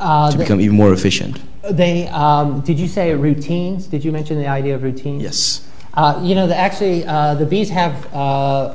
uh, 0.00 0.30
to 0.30 0.38
become 0.38 0.60
even 0.60 0.76
more 0.76 0.92
efficient? 0.92 1.40
They 1.70 2.08
um, 2.08 2.60
did 2.60 2.78
you 2.78 2.88
say 2.88 3.14
routines? 3.14 3.86
Did 3.86 4.04
you 4.04 4.12
mention 4.12 4.38
the 4.38 4.48
idea 4.48 4.74
of 4.74 4.82
routines? 4.82 5.22
Yes. 5.22 5.68
Uh, 5.94 6.20
you 6.24 6.34
know, 6.34 6.48
the, 6.48 6.56
actually, 6.56 7.06
uh, 7.06 7.34
the 7.34 7.46
bees 7.46 7.70
have 7.70 8.12
uh, 8.12 8.74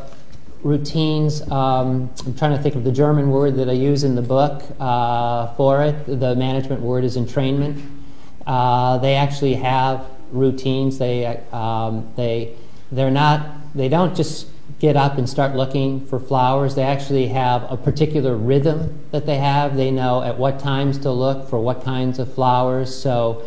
routines. 0.63 1.41
Um, 1.51 2.09
I'm 2.25 2.33
trying 2.35 2.55
to 2.55 2.63
think 2.63 2.75
of 2.75 2.83
the 2.83 2.91
German 2.91 3.29
word 3.29 3.55
that 3.57 3.69
I 3.69 3.73
use 3.73 4.03
in 4.03 4.15
the 4.15 4.21
book 4.21 4.63
uh, 4.79 5.53
for 5.55 5.83
it. 5.83 6.05
The 6.05 6.35
management 6.35 6.81
word 6.81 7.03
is 7.03 7.17
entrainment. 7.17 7.85
Uh, 8.47 8.97
they 8.99 9.15
actually 9.15 9.55
have 9.55 10.05
routines. 10.31 10.97
They 10.97 11.25
um, 11.51 12.11
they 12.15 12.55
they're 12.91 13.11
not. 13.11 13.75
They 13.75 13.89
don't 13.89 14.15
just 14.15 14.47
get 14.79 14.95
up 14.95 15.17
and 15.17 15.29
start 15.29 15.55
looking 15.55 16.05
for 16.05 16.19
flowers. 16.19 16.75
They 16.75 16.83
actually 16.83 17.27
have 17.27 17.69
a 17.71 17.77
particular 17.77 18.35
rhythm 18.35 18.99
that 19.11 19.25
they 19.25 19.37
have. 19.37 19.75
They 19.75 19.91
know 19.91 20.23
at 20.23 20.37
what 20.37 20.59
times 20.59 20.97
to 20.99 21.11
look 21.11 21.49
for 21.49 21.59
what 21.59 21.83
kinds 21.83 22.19
of 22.19 22.33
flowers. 22.33 22.95
So 22.95 23.43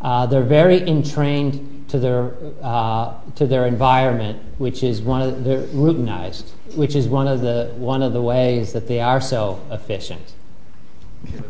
uh, 0.00 0.26
they're 0.26 0.42
very 0.42 0.86
entrained 0.86 1.88
to 1.88 1.98
their 1.98 2.34
uh, 2.62 3.14
to 3.36 3.46
their 3.46 3.66
environment, 3.66 4.42
which 4.58 4.82
is 4.82 5.00
one 5.02 5.22
of 5.22 5.36
the, 5.36 5.42
they're 5.42 5.66
routinized, 5.68 6.50
which 6.74 6.94
is 6.94 7.08
one 7.08 7.28
of 7.28 7.40
the 7.40 7.72
one 7.76 8.02
of 8.02 8.12
the 8.12 8.22
ways 8.22 8.72
that 8.72 8.88
they 8.88 9.00
are 9.00 9.20
so 9.20 9.60
efficient. 9.70 10.32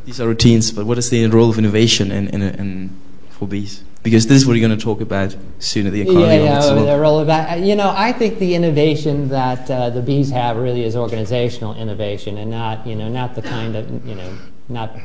These 0.04 0.20
are 0.20 0.26
routines, 0.26 0.72
but 0.72 0.86
what 0.86 0.98
is 0.98 1.10
the 1.10 1.26
role 1.26 1.50
of 1.50 1.58
innovation 1.58 2.10
in, 2.10 2.28
in, 2.28 2.42
in 2.42 2.96
for 3.30 3.46
bees? 3.46 3.82
Because 4.06 4.28
this 4.28 4.36
is 4.36 4.46
what 4.46 4.56
you're 4.56 4.64
going 4.68 4.78
to 4.78 4.84
talk 4.84 5.00
about 5.00 5.36
soon 5.58 5.84
at 5.88 5.92
the 5.92 6.02
economy. 6.02 6.36
Yeah, 6.36 6.62
yeah, 6.62 6.84
the 6.84 6.96
role 6.96 7.18
about. 7.18 7.58
You 7.58 7.74
know, 7.74 7.92
I 7.92 8.12
think 8.12 8.38
the 8.38 8.54
innovation 8.54 9.30
that 9.30 9.68
uh, 9.68 9.90
the 9.90 10.00
bees 10.00 10.30
have 10.30 10.58
really 10.58 10.84
is 10.84 10.94
organizational 10.94 11.74
innovation, 11.74 12.38
and 12.38 12.48
not 12.48 12.86
you 12.86 12.94
know 12.94 13.08
not 13.08 13.34
the 13.34 13.42
kind 13.42 13.74
of 13.74 14.06
you 14.06 14.14
know 14.14 14.38
not 14.68 14.96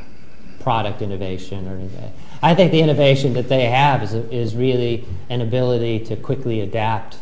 product 0.60 1.02
innovation 1.02 1.66
or 1.66 1.74
anything. 1.74 2.12
I 2.42 2.54
think 2.54 2.70
the 2.70 2.80
innovation 2.80 3.32
that 3.32 3.48
they 3.48 3.66
have 3.66 4.04
is 4.04 4.14
is 4.14 4.54
really 4.54 5.04
an 5.28 5.40
ability 5.40 5.98
to 6.04 6.14
quickly 6.14 6.60
adapt 6.60 7.16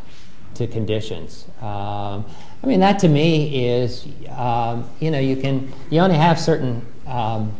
to 0.56 0.66
conditions. 0.66 1.46
Um, 1.62 2.26
I 2.62 2.66
mean, 2.66 2.80
that 2.80 2.98
to 2.98 3.08
me 3.08 3.68
is 3.68 4.06
um, 4.36 4.86
you 5.00 5.10
know 5.10 5.18
you 5.18 5.36
can 5.36 5.72
you 5.88 6.00
only 6.00 6.16
have 6.16 6.38
certain. 6.38 6.86
Um, 7.06 7.54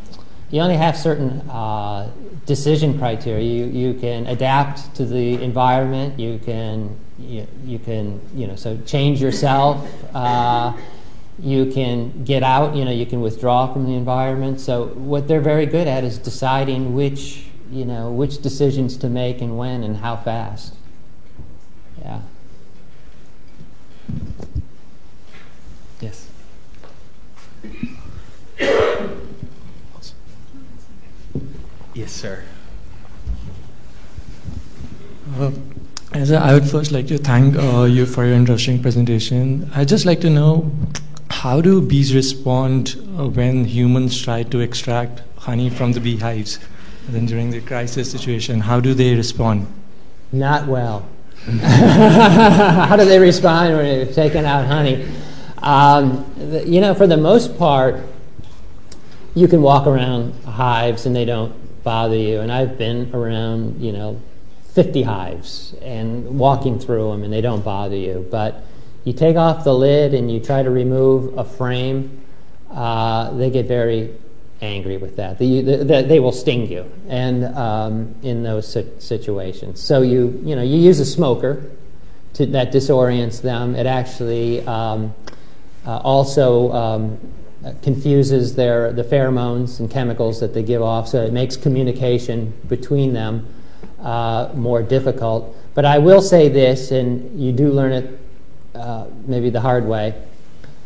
you 0.50 0.60
only 0.60 0.76
have 0.76 0.96
certain 0.96 1.48
uh, 1.48 2.10
decision 2.50 2.98
criteria. 2.98 3.44
You, 3.44 3.66
you 3.66 3.94
can 3.94 4.26
adapt 4.26 4.92
to 4.96 5.06
the 5.06 5.40
environment. 5.40 6.18
You 6.18 6.40
can 6.44 6.98
you, 7.16 7.46
you 7.64 7.78
can 7.78 8.20
you 8.34 8.48
know 8.48 8.56
so 8.56 8.76
change 8.84 9.22
yourself. 9.22 9.88
Uh, 10.12 10.72
you 11.38 11.66
can 11.66 12.24
get 12.24 12.42
out. 12.42 12.74
You 12.74 12.84
know 12.84 12.90
you 12.90 13.06
can 13.06 13.20
withdraw 13.20 13.72
from 13.72 13.86
the 13.86 13.94
environment. 13.94 14.60
So 14.60 14.88
what 15.12 15.28
they're 15.28 15.40
very 15.40 15.64
good 15.64 15.86
at 15.86 16.02
is 16.02 16.18
deciding 16.18 16.92
which 16.96 17.44
you 17.70 17.84
know 17.84 18.10
which 18.10 18.42
decisions 18.42 18.96
to 18.96 19.08
make 19.08 19.40
and 19.40 19.56
when 19.56 19.84
and 19.84 19.98
how 19.98 20.16
fast. 20.16 20.74
Yeah. 22.02 22.20
Yes. 26.00 26.28
Yes, 32.00 32.12
sir. 32.12 32.42
Uh, 35.38 35.50
as 36.14 36.30
a, 36.30 36.38
I 36.38 36.54
would 36.54 36.66
first 36.66 36.92
like 36.92 37.08
to 37.08 37.18
thank 37.18 37.56
uh, 37.56 37.82
you 37.82 38.06
for 38.06 38.24
your 38.24 38.32
interesting 38.36 38.80
presentation. 38.80 39.70
I'd 39.74 39.88
just 39.88 40.06
like 40.06 40.22
to 40.22 40.30
know 40.30 40.72
how 41.28 41.60
do 41.60 41.82
bees 41.82 42.14
respond 42.14 42.96
uh, 43.18 43.28
when 43.28 43.66
humans 43.66 44.18
try 44.18 44.44
to 44.44 44.60
extract 44.60 45.20
honey 45.36 45.68
from 45.68 45.92
the 45.92 46.00
beehives? 46.00 46.58
And 47.06 47.16
then 47.16 47.26
during 47.26 47.50
the 47.50 47.60
crisis 47.60 48.10
situation, 48.10 48.60
how 48.60 48.80
do 48.80 48.94
they 48.94 49.14
respond? 49.14 49.66
Not 50.32 50.68
well. 50.68 51.06
how 51.44 52.96
do 52.96 53.04
they 53.04 53.18
respond 53.18 53.76
when 53.76 53.84
they're 53.84 54.14
taking 54.14 54.46
out 54.46 54.64
honey? 54.64 55.06
Um, 55.58 56.24
you 56.64 56.80
know, 56.80 56.94
for 56.94 57.06
the 57.06 57.18
most 57.18 57.58
part, 57.58 58.00
you 59.34 59.46
can 59.46 59.60
walk 59.60 59.86
around 59.86 60.32
hives 60.44 61.04
and 61.04 61.14
they 61.14 61.26
don't 61.26 61.59
bother 61.82 62.16
you. 62.16 62.40
And 62.40 62.50
I've 62.52 62.78
been 62.78 63.14
around, 63.14 63.80
you 63.80 63.92
know, 63.92 64.20
50 64.72 65.02
hives 65.02 65.74
and 65.82 66.38
walking 66.38 66.78
through 66.78 67.10
them 67.10 67.24
and 67.24 67.32
they 67.32 67.40
don't 67.40 67.64
bother 67.64 67.96
you. 67.96 68.26
But 68.30 68.64
you 69.04 69.12
take 69.12 69.36
off 69.36 69.64
the 69.64 69.74
lid 69.74 70.14
and 70.14 70.30
you 70.30 70.40
try 70.40 70.62
to 70.62 70.70
remove 70.70 71.36
a 71.36 71.44
frame, 71.44 72.20
uh, 72.70 73.32
they 73.32 73.50
get 73.50 73.66
very 73.66 74.14
angry 74.62 74.96
with 74.96 75.16
that. 75.16 75.38
They, 75.38 75.62
they, 75.62 76.02
they 76.02 76.20
will 76.20 76.32
sting 76.32 76.70
you 76.70 76.90
and 77.08 77.44
um, 77.56 78.14
in 78.22 78.42
those 78.42 78.70
situations. 78.98 79.80
So 79.80 80.02
you, 80.02 80.40
you, 80.44 80.54
know, 80.54 80.62
you 80.62 80.76
use 80.76 81.00
a 81.00 81.06
smoker 81.06 81.70
to, 82.34 82.46
that 82.46 82.72
disorients 82.72 83.40
them. 83.40 83.74
It 83.74 83.86
actually 83.86 84.64
um, 84.66 85.14
uh, 85.86 85.98
also 85.98 86.72
um, 86.72 87.18
confuses 87.82 88.54
their, 88.54 88.92
the 88.92 89.04
pheromones 89.04 89.80
and 89.80 89.90
chemicals 89.90 90.40
that 90.40 90.54
they 90.54 90.62
give 90.62 90.82
off, 90.82 91.08
so 91.08 91.22
it 91.22 91.32
makes 91.32 91.56
communication 91.56 92.54
between 92.68 93.12
them 93.12 93.46
uh, 94.00 94.50
more 94.54 94.82
difficult. 94.82 95.54
But 95.74 95.84
I 95.84 95.98
will 95.98 96.22
say 96.22 96.48
this, 96.48 96.90
and 96.90 97.38
you 97.40 97.52
do 97.52 97.70
learn 97.70 97.92
it 97.92 98.20
uh, 98.74 99.06
maybe 99.26 99.50
the 99.50 99.60
hard 99.60 99.84
way, 99.84 100.14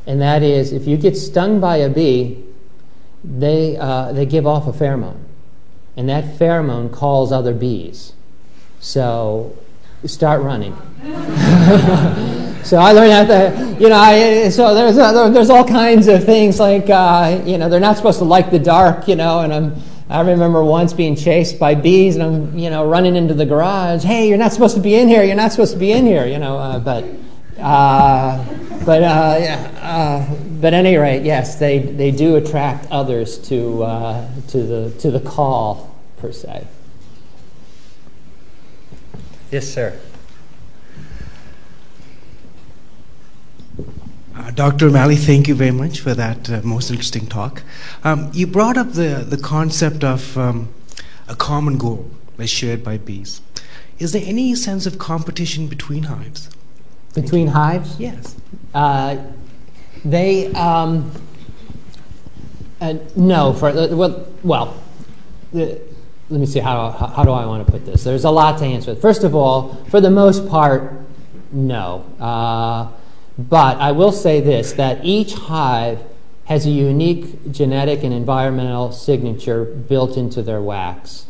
and 0.07 0.21
that 0.21 0.43
is 0.43 0.73
if 0.73 0.87
you 0.87 0.97
get 0.97 1.17
stung 1.17 1.61
by 1.61 1.77
a 1.77 1.89
bee, 1.89 2.45
they, 3.23 3.77
uh, 3.77 4.13
they 4.13 4.27
give 4.27 4.47
off 4.47 4.67
a 4.67 4.73
pheromone, 4.73 5.21
and 5.97 6.09
that 6.09 6.25
pheromone 6.25 6.93
calls 6.93 7.31
other 7.33 7.55
bees. 7.55 8.13
So 8.81 9.57
start 10.05 10.43
running. 10.43 10.77
so 12.65 12.79
I 12.79 12.93
learned 12.93 13.11
that, 13.11 13.29
the, 13.29 13.83
you 13.83 13.89
know, 13.91 13.97
I, 13.97 14.49
so 14.49 14.75
there's, 14.75 14.97
uh, 14.97 15.29
there's 15.29 15.51
all 15.51 15.65
kinds 15.65 16.09
of 16.09 16.25
things 16.25 16.59
like, 16.59 16.89
uh, 16.89 17.43
you 17.45 17.59
know, 17.59 17.69
they're 17.69 17.79
not 17.79 17.97
supposed 17.97 18.19
to 18.19 18.25
like 18.25 18.51
the 18.51 18.59
dark, 18.59 19.07
you 19.07 19.17
know, 19.17 19.41
and 19.41 19.53
I'm, 19.53 19.75
I 20.09 20.21
remember 20.21 20.65
once 20.65 20.93
being 20.93 21.15
chased 21.15 21.59
by 21.59 21.75
bees 21.75 22.17
and 22.17 22.25
I'm, 22.25 22.59
you 22.59 22.71
know, 22.71 22.87
running 22.89 23.17
into 23.17 23.35
the 23.35 23.47
garage. 23.47 24.03
Hey, 24.03 24.29
you're 24.29 24.39
not 24.39 24.53
supposed 24.53 24.77
to 24.77 24.81
be 24.81 24.95
in 24.95 25.09
here. 25.09 25.23
You're 25.25 25.37
not 25.37 25.51
supposed 25.53 25.73
to 25.75 25.79
be 25.79 25.93
in 25.93 26.07
here, 26.07 26.27
you 26.27 26.39
know, 26.39 26.57
uh, 26.57 26.79
but, 26.79 27.05
uh, 27.59 28.45
but, 28.85 29.03
uh, 29.03 29.37
yeah, 29.41 30.35
but 30.61 30.73
any 30.73 30.97
rate, 30.97 31.23
yes, 31.23 31.59
they, 31.59 31.79
they 31.79 32.11
do 32.11 32.37
attract 32.37 32.91
others 32.91 33.39
to, 33.49 33.79
to, 34.49 34.63
the, 34.63 34.95
to 35.01 35.11
the 35.11 35.21
call, 35.21 35.95
per 36.17 36.33
se. 36.33 36.67
Yes, 39.51 39.69
sir. 39.69 39.99
Uh, 44.45 44.51
Dr. 44.51 44.89
O'Malley, 44.89 45.17
thank 45.17 45.49
you 45.49 45.55
very 45.55 45.71
much 45.71 46.01
for 46.01 46.13
that 46.13 46.51
uh, 46.51 46.61
most 46.63 46.91
interesting 46.91 47.27
talk. 47.27 47.63
Um, 48.03 48.31
you 48.35 48.47
brought 48.47 48.77
up 48.77 48.93
the, 48.93 49.25
the 49.27 49.39
concept 49.39 50.05
of 50.05 50.37
um, 50.37 50.69
a 51.29 51.35
common 51.35 51.79
goal 51.79 52.11
as 52.39 52.51
shared 52.51 52.85
by 52.85 52.99
bees. 52.99 53.41
Is 53.99 54.13
there 54.13 54.23
any 54.23 54.55
sense 54.55 54.85
of 54.85 54.99
competition 54.99 55.67
between 55.67 56.03
hives? 56.03 56.51
Between 57.15 57.47
hives? 57.47 57.99
Yes. 57.99 58.37
Uh, 58.75 59.17
they, 60.05 60.53
um, 60.53 61.11
uh, 62.83 62.99
no, 63.17 63.55
for, 63.55 63.71
uh, 63.71 63.89
well, 63.97 64.29
well 64.43 64.83
the, 65.55 65.81
let 66.29 66.39
me 66.39 66.45
see, 66.45 66.59
how, 66.59 66.91
how, 66.91 67.07
how 67.07 67.25
do 67.25 67.31
I 67.31 67.47
want 67.47 67.65
to 67.65 67.73
put 67.73 67.87
this? 67.87 68.05
There's 68.05 68.25
a 68.25 68.31
lot 68.31 68.59
to 68.59 68.67
answer. 68.67 68.95
First 68.95 69.25
of 69.25 69.35
all, 69.35 69.83
for 69.89 70.03
the 70.03 70.11
most 70.11 70.47
part, 70.51 71.01
no. 71.51 72.05
But 73.39 73.79
I 73.79 73.93
will 73.93 74.13
say 74.13 74.41
this 74.41 74.73
that 74.73 75.05
each 75.05 75.35
hive 75.35 76.01
has 76.47 76.67
a 76.67 76.71
unique 76.71 77.51
genetic 77.51 78.05
and 78.05 78.13
environmental 78.13 78.93
signature 78.93 79.65
built 79.65 80.17
into 80.17 80.43
their 80.43 80.61
wax. 80.61 81.27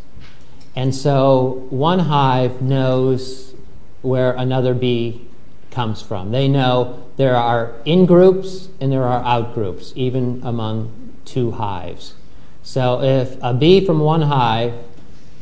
And 0.76 0.94
so 0.94 1.66
one 1.70 2.00
hive 2.00 2.60
knows 2.60 3.54
where 4.02 4.32
another 4.32 4.74
bee 4.74 5.26
comes 5.70 6.02
from. 6.02 6.30
They 6.30 6.48
know 6.48 7.04
there 7.16 7.36
are 7.36 7.74
in 7.84 8.06
groups 8.06 8.68
and 8.80 8.90
there 8.90 9.04
are 9.04 9.24
out 9.24 9.54
groups, 9.54 9.92
even 9.94 10.40
among 10.44 11.14
two 11.24 11.52
hives. 11.52 12.14
So 12.62 13.02
if 13.02 13.36
a 13.40 13.54
bee 13.54 13.84
from 13.84 14.00
one 14.00 14.22
hive 14.22 14.74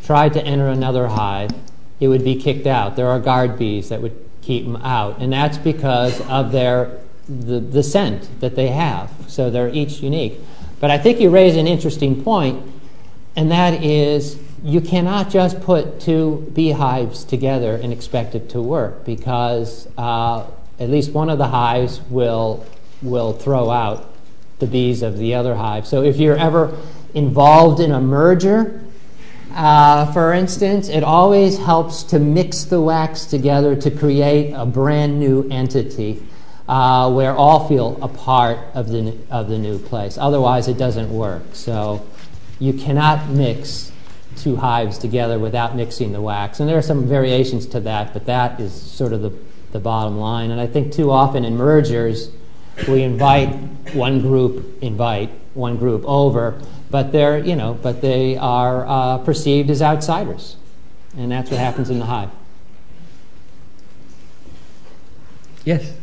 tried 0.05 0.35
to 0.35 0.45
enter 0.45 0.69
another 0.69 1.09
hive, 1.09 1.51
it 1.99 2.09
would 2.09 2.25
be 2.25 2.37
kicked 2.37 2.67
out. 2.67 2.97
There 2.97 3.09
are 3.09 3.21
guard 3.21 3.59
bees 3.59 3.89
that 3.89 4.03
would 4.03 4.22
keep 4.43 4.65
them 4.65 4.77
out. 4.77 5.19
And 5.21 5.33
that's 5.33 5.59
because 5.59 6.21
of 6.29 6.53
their 6.53 6.99
the, 7.29 7.61
the 7.61 7.83
scent 7.83 8.41
that 8.41 8.57
they 8.57 8.69
have. 8.69 9.11
So 9.29 9.51
they're 9.51 9.69
each 9.69 10.01
unique. 10.01 10.41
But 10.81 10.91
I 10.91 10.99
think 10.99 11.21
you 11.21 11.31
raise 11.31 11.57
an 11.57 11.67
interesting 11.67 12.23
point, 12.23 12.63
and 13.37 13.51
that 13.51 13.83
is 13.83 14.39
you 14.65 14.81
cannot 14.81 15.31
just 15.31 15.61
put 15.61 16.01
two 16.01 16.51
beehives 16.53 17.25
together 17.25 17.75
and 17.75 17.93
expect 17.93 18.35
it 18.35 18.51
to 18.51 18.61
work 18.61 19.05
because 19.05 19.89
uh, 19.97 20.45
at 20.79 20.91
least 20.91 21.13
one 21.13 21.31
of 21.31 21.39
the 21.39 21.49
hives 21.49 22.01
will, 22.11 22.67
will 23.01 23.33
throw 23.33 23.71
out 23.71 24.13
the 24.59 24.67
bees 24.67 25.03
of 25.03 25.19
the 25.19 25.35
other 25.35 25.57
hive. 25.57 25.87
So 25.87 26.03
if 26.03 26.17
you're 26.17 26.37
ever 26.37 26.77
involved 27.15 27.81
in 27.81 27.91
a 27.91 28.01
merger, 28.01 28.83
uh, 29.55 30.13
for 30.13 30.33
instance, 30.33 30.89
it 30.89 31.03
always 31.03 31.59
helps 31.59 32.03
to 32.05 32.19
mix 32.19 32.65
the 32.65 32.81
wax 32.81 33.25
together 33.27 33.77
to 33.77 33.91
create 33.91 34.53
a 34.53 34.67
brand 34.67 35.19
new 35.19 35.49
entity 35.51 36.23
uh, 36.69 37.11
where 37.11 37.35
all 37.35 37.69
feel 37.69 37.99
a 38.03 38.09
part 38.09 38.59
of 38.75 38.89
the, 38.89 39.17
of 39.31 39.49
the 39.49 39.59
new 39.59 39.79
place. 39.79 40.17
Otherwise, 40.19 40.69
it 40.69 40.79
doesn't 40.79 41.13
work. 41.13 41.43
So 41.53 42.07
you 42.59 42.73
cannot 42.73 43.29
mix 43.29 43.93
two 44.37 44.57
hives 44.57 44.99
together 44.99 45.39
without 45.39 45.77
mixing 45.77 46.13
the 46.13 46.21
wax. 46.21 46.61
And 46.61 46.69
there 46.69 46.79
are 46.79 46.83
some 46.83 47.07
variations 47.07 47.67
to 47.67 47.81
that, 47.81 48.13
but 48.13 48.27
that 48.27 48.61
is 48.61 48.73
sort 48.73 49.13
of 49.13 49.23
the, 49.23 49.33
the 49.73 49.81
bottom 49.81 50.19
line. 50.19 50.51
And 50.51 50.61
I 50.61 50.67
think 50.67 50.93
too 50.93 51.11
often 51.11 51.45
in 51.45 51.57
mergers, 51.57 52.31
we 52.89 53.03
invite 53.03 53.49
one 53.95 54.21
group, 54.21 54.83
invite 54.83 55.31
one 55.55 55.77
group 55.77 56.05
over, 56.07 56.61
but 56.93 57.11
they're, 57.11 57.39
you 57.39 57.57
know, 57.57 57.73
but 57.73 58.03
they 58.03 58.37
are 58.37 58.87
uh, 58.87 59.19
perceived 59.19 59.71
as 59.71 59.81
outsiders. 59.81 60.57
And 61.17 61.33
that's 61.33 61.51
what 61.51 61.59
happens 61.59 61.89
in 61.89 61.99
the 61.99 62.05
hive. 62.05 62.31
Yes. 65.65 65.95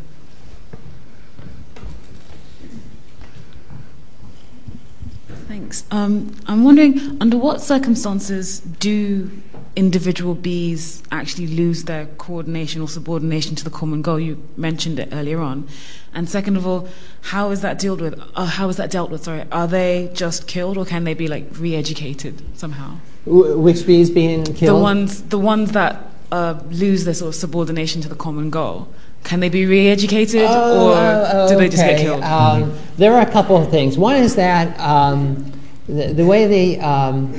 Thanks. 5.47 5.85
Um, 5.91 6.35
I'm 6.47 6.63
wondering, 6.63 7.17
under 7.21 7.37
what 7.37 7.61
circumstances 7.61 8.59
do 8.59 9.29
individual 9.75 10.35
bees 10.35 11.03
actually 11.11 11.47
lose 11.47 11.83
their 11.85 12.05
coordination 12.17 12.81
or 12.81 12.87
subordination 12.87 13.55
to 13.55 13.63
the 13.63 13.69
common 13.69 14.01
goal? 14.01 14.19
You 14.19 14.41
mentioned 14.57 14.99
it 14.99 15.09
earlier 15.11 15.39
on. 15.39 15.67
And 16.13 16.29
second 16.29 16.57
of 16.57 16.65
all, 16.65 16.87
how 17.21 17.51
is 17.51 17.61
that 17.61 17.79
dealt 17.79 18.01
with? 18.01 18.19
Uh, 18.35 18.45
how 18.45 18.69
is 18.69 18.77
that 18.77 18.91
dealt 18.91 19.11
with? 19.11 19.23
Sorry, 19.23 19.45
are 19.51 19.67
they 19.67 20.09
just 20.13 20.47
killed, 20.47 20.77
or 20.77 20.85
can 20.85 21.03
they 21.03 21.13
be 21.13 21.27
like 21.27 21.45
re-educated 21.53 22.41
somehow? 22.57 22.97
which 23.25 23.85
bees 23.85 24.09
being 24.09 24.43
killed? 24.43 24.77
The 24.77 24.81
ones, 24.81 25.23
the 25.23 25.37
ones 25.37 25.71
that 25.73 26.09
uh, 26.31 26.59
lose 26.69 27.05
their 27.05 27.13
sort 27.13 27.29
of 27.29 27.35
subordination 27.35 28.01
to 28.01 28.09
the 28.09 28.15
common 28.15 28.49
goal. 28.49 28.87
Can 29.23 29.41
they 29.41 29.49
be 29.49 29.65
re-educated, 29.65 30.45
oh, 30.47 30.91
or 30.91 31.29
oh, 31.33 31.49
do 31.49 31.57
they 31.57 31.67
just 31.67 31.83
get 31.83 31.99
killed? 31.99 32.23
Um, 32.23 32.73
there 32.97 33.13
are 33.13 33.21
a 33.21 33.29
couple 33.29 33.57
of 33.57 33.69
things. 33.69 33.97
One 33.97 34.15
is 34.15 34.35
that 34.35 34.79
um, 34.79 35.51
the, 35.87 36.13
the, 36.13 36.25
way 36.25 36.47
they, 36.47 36.79
um, 36.79 37.33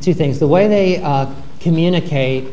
two 0.00 0.14
things. 0.14 0.38
The 0.38 0.48
way 0.48 0.68
they 0.68 1.02
uh, 1.02 1.32
communicate 1.60 2.48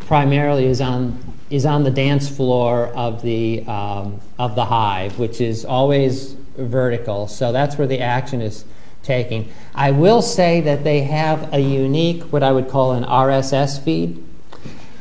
primarily 0.00 0.66
is 0.66 0.80
on 0.80 1.22
is 1.48 1.64
on 1.64 1.84
the 1.84 1.90
dance 1.90 2.28
floor 2.28 2.88
of 2.88 3.22
the 3.22 3.64
um, 3.66 4.20
of 4.38 4.54
the 4.54 4.64
hive, 4.64 5.18
which 5.18 5.40
is 5.40 5.64
always 5.64 6.32
vertical. 6.56 7.28
So 7.28 7.52
that's 7.52 7.76
where 7.76 7.86
the 7.86 8.00
action 8.00 8.40
is 8.40 8.64
taking. 9.02 9.52
I 9.74 9.92
will 9.92 10.22
say 10.22 10.60
that 10.62 10.84
they 10.84 11.02
have 11.02 11.52
a 11.54 11.60
unique, 11.60 12.24
what 12.24 12.42
I 12.42 12.52
would 12.52 12.68
call 12.68 12.92
an 12.92 13.04
RSS 13.04 13.82
feed 13.82 14.22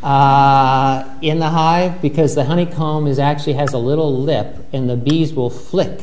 uh, 0.04 1.18
in 1.22 1.40
the 1.40 1.50
hive 1.50 2.02
because 2.02 2.36
the 2.36 2.46
honeycomb 2.46 3.08
is 3.08 3.18
actually 3.18 3.54
has 3.54 3.74
a 3.74 3.80
little 3.80 4.16
lip, 4.16 4.56
and 4.72 4.90
the 4.90 4.96
bees 4.96 5.34
will 5.34 5.50
flick 5.50 6.02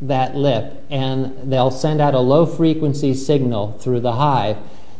that 0.00 0.34
lip, 0.34 0.82
and 0.90 1.52
they'll 1.52 1.70
send 1.70 2.00
out 2.00 2.14
a 2.14 2.20
low 2.20 2.46
frequency 2.46 3.14
signal 3.14 3.72
through 3.78 4.00
the 4.00 4.12
hive. 4.12 4.56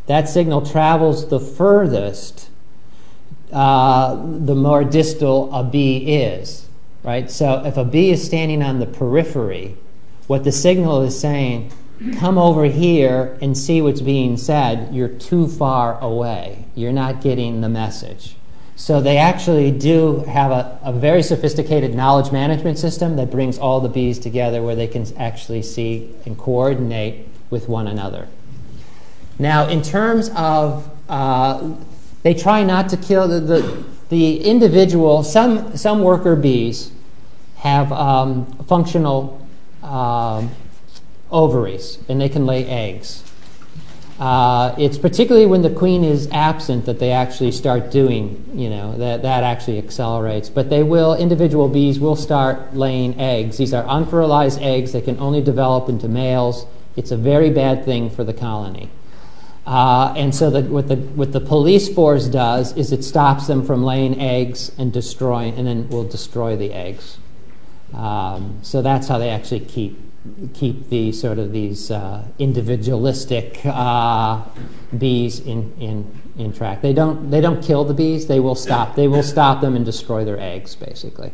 That 0.06 0.28
signal 0.28 0.62
travels 0.62 1.28
the 1.28 1.40
furthest 1.40 2.48
uh, 3.52 4.16
the 4.16 4.54
more 4.54 4.84
distal 4.84 5.54
a 5.54 5.62
bee 5.62 5.98
is, 6.16 6.66
right? 7.02 7.30
So 7.30 7.64
if 7.64 7.76
a 7.76 7.84
bee 7.84 8.10
is 8.10 8.24
standing 8.24 8.62
on 8.62 8.80
the 8.80 8.86
periphery, 8.86 9.76
what 10.26 10.44
the 10.44 10.52
signal 10.52 11.02
is 11.02 11.18
saying, 11.18 11.72
come 12.18 12.36
over 12.36 12.64
here 12.64 13.38
and 13.40 13.56
see 13.56 13.80
what's 13.80 14.00
being 14.00 14.36
said, 14.36 14.92
you're 14.92 15.08
too 15.08 15.46
far 15.46 15.98
away. 16.00 16.64
You're 16.74 16.92
not 16.92 17.20
getting 17.22 17.60
the 17.60 17.68
message. 17.68 18.36
So 18.74 19.00
they 19.00 19.16
actually 19.16 19.70
do 19.70 20.18
have 20.24 20.50
a, 20.50 20.78
a 20.82 20.92
very 20.92 21.22
sophisticated 21.22 21.94
knowledge 21.94 22.30
management 22.30 22.78
system 22.78 23.16
that 23.16 23.30
brings 23.30 23.58
all 23.58 23.80
the 23.80 23.88
bees 23.88 24.18
together 24.18 24.60
where 24.60 24.74
they 24.74 24.86
can 24.86 25.06
actually 25.16 25.62
see 25.62 26.14
and 26.26 26.36
coordinate 26.36 27.26
with 27.48 27.68
one 27.68 27.86
another. 27.86 28.28
Now, 29.38 29.68
in 29.68 29.82
terms 29.82 30.30
of, 30.34 30.90
uh, 31.08 31.74
they 32.22 32.34
try 32.34 32.64
not 32.64 32.88
to 32.90 32.96
kill 32.96 33.28
the, 33.28 33.40
the, 33.40 33.84
the, 34.08 34.42
individual, 34.42 35.22
some, 35.22 35.76
some 35.76 36.02
worker 36.02 36.36
bees 36.36 36.90
have 37.56 37.92
um, 37.92 38.46
functional 38.64 39.46
um, 39.82 40.50
ovaries 41.30 41.98
and 42.08 42.20
they 42.20 42.28
can 42.28 42.46
lay 42.46 42.66
eggs. 42.66 43.22
Uh, 44.18 44.74
it's 44.78 44.96
particularly 44.96 45.46
when 45.46 45.60
the 45.60 45.70
queen 45.70 46.02
is 46.02 46.26
absent 46.32 46.86
that 46.86 46.98
they 46.98 47.12
actually 47.12 47.52
start 47.52 47.90
doing, 47.90 48.42
you 48.54 48.70
know, 48.70 48.96
that, 48.96 49.20
that 49.20 49.44
actually 49.44 49.76
accelerates. 49.76 50.48
But 50.48 50.70
they 50.70 50.82
will, 50.82 51.14
individual 51.14 51.68
bees 51.68 52.00
will 52.00 52.16
start 52.16 52.74
laying 52.74 53.20
eggs. 53.20 53.58
These 53.58 53.74
are 53.74 53.84
unfertilized 53.84 54.62
eggs 54.62 54.92
that 54.92 55.04
can 55.04 55.18
only 55.20 55.42
develop 55.42 55.90
into 55.90 56.08
males. 56.08 56.66
It's 56.96 57.10
a 57.10 57.16
very 57.16 57.50
bad 57.50 57.84
thing 57.84 58.08
for 58.08 58.24
the 58.24 58.32
colony. 58.32 58.88
Uh, 59.66 60.14
and 60.16 60.32
so 60.32 60.48
what, 60.62 60.86
the, 60.86 60.96
police 61.40 61.92
force 61.92 62.28
does 62.28 62.76
is 62.76 62.92
it 62.92 63.02
stops 63.02 63.48
them 63.48 63.66
from 63.66 63.82
laying 63.82 64.20
eggs 64.20 64.70
and 64.78 64.92
then 65.66 65.88
will 65.88 66.04
destroy 66.04 66.56
the 66.56 66.72
eggs. 66.72 67.18
Um, 67.92 68.60
so 68.62 68.80
that's 68.80 69.08
how 69.08 69.18
they 69.18 69.30
actually 69.30 69.60
keep 69.60 70.06
keep 70.54 70.88
the 70.88 71.12
sort 71.12 71.38
of 71.38 71.52
these 71.52 71.90
uh, 71.90 72.26
individualistic 72.38 73.60
uh, 73.64 74.42
bees 74.96 75.40
in, 75.40 75.72
in, 75.78 76.20
in 76.36 76.52
track. 76.52 76.82
They 76.82 76.92
don't, 76.92 77.30
they 77.30 77.40
don't 77.40 77.62
kill 77.62 77.84
the 77.84 77.94
bees, 77.94 78.26
they 78.26 78.40
will 78.40 78.54
stop. 78.54 78.96
They 78.96 79.08
will 79.08 79.22
stop 79.22 79.60
them 79.60 79.76
and 79.76 79.84
destroy 79.84 80.24
their 80.24 80.38
eggs, 80.38 80.74
basically. 80.74 81.32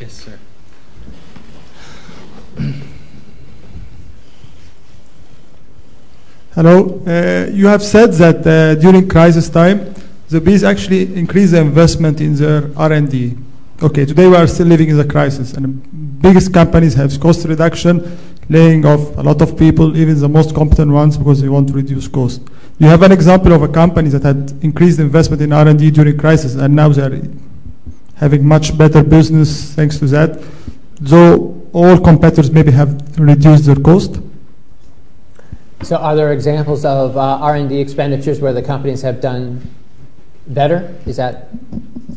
Yes, 0.00 0.12
sir. 0.12 0.38
Hello. 6.54 7.02
Uh, 7.04 7.50
you 7.50 7.66
have 7.66 7.82
said 7.82 8.12
that 8.12 8.46
uh, 8.46 8.80
during 8.80 9.08
crisis 9.08 9.50
time, 9.50 9.92
the 10.28 10.40
bees 10.40 10.62
actually 10.62 11.12
increase 11.16 11.50
the 11.50 11.60
investment 11.60 12.20
in 12.20 12.36
their 12.36 12.70
R&D. 12.76 13.36
Okay, 13.82 14.04
today 14.04 14.28
we 14.28 14.36
are 14.36 14.46
still 14.46 14.68
living 14.68 14.88
in 14.88 14.96
the 14.96 15.04
crisis, 15.04 15.54
and 15.54 16.22
biggest 16.22 16.54
companies 16.54 16.94
have 16.94 17.18
cost 17.18 17.44
reduction, 17.46 18.16
laying 18.48 18.86
off 18.86 19.00
a 19.16 19.22
lot 19.22 19.42
of 19.42 19.58
people, 19.58 19.96
even 19.96 20.16
the 20.20 20.28
most 20.28 20.54
competent 20.54 20.92
ones, 20.92 21.18
because 21.18 21.42
they 21.42 21.48
want 21.48 21.66
to 21.66 21.74
reduce 21.74 22.06
cost. 22.06 22.40
You 22.78 22.86
have 22.86 23.02
an 23.02 23.10
example 23.10 23.52
of 23.52 23.62
a 23.62 23.68
company 23.68 24.08
that 24.10 24.22
had 24.22 24.52
increased 24.62 25.00
investment 25.00 25.42
in 25.42 25.52
R&D 25.52 25.90
during 25.90 26.16
crisis, 26.16 26.54
and 26.54 26.72
now 26.72 26.88
they 26.90 27.02
are 27.02 27.20
having 28.14 28.46
much 28.46 28.78
better 28.78 29.02
business 29.02 29.74
thanks 29.74 29.98
to 29.98 30.06
that. 30.06 30.40
Though 31.00 31.68
all 31.72 31.98
competitors 31.98 32.52
maybe 32.52 32.70
have 32.70 33.18
reduced 33.18 33.66
their 33.66 33.74
cost. 33.74 34.20
So, 35.84 35.96
are 35.96 36.16
there 36.16 36.32
examples 36.32 36.84
of 36.84 37.16
uh, 37.16 37.20
R&D 37.20 37.78
expenditures 37.78 38.40
where 38.40 38.54
the 38.54 38.62
companies 38.62 39.02
have 39.02 39.20
done 39.20 39.60
better? 40.46 40.96
Is 41.04 41.16
that 41.16 41.48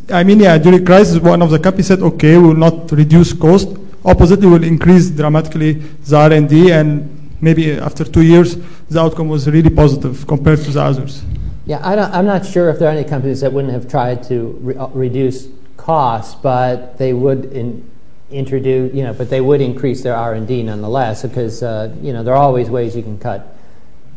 I 0.09 0.23
mean, 0.23 0.39
yeah, 0.39 0.57
during 0.57 0.85
crisis, 0.85 1.19
one 1.19 1.41
of 1.41 1.49
the 1.49 1.59
companies 1.59 1.87
said, 1.87 1.99
okay, 1.99 2.37
we 2.37 2.47
will 2.47 2.55
not 2.55 2.89
reduce 2.93 3.33
cost. 3.33 3.67
Oppositely, 4.05 4.47
we 4.47 4.53
will 4.53 4.63
increase 4.63 5.09
dramatically 5.09 5.73
the 5.73 6.15
R&D, 6.15 6.71
and 6.71 7.35
maybe 7.41 7.73
after 7.73 8.05
two 8.05 8.21
years, 8.21 8.55
the 8.87 9.01
outcome 9.01 9.27
was 9.27 9.49
really 9.49 9.69
positive 9.69 10.25
compared 10.25 10.59
to 10.59 10.71
the 10.71 10.81
others. 10.81 11.23
Yeah, 11.65 11.79
I 11.79 12.19
am 12.19 12.25
not 12.25 12.45
sure 12.45 12.69
if 12.69 12.79
there 12.79 12.87
are 12.87 12.95
any 12.95 13.03
companies 13.03 13.41
that 13.41 13.51
wouldn't 13.51 13.73
have 13.73 13.89
tried 13.89 14.23
to 14.23 14.57
re- 14.61 14.75
uh, 14.77 14.87
reduce 14.87 15.49
costs, 15.75 16.35
but 16.35 16.97
they 16.97 17.11
would 17.11 17.51
in, 17.51 17.89
introduce, 18.31 18.93
you 18.95 19.03
know, 19.03 19.13
but 19.13 19.29
they 19.29 19.41
would 19.41 19.59
increase 19.59 20.03
their 20.03 20.15
R&D 20.15 20.63
nonetheless, 20.63 21.23
because 21.23 21.61
uh, 21.61 21.93
you 22.01 22.13
know 22.13 22.23
there 22.23 22.33
are 22.33 22.41
always 22.41 22.69
ways 22.69 22.95
you 22.95 23.03
can 23.03 23.19
cut 23.19 23.56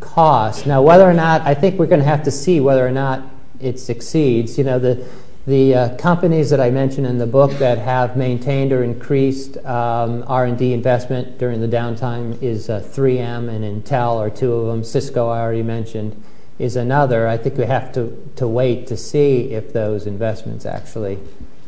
costs. 0.01 0.67
Now, 0.67 0.83
whether 0.83 1.05
or 1.05 1.15
not, 1.15 1.43
I 1.43 1.55
think 1.55 1.79
we're 1.79 1.87
going 1.87 2.01
to 2.01 2.07
have 2.07 2.25
to 2.25 2.31
see 2.31 2.61
whether 2.61 2.87
or 2.87 2.91
not 2.91 3.23
it 3.61 3.79
succeeds. 3.79 4.59
You 4.59 4.65
know, 4.65 4.79
the 4.79 5.07
the 5.47 5.75
uh, 5.75 5.97
companies 5.97 6.51
that 6.51 6.61
I 6.61 6.71
mentioned 6.71 7.07
in 7.07 7.17
the 7.19 7.27
book 7.27 7.51
that 7.53 7.79
have 7.79 8.17
maintained 8.17 8.73
or 8.73 8.85
increased 8.85 9.57
um, 9.65 10.23
R&D 10.29 10.73
investment 10.73 11.39
during 11.39 11.63
the 11.63 11.67
downtime 11.67 12.41
is 12.43 12.69
uh, 12.69 12.81
3M 12.81 13.49
and 13.49 13.65
Intel 13.65 14.17
are 14.19 14.29
two 14.29 14.53
of 14.53 14.67
them. 14.67 14.85
Cisco 14.85 15.29
I 15.29 15.41
already 15.41 15.63
mentioned, 15.63 16.23
is 16.61 16.77
another. 16.77 17.27
I 17.27 17.39
think 17.39 17.57
we 17.57 17.65
have 17.65 17.91
to, 17.95 18.31
to 18.37 18.47
wait 18.47 18.87
to 18.89 18.97
see 18.97 19.53
if 19.53 19.73
those 19.73 20.07
investments 20.07 20.67
actually 20.67 21.19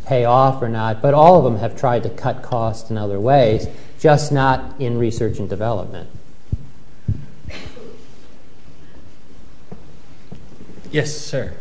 pay 0.05 0.27
off 0.27 0.61
or 0.61 0.69
not. 0.69 1.01
But 1.01 1.15
all 1.15 1.39
of 1.39 1.45
them 1.45 1.57
have 1.57 1.75
tried 1.75 2.03
to 2.03 2.11
cut 2.11 2.43
costs 2.43 2.91
in 2.91 2.99
other 2.99 3.19
ways, 3.19 3.67
just 3.99 4.33
not 4.33 4.79
in 4.79 4.99
research 4.99 5.39
and 5.39 5.49
development. 5.49 6.11
Yes, 10.93 11.17
sir. 11.17 11.55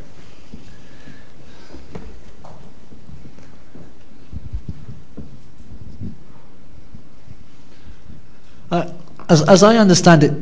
Uh, 8.69 8.91
as, 9.29 9.47
as 9.47 9.63
I 9.63 9.77
understand 9.77 10.25
it, 10.25 10.33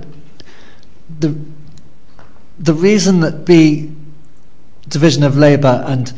the, 1.20 1.40
the 2.58 2.74
reason 2.74 3.20
that 3.20 3.46
the 3.46 3.90
division 4.88 5.22
of 5.22 5.38
labour 5.38 5.84
and 5.86 6.12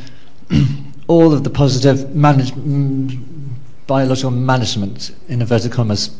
all 1.08 1.34
of 1.34 1.44
the 1.44 1.50
positive 1.50 2.16
manage, 2.16 2.54
biological 3.86 4.32
management 4.32 5.14
in 5.28 5.42
inverted 5.42 5.74
commas 5.74 6.16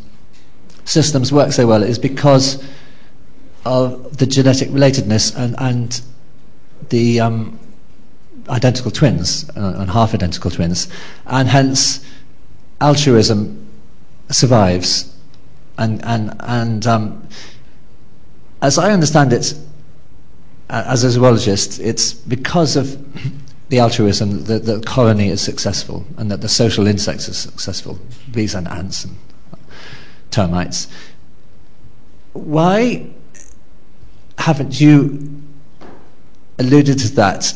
systems 0.84 1.32
work 1.32 1.54
so 1.54 1.66
well 1.66 1.82
is 1.82 1.97
because 1.97 2.62
of 3.64 4.18
the 4.18 4.26
genetic 4.26 4.68
relatedness 4.70 5.34
and 5.38 6.02
the 6.89 7.19
um, 7.19 7.59
identical 8.49 8.91
twins 8.91 9.49
uh, 9.55 9.75
and 9.77 9.89
half 9.89 10.13
identical 10.13 10.51
twins, 10.51 10.88
and 11.25 11.47
hence 11.47 12.05
altruism 12.79 13.67
survives. 14.29 15.15
And, 15.77 16.03
and, 16.05 16.36
and 16.41 16.86
um, 16.86 17.27
as 18.61 18.77
I 18.77 18.91
understand 18.91 19.34
it, 19.34 19.53
as 20.69 21.03
a 21.03 21.11
zoologist, 21.11 21.79
it's 21.79 22.13
because 22.13 22.75
of 22.75 22.97
the 23.69 23.79
altruism 23.79 24.43
that 24.45 24.65
the 24.65 24.79
colony 24.82 25.29
is 25.29 25.41
successful 25.41 26.05
and 26.17 26.29
that 26.29 26.41
the 26.41 26.49
social 26.49 26.88
insects 26.88 27.27
are 27.29 27.34
successful, 27.34 27.99
bees 28.32 28.53
and 28.53 28.67
ants 28.67 29.05
and 29.05 29.15
termites. 30.29 30.88
Why 32.34 33.09
haven't 34.38 34.79
you 34.79 35.40
alluded 36.62 36.97
to 36.99 37.09
that 37.16 37.53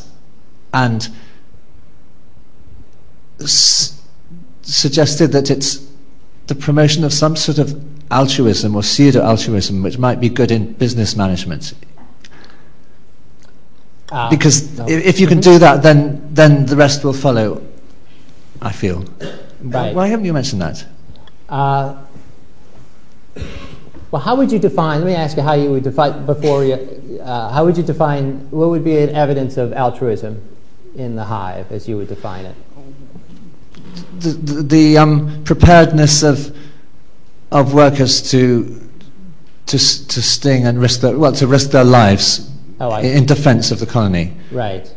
and 0.74 1.08
s- 3.40 4.02
suggested 4.62 5.32
that 5.32 5.50
it's 5.50 5.86
the 6.48 6.56
promotion 6.56 7.04
of 7.04 7.14
some 7.14 7.36
sort 7.36 7.58
of 7.58 7.80
altruism 8.12 8.76
or 8.76 8.84
pseudo 8.84 9.22
altruism 9.24 9.82
which 9.82 9.98
might 9.98 10.20
be 10.20 10.30
good 10.30 10.52
in 10.52 10.74
business 10.74 11.16
management. 11.16 11.74
Uh, 14.12 14.30
because 14.30 14.78
no. 14.78 14.88
if 14.88 15.20
you 15.20 15.28
can 15.28 15.40
do 15.40 15.58
that, 15.58 15.82
then 15.82 16.22
then 16.32 16.66
the 16.68 16.76
rest 16.76 17.04
will 17.04 17.14
follow. 17.14 17.62
I 18.62 18.72
feel. 18.72 19.04
Right. 19.62 19.96
Why 19.96 20.08
haven't 20.08 20.26
you 20.26 20.34
mentioned 20.34 20.62
that? 20.62 20.86
Uh, 21.50 22.05
well, 24.16 24.24
how 24.24 24.38
would 24.38 24.50
you 24.50 24.60
define? 24.60 25.02
Let 25.02 25.08
me 25.08 25.14
ask 25.14 25.36
you 25.36 25.44
how 25.44 25.56
you 25.56 25.70
would 25.72 25.84
define 25.84 26.26
before 26.26 26.64
you. 26.64 26.76
Uh, 27.22 27.52
how 27.52 27.66
would 27.66 27.76
you 27.76 27.84
define 27.84 28.50
what 28.50 28.70
would 28.70 28.82
be 28.82 28.98
an 28.98 29.10
evidence 29.10 29.58
of 29.58 29.74
altruism 29.74 30.42
in 30.96 31.18
the 31.18 31.26
hive, 31.26 31.70
as 31.70 31.90
you 31.90 31.98
would 31.98 32.08
define 32.08 32.46
it? 32.46 32.56
The, 34.22 34.30
the, 34.30 34.64
the 34.64 34.98
um, 35.00 35.44
preparedness 35.44 36.24
of 36.24 36.56
of 37.52 37.74
workers 37.74 38.32
to 38.32 38.90
to 39.66 39.78
to 39.78 40.22
sting 40.22 40.66
and 40.66 40.80
risk 40.80 41.02
their 41.02 41.20
well 41.20 41.34
to 41.34 41.46
risk 41.46 41.72
their 41.72 41.84
lives 41.84 42.50
oh, 42.80 42.98
in 43.00 43.26
defence 43.26 43.70
of 43.70 43.80
the 43.80 43.86
colony. 43.86 44.32
Right. 44.50 44.96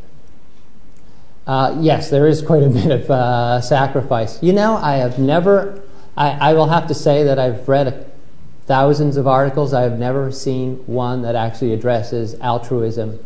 Uh, 1.45 1.77
yes, 1.81 2.09
there 2.09 2.29
is 2.29 2.41
quite 2.41 2.63
a 2.63 2.69
bit 2.69 2.93
of 2.93 3.11
uh, 3.11 3.61
sacrifice. 3.63 4.41
You 4.45 4.53
know, 4.53 4.77
I 4.77 4.99
have 4.99 5.19
never. 5.19 5.83
I, 6.17 6.51
I 6.51 6.55
will 6.55 6.69
have 6.69 6.87
to 6.87 6.95
say 6.95 7.25
that 7.25 7.41
I've 7.41 7.69
read 7.69 7.89
a 7.89 8.08
thousands 8.69 9.17
of 9.17 9.27
articles. 9.27 9.73
I 9.73 9.81
have 9.81 9.99
never 9.99 10.31
seen 10.31 10.77
one 10.87 11.23
that 11.23 11.35
actually 11.35 11.73
addresses 11.73 12.35
altruism 12.41 13.19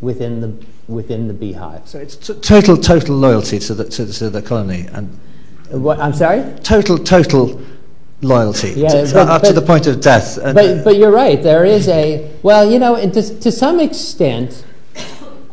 within 0.00 0.40
the 0.40 0.66
within 0.88 1.28
the 1.28 1.34
beehive. 1.34 1.86
So 1.86 1.98
it's 1.98 2.16
t- 2.16 2.34
total 2.40 2.76
total 2.76 3.14
loyalty 3.14 3.58
to 3.60 3.74
the 3.74 3.84
to, 3.84 4.12
to, 4.12 4.30
the 4.30 4.42
colony 4.42 4.88
and 4.92 5.06
what 5.70 6.00
I'm 6.00 6.14
sorry. 6.14 6.42
Total 6.62 6.98
total 6.98 7.60
loyalty 8.22 8.70
yeah, 8.70 8.88
to, 8.88 9.10
but, 9.12 9.28
up 9.28 9.42
but, 9.42 9.48
to 9.48 9.54
the 9.54 9.62
point 9.62 9.86
of 9.86 10.00
death. 10.00 10.38
But 10.42 10.82
but 10.82 10.96
you're 10.96 11.12
right. 11.12 11.40
There 11.40 11.64
is 11.64 11.86
a 11.88 12.34
well, 12.42 12.68
you 12.68 12.78
know, 12.78 12.96
to 12.96 13.40
to 13.40 13.52
some 13.52 13.78
extent. 13.78 14.64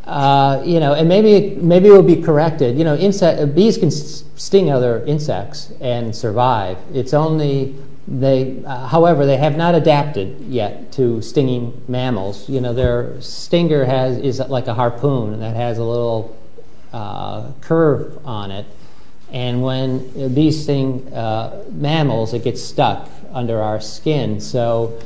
Uh, 0.05 0.61
you 0.63 0.79
know, 0.79 0.93
and 0.93 1.09
maybe 1.09 1.55
maybe 1.55 1.87
it 1.87 1.91
will 1.91 2.03
be 2.03 2.21
corrected. 2.21 2.77
You 2.77 2.83
know, 2.83 2.95
insect, 2.95 3.55
bees 3.55 3.75
can 3.75 3.89
sting 3.89 4.69
other 4.69 5.03
insects 5.05 5.73
and 5.81 6.15
survive. 6.15 6.77
It's 6.93 7.11
only 7.11 7.73
they, 8.07 8.63
uh, 8.65 8.87
however, 8.87 9.25
they 9.25 9.37
have 9.37 9.57
not 9.57 9.73
adapted 9.73 10.41
yet 10.41 10.91
to 10.93 11.21
stinging 11.21 11.81
mammals. 11.87 12.47
You 12.47 12.61
know, 12.61 12.73
their 12.73 13.19
stinger 13.21 13.85
has 13.85 14.17
is 14.17 14.39
like 14.39 14.67
a 14.67 14.73
harpoon 14.75 15.39
that 15.39 15.55
has 15.55 15.77
a 15.79 15.83
little 15.83 16.37
uh, 16.93 17.51
curve 17.61 18.19
on 18.25 18.51
it, 18.51 18.65
and 19.31 19.63
when 19.63 20.33
bees 20.33 20.63
sting 20.63 21.11
uh, 21.13 21.63
mammals, 21.71 22.33
it 22.33 22.43
gets 22.43 22.61
stuck 22.61 23.09
under 23.33 23.61
our 23.61 23.81
skin. 23.81 24.39
So 24.39 24.99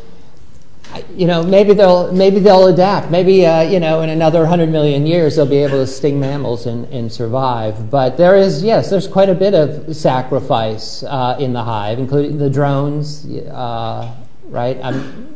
you 1.15 1.27
know, 1.27 1.43
maybe 1.43 1.73
they'll 1.73 2.11
maybe 2.11 2.39
they'll 2.39 2.67
adapt. 2.67 3.11
Maybe 3.11 3.45
uh, 3.45 3.61
you 3.61 3.79
know, 3.79 4.01
in 4.01 4.09
another 4.09 4.45
hundred 4.45 4.69
million 4.69 5.05
years, 5.05 5.35
they'll 5.35 5.45
be 5.45 5.57
able 5.57 5.77
to 5.77 5.87
sting 5.87 6.19
mammals 6.19 6.65
and, 6.65 6.85
and 6.85 7.11
survive. 7.11 7.91
But 7.91 8.17
there 8.17 8.35
is 8.35 8.63
yes, 8.63 8.89
there's 8.89 9.07
quite 9.07 9.29
a 9.29 9.35
bit 9.35 9.53
of 9.53 9.95
sacrifice 9.95 11.03
uh, 11.03 11.37
in 11.39 11.53
the 11.53 11.63
hive, 11.63 11.99
including 11.99 12.37
the 12.37 12.49
drones. 12.49 13.25
Uh, 13.25 14.15
right? 14.45 14.79
I'm, 14.83 15.35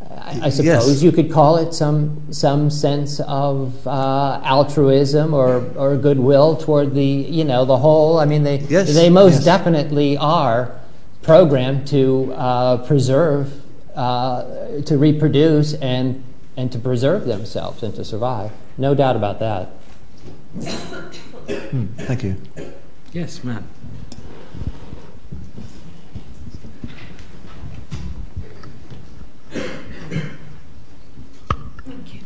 I, 0.00 0.40
I 0.44 0.48
suppose 0.50 0.88
yes. 0.88 1.02
you 1.02 1.10
could 1.10 1.32
call 1.32 1.56
it 1.56 1.74
some 1.74 2.32
some 2.32 2.70
sense 2.70 3.20
of 3.20 3.86
uh, 3.86 4.40
altruism 4.44 5.34
or, 5.34 5.64
or 5.76 5.96
goodwill 5.96 6.56
toward 6.56 6.94
the 6.94 7.04
you 7.04 7.44
know 7.44 7.64
the 7.64 7.78
whole. 7.78 8.18
I 8.18 8.26
mean, 8.26 8.44
they 8.44 8.58
yes. 8.58 8.94
they 8.94 9.10
most 9.10 9.34
yes. 9.34 9.44
definitely 9.44 10.16
are 10.16 10.78
programmed 11.22 11.86
to 11.88 12.32
uh, 12.34 12.86
preserve 12.86 13.59
uh, 14.00 14.80
to 14.80 14.96
reproduce 14.96 15.74
and, 15.74 16.24
and 16.56 16.72
to 16.72 16.78
preserve 16.78 17.26
themselves 17.26 17.82
and 17.82 17.94
to 17.94 18.02
survive. 18.02 18.50
No 18.78 18.94
doubt 18.94 19.14
about 19.14 19.40
that. 19.40 19.68
Hmm, 21.70 21.86
thank 21.98 22.24
you. 22.24 22.40
Yes, 23.12 23.44
ma'am. 23.44 23.68
Thank 31.84 32.22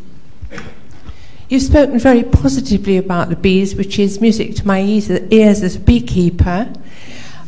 You've 1.48 1.62
spoken 1.62 1.98
very 1.98 2.22
positively 2.22 2.98
about 2.98 3.30
the 3.30 3.36
bees, 3.36 3.74
which 3.74 3.98
is 3.98 4.20
music 4.20 4.54
to 4.56 4.66
my 4.66 4.80
ears 4.80 5.10
as 5.62 5.74
a 5.74 5.80
beekeeper. 5.80 6.72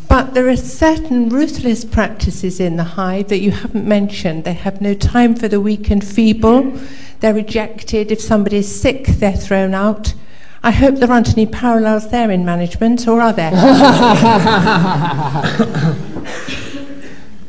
But 0.08 0.34
there 0.34 0.48
are 0.48 0.56
certain 0.56 1.28
ruthless 1.28 1.84
practices 1.84 2.60
in 2.60 2.76
the 2.76 2.84
hive 2.84 3.28
that 3.28 3.40
you 3.40 3.50
haven't 3.50 3.86
mentioned. 3.86 4.44
They 4.44 4.52
have 4.52 4.80
no 4.80 4.94
time 4.94 5.34
for 5.34 5.48
the 5.48 5.60
weak 5.60 5.90
and 5.90 6.04
feeble. 6.06 6.78
They're 7.20 7.34
rejected. 7.34 8.12
If 8.12 8.20
somebody 8.20 8.58
is 8.58 8.80
sick, 8.80 9.06
they're 9.06 9.32
thrown 9.32 9.74
out. 9.74 10.14
I 10.62 10.70
hope 10.70 10.96
there 10.96 11.10
aren't 11.10 11.32
any 11.32 11.46
parallels 11.46 12.10
there 12.10 12.30
in 12.30 12.44
management, 12.44 13.06
or 13.06 13.20
are 13.20 13.32
there? 13.32 13.50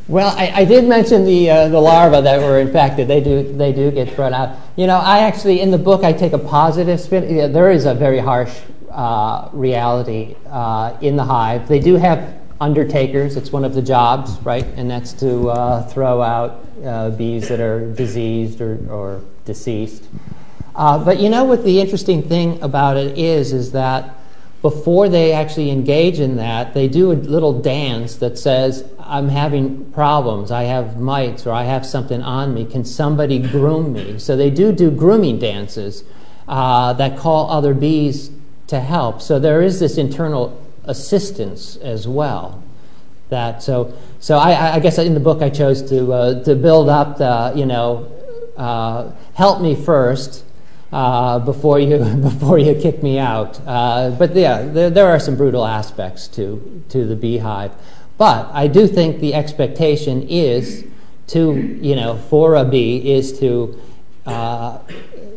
well, 0.07 0.35
I, 0.37 0.51
I, 0.55 0.65
did 0.65 0.85
mention 0.85 1.25
the, 1.25 1.49
uh, 1.49 1.67
the 1.69 1.79
larvae 1.79 2.21
that 2.21 2.39
were 2.41 2.59
infected. 2.59 3.07
They 3.07 3.21
do, 3.21 3.53
they 3.53 3.71
do 3.73 3.89
get 3.91 4.13
thrown 4.13 4.33
out. 4.33 4.55
You 4.75 4.87
know, 4.87 4.97
I 4.97 5.19
actually, 5.19 5.61
in 5.61 5.71
the 5.71 5.77
book, 5.79 6.03
I 6.03 6.13
take 6.13 6.33
a 6.33 6.37
positive 6.37 6.99
spin. 6.99 7.35
Yeah, 7.35 7.47
there 7.47 7.71
is 7.71 7.85
a 7.85 7.95
very 7.95 8.19
harsh 8.19 8.55
uh, 8.91 9.49
reality 9.51 10.35
uh, 10.47 10.95
in 11.01 11.15
the 11.15 11.23
hive. 11.23 11.67
They 11.67 11.79
do 11.79 11.95
have 11.95 12.37
undertakers. 12.59 13.35
It's 13.35 13.51
one 13.51 13.63
of 13.63 13.73
the 13.73 13.81
jobs, 13.81 14.37
right? 14.41 14.65
And 14.75 14.89
that's 14.89 15.13
to 15.13 15.49
uh, 15.49 15.87
throw 15.87 16.21
out 16.21 16.65
uh, 16.83 17.09
bees 17.11 17.49
that 17.49 17.59
are 17.59 17.91
diseased 17.93 18.61
or, 18.61 18.79
or 18.89 19.21
deceased. 19.45 20.03
Uh, 20.75 21.03
but 21.03 21.19
you 21.19 21.29
know 21.29 21.43
what 21.43 21.63
the 21.63 21.79
interesting 21.79 22.21
thing 22.21 22.61
about 22.61 22.97
it 22.97 23.17
is, 23.17 23.53
is 23.53 23.71
that 23.71 24.15
before 24.61 25.07
they 25.07 25.33
actually 25.33 25.69
engage 25.71 26.19
in 26.19 26.35
that, 26.37 26.73
they 26.73 26.87
do 26.87 27.11
a 27.11 27.13
little 27.13 27.61
dance 27.61 28.15
that 28.17 28.37
says, 28.37 28.83
I'm 28.99 29.29
having 29.29 29.91
problems, 29.91 30.51
I 30.51 30.63
have 30.63 30.99
mites, 30.99 31.45
or 31.47 31.51
I 31.51 31.63
have 31.63 31.85
something 31.85 32.21
on 32.21 32.53
me. 32.53 32.65
Can 32.65 32.83
somebody 32.83 33.39
groom 33.39 33.93
me? 33.93 34.19
So 34.19 34.35
they 34.35 34.49
do 34.49 34.71
do 34.71 34.91
grooming 34.91 35.39
dances 35.39 36.03
uh, 36.47 36.93
that 36.93 37.17
call 37.17 37.49
other 37.49 37.73
bees 37.73 38.31
to 38.67 38.79
help. 38.79 39.21
So 39.21 39.39
there 39.39 39.61
is 39.61 39.79
this 39.79 39.97
internal 39.97 40.61
assistance 40.87 41.75
as 41.77 42.07
well. 42.07 42.63
That 43.29 43.61
so 43.61 43.93
so 44.19 44.37
I, 44.37 44.75
I 44.75 44.79
guess 44.79 44.97
in 44.97 45.13
the 45.13 45.19
book 45.19 45.41
I 45.41 45.49
chose 45.49 45.81
to 45.89 46.13
uh, 46.13 46.43
to 46.43 46.55
build 46.55 46.87
up 46.89 47.17
the 47.17 47.53
you 47.55 47.65
know 47.65 48.11
uh, 48.55 49.11
help 49.33 49.61
me 49.61 49.75
first 49.75 50.45
uh, 50.91 51.39
before 51.39 51.79
you 51.79 51.97
before 52.21 52.57
you 52.57 52.73
kick 52.75 53.03
me 53.03 53.19
out. 53.19 53.59
Uh, 53.67 54.11
but 54.11 54.35
yeah, 54.35 54.61
there, 54.63 54.89
there 54.89 55.07
are 55.07 55.19
some 55.19 55.35
brutal 55.35 55.65
aspects 55.65 56.27
to 56.29 56.83
to 56.89 57.05
the 57.05 57.15
beehive. 57.15 57.71
But 58.17 58.49
I 58.51 58.67
do 58.67 58.87
think 58.87 59.19
the 59.19 59.33
expectation 59.33 60.23
is 60.27 60.85
to 61.27 61.53
you 61.53 61.95
know 61.95 62.17
for 62.29 62.55
a 62.55 62.65
bee 62.65 63.13
is 63.13 63.37
to 63.39 63.79
uh, 64.25 64.79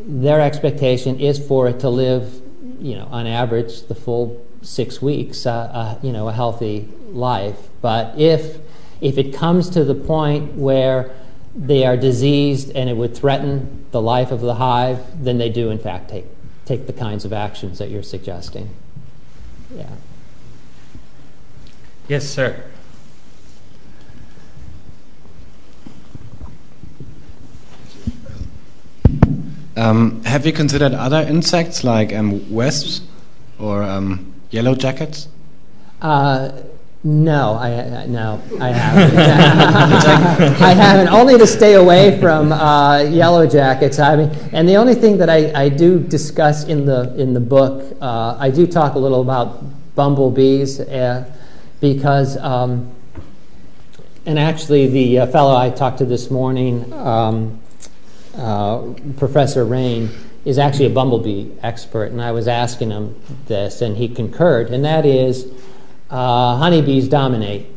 their 0.05 0.41
expectation 0.41 1.19
is 1.19 1.37
for 1.45 1.67
it 1.67 1.79
to 1.81 1.89
live 1.89 2.41
you 2.79 2.95
know 2.95 3.07
on 3.11 3.27
average 3.27 3.83
the 3.87 3.95
full 3.95 4.43
six 4.61 5.01
weeks, 5.01 5.45
uh, 5.45 5.51
uh, 5.51 5.99
you 6.01 6.11
know, 6.11 6.27
a 6.27 6.33
healthy 6.33 6.87
life. 7.09 7.69
But 7.81 8.17
if 8.17 8.59
if 8.99 9.17
it 9.17 9.33
comes 9.33 9.69
to 9.71 9.83
the 9.83 9.95
point 9.95 10.53
where 10.53 11.11
they 11.55 11.85
are 11.85 11.97
diseased 11.97 12.71
and 12.75 12.89
it 12.89 12.95
would 12.95 13.15
threaten 13.15 13.85
the 13.91 14.01
life 14.01 14.31
of 14.31 14.41
the 14.41 14.55
hive, 14.55 15.23
then 15.23 15.37
they 15.37 15.49
do 15.49 15.69
in 15.69 15.79
fact 15.79 16.09
take 16.09 16.25
take 16.65 16.87
the 16.87 16.93
kinds 16.93 17.25
of 17.25 17.33
actions 17.33 17.79
that 17.79 17.89
you're 17.89 18.03
suggesting. 18.03 18.69
Yeah. 19.75 19.89
Yes, 22.07 22.27
sir. 22.27 22.63
Um, 29.75 30.23
have 30.25 30.45
you 30.45 30.51
considered 30.51 30.93
other 30.93 31.21
insects 31.21 31.83
like 31.83 32.13
um, 32.13 32.51
wasps 32.51 33.01
or 33.57 33.83
um, 33.83 34.30
Yellow 34.51 34.75
jackets? 34.75 35.29
Uh, 36.01 36.51
no, 37.03 37.55
I 37.55 38.05
no, 38.05 38.39
I 38.59 38.69
haven't. 38.69 39.17
I 40.61 40.73
haven't. 40.73 41.07
Only 41.07 41.37
to 41.37 41.47
stay 41.47 41.73
away 41.73 42.19
from 42.19 42.51
uh, 42.51 42.99
yellow 42.99 43.47
jackets. 43.47 43.97
I 43.97 44.15
mean, 44.17 44.29
and 44.51 44.67
the 44.67 44.75
only 44.75 44.93
thing 44.93 45.17
that 45.17 45.29
I, 45.29 45.51
I 45.59 45.69
do 45.69 45.99
discuss 45.99 46.65
in 46.65 46.85
the 46.85 47.15
in 47.15 47.33
the 47.33 47.39
book, 47.39 47.97
uh, 48.01 48.35
I 48.37 48.51
do 48.51 48.67
talk 48.67 48.93
a 48.95 48.99
little 48.99 49.21
about 49.21 49.63
bumblebees, 49.95 50.79
uh, 50.81 51.25
because, 51.79 52.37
um, 52.37 52.91
and 54.25 54.37
actually, 54.37 54.87
the 54.87 55.19
uh, 55.19 55.27
fellow 55.27 55.55
I 55.55 55.69
talked 55.69 55.99
to 55.99 56.05
this 56.05 56.29
morning, 56.29 56.91
um, 56.93 57.59
uh, 58.35 58.93
Professor 59.17 59.65
Raine 59.65 60.09
is 60.43 60.57
actually 60.57 60.85
a 60.85 60.89
bumblebee 60.89 61.51
expert, 61.61 62.11
and 62.11 62.21
I 62.21 62.31
was 62.31 62.47
asking 62.47 62.91
him 62.91 63.15
this, 63.47 63.81
and 63.81 63.97
he 63.97 64.07
concurred, 64.07 64.69
and 64.71 64.83
that 64.85 65.05
is 65.05 65.51
uh, 66.09 66.57
honeybees 66.57 67.07
dominate 67.07 67.67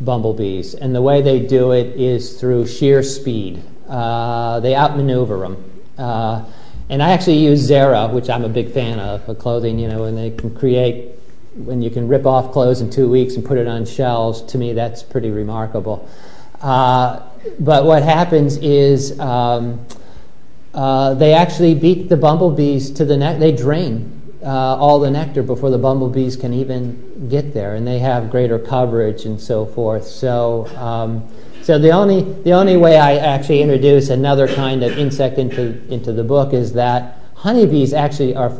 bumblebees, 0.00 0.74
and 0.74 0.94
the 0.94 1.02
way 1.02 1.22
they 1.22 1.40
do 1.40 1.72
it 1.72 1.96
is 1.96 2.38
through 2.38 2.66
sheer 2.66 3.02
speed. 3.02 3.62
Uh, 3.88 4.60
they 4.60 4.74
outmaneuver 4.74 5.38
them. 5.38 5.82
Uh, 5.98 6.44
and 6.88 7.02
I 7.02 7.12
actually 7.12 7.38
use 7.38 7.60
Zara, 7.60 8.08
which 8.08 8.28
I'm 8.28 8.44
a 8.44 8.48
big 8.48 8.72
fan 8.72 8.98
of, 8.98 9.24
for 9.24 9.34
clothing, 9.34 9.78
you 9.78 9.88
know, 9.88 10.04
and 10.04 10.16
they 10.16 10.30
can 10.30 10.54
create, 10.54 11.12
when 11.54 11.80
you 11.80 11.90
can 11.90 12.08
rip 12.08 12.26
off 12.26 12.52
clothes 12.52 12.80
in 12.80 12.90
two 12.90 13.08
weeks 13.08 13.34
and 13.34 13.44
put 13.44 13.56
it 13.56 13.66
on 13.66 13.86
shelves, 13.86 14.42
to 14.42 14.58
me 14.58 14.72
that's 14.72 15.02
pretty 15.02 15.30
remarkable. 15.30 16.08
Uh, 16.60 17.22
but 17.58 17.84
what 17.84 18.02
happens 18.02 18.56
is, 18.58 19.18
um, 19.18 19.84
uh, 20.74 21.14
they 21.14 21.34
actually 21.34 21.74
beat 21.74 22.08
the 22.08 22.16
bumblebees 22.16 22.90
to 22.92 23.04
the 23.04 23.16
neck. 23.16 23.38
They 23.38 23.52
drain 23.52 24.22
uh, 24.42 24.76
all 24.76 24.98
the 24.98 25.10
nectar 25.10 25.42
before 25.42 25.70
the 25.70 25.78
bumblebees 25.78 26.36
can 26.36 26.52
even 26.52 27.28
get 27.28 27.54
there, 27.54 27.74
and 27.74 27.86
they 27.86 27.98
have 27.98 28.30
greater 28.30 28.58
coverage 28.58 29.24
and 29.24 29.40
so 29.40 29.66
forth. 29.66 30.06
So, 30.06 30.66
um, 30.76 31.28
so 31.62 31.78
the 31.78 31.90
only 31.90 32.22
the 32.42 32.52
only 32.52 32.76
way 32.76 32.98
I 32.98 33.16
actually 33.16 33.62
introduce 33.62 34.08
another 34.08 34.48
kind 34.48 34.82
of 34.82 34.98
insect 34.98 35.38
into 35.38 35.80
into 35.92 36.12
the 36.12 36.24
book 36.24 36.52
is 36.52 36.72
that 36.72 37.18
honeybees 37.34 37.92
actually 37.92 38.34
are 38.34 38.52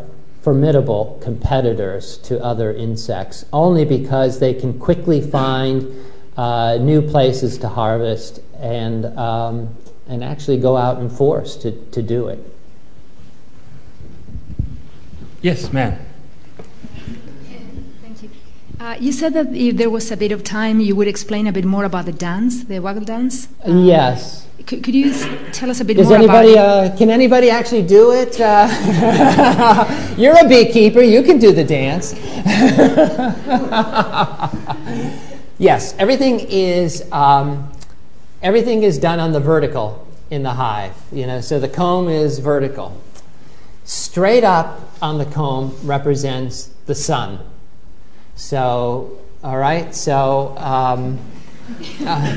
formidable 0.43 1.19
competitors 1.23 2.19
to 2.19 2.43
other 2.43 2.73
insects, 2.73 3.45
only 3.53 3.85
because 3.85 4.39
they 4.39 4.53
can 4.53 4.79
quickly 4.79 5.21
find 5.21 5.87
uh, 6.37 6.77
new 6.81 7.01
places 7.01 7.59
to 7.59 7.69
harvest 7.69 8.41
and 8.59 9.07
um, 9.19 9.75
and 10.13 10.23
actually 10.23 10.59
go 10.59 10.77
out 10.77 10.99
and 10.99 11.11
force 11.11 11.57
to, 11.57 11.73
to 11.91 12.03
do 12.03 12.29
it. 12.29 12.39
Yes, 15.41 15.73
ma'am. 15.73 15.99
Thank 18.03 18.23
you. 18.23 18.31
Uh, 18.79 18.97
you 19.01 19.11
said 19.11 19.33
that 19.33 19.55
if 19.55 19.79
there 19.79 19.89
was 19.89 20.13
a 20.13 20.17
bit 20.17 20.31
of 20.31 20.45
time, 20.45 20.81
you 20.81 20.95
would 20.95 21.09
explain 21.09 21.47
a 21.47 21.53
bit 21.53 21.65
more 21.65 21.85
about 21.85 22.05
the 22.05 22.13
dance, 22.13 22.65
the 22.65 22.79
waggle 22.79 23.05
dance. 23.05 23.49
Uh, 23.67 23.73
yes. 23.73 24.47
Could, 24.67 24.85
could 24.85 24.95
you 24.95 25.13
tell 25.51 25.71
us 25.71 25.81
a 25.81 25.85
bit 25.85 25.97
Does 25.97 26.09
more 26.09 26.19
anybody, 26.19 26.53
about 26.53 26.93
uh, 26.93 26.97
Can 26.97 27.11
anybody 27.11 27.49
actually 27.49 27.83
do 27.83 28.13
it? 28.13 28.39
Uh, 28.39 30.15
you're 30.19 30.39
a 30.39 30.47
beekeeper, 30.47 31.01
you 31.01 31.23
can 31.23 31.39
do 31.39 31.53
the 31.53 31.65
dance. 31.65 32.13
yes, 35.59 35.95
everything 35.99 36.41
is 36.41 37.11
um, 37.11 37.72
everything 38.43 38.83
is 38.83 38.99
done 38.99 39.21
on 39.21 39.33
the 39.33 39.41
vertical 39.41 40.07
in 40.31 40.43
the 40.43 40.51
hive. 40.51 40.95
You 41.13 41.27
know, 41.27 41.41
so 41.41 41.61
the 41.61 41.69
comb 41.69 42.09
is 42.09 42.39
vertical. 42.39 43.01
Straight 43.85 44.45
up 44.45 44.81
on 45.01 45.19
the 45.19 45.27
comb 45.27 45.77
represents 45.83 46.71
the 46.87 46.95
sun. 46.95 47.41
So, 48.35 49.19
all 49.43 49.59
right. 49.59 49.95
So. 49.95 50.57
Um, 50.59 51.19
uh, 52.05 52.37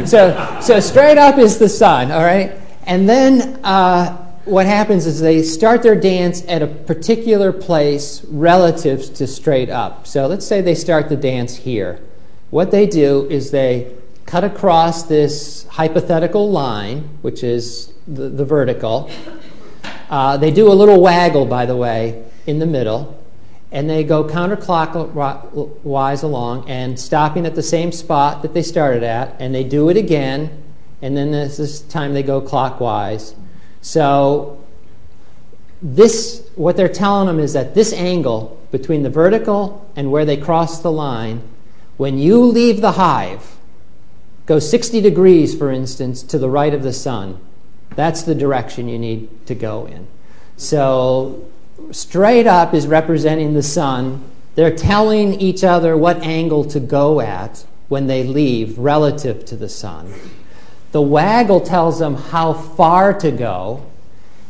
so, 0.04 0.58
so 0.60 0.80
straight 0.80 1.16
up 1.16 1.38
is 1.38 1.58
the 1.58 1.68
sun, 1.68 2.10
all 2.10 2.22
right? 2.22 2.52
And 2.84 3.08
then 3.08 3.64
uh, 3.64 4.16
what 4.44 4.66
happens 4.66 5.06
is 5.06 5.20
they 5.20 5.42
start 5.42 5.82
their 5.82 5.94
dance 5.94 6.44
at 6.48 6.62
a 6.62 6.66
particular 6.66 7.52
place 7.52 8.24
relative 8.24 9.14
to 9.14 9.26
straight 9.26 9.70
up. 9.70 10.06
So 10.06 10.26
let's 10.26 10.46
say 10.46 10.60
they 10.60 10.74
start 10.74 11.08
the 11.08 11.16
dance 11.16 11.56
here. 11.56 12.00
What 12.50 12.72
they 12.72 12.86
do 12.86 13.28
is 13.30 13.52
they 13.52 13.92
cut 14.26 14.42
across 14.42 15.04
this 15.04 15.66
hypothetical 15.68 16.50
line, 16.50 17.08
which 17.22 17.44
is 17.44 17.92
the, 18.08 18.28
the 18.28 18.44
vertical. 18.44 19.08
Uh, 20.08 20.36
they 20.36 20.50
do 20.50 20.66
a 20.66 20.74
little 20.74 21.00
waggle, 21.00 21.46
by 21.46 21.64
the 21.64 21.76
way, 21.76 22.24
in 22.46 22.58
the 22.58 22.66
middle, 22.66 23.16
and 23.70 23.88
they 23.88 24.02
go 24.02 24.24
counterclockwise 24.24 26.22
along 26.24 26.68
and 26.68 26.98
stopping 26.98 27.46
at 27.46 27.54
the 27.54 27.62
same 27.62 27.92
spot 27.92 28.42
that 28.42 28.52
they 28.52 28.62
started 28.62 29.04
at, 29.04 29.36
and 29.40 29.54
they 29.54 29.62
do 29.62 29.88
it 29.88 29.96
again, 29.96 30.62
and 31.00 31.16
then 31.16 31.30
this, 31.30 31.56
this 31.56 31.80
time 31.80 32.14
they 32.14 32.22
go 32.24 32.40
clockwise. 32.40 33.36
So 33.80 34.60
this, 35.80 36.48
what 36.56 36.76
they're 36.76 36.88
telling 36.88 37.28
them 37.28 37.38
is 37.38 37.52
that 37.52 37.76
this 37.76 37.92
angle 37.92 38.60
between 38.72 39.04
the 39.04 39.10
vertical 39.10 39.88
and 39.94 40.10
where 40.10 40.24
they 40.24 40.36
cross 40.36 40.80
the 40.80 40.90
line 40.90 41.42
when 42.00 42.16
you 42.16 42.42
leave 42.42 42.80
the 42.80 42.92
hive, 42.92 43.58
go 44.46 44.58
60 44.58 45.02
degrees, 45.02 45.54
for 45.54 45.70
instance, 45.70 46.22
to 46.22 46.38
the 46.38 46.48
right 46.48 46.72
of 46.72 46.82
the 46.82 46.94
sun. 46.94 47.38
That's 47.94 48.22
the 48.22 48.34
direction 48.34 48.88
you 48.88 48.98
need 48.98 49.28
to 49.46 49.54
go 49.54 49.84
in. 49.84 50.06
So, 50.56 51.46
straight 51.90 52.46
up 52.46 52.72
is 52.72 52.86
representing 52.86 53.52
the 53.52 53.62
sun. 53.62 54.24
They're 54.54 54.74
telling 54.74 55.34
each 55.34 55.62
other 55.62 55.94
what 55.94 56.22
angle 56.22 56.64
to 56.70 56.80
go 56.80 57.20
at 57.20 57.66
when 57.88 58.06
they 58.06 58.24
leave 58.24 58.78
relative 58.78 59.44
to 59.44 59.54
the 59.54 59.68
sun. 59.68 60.14
The 60.92 61.02
waggle 61.02 61.60
tells 61.60 61.98
them 61.98 62.14
how 62.14 62.54
far 62.54 63.12
to 63.20 63.30
go. 63.30 63.84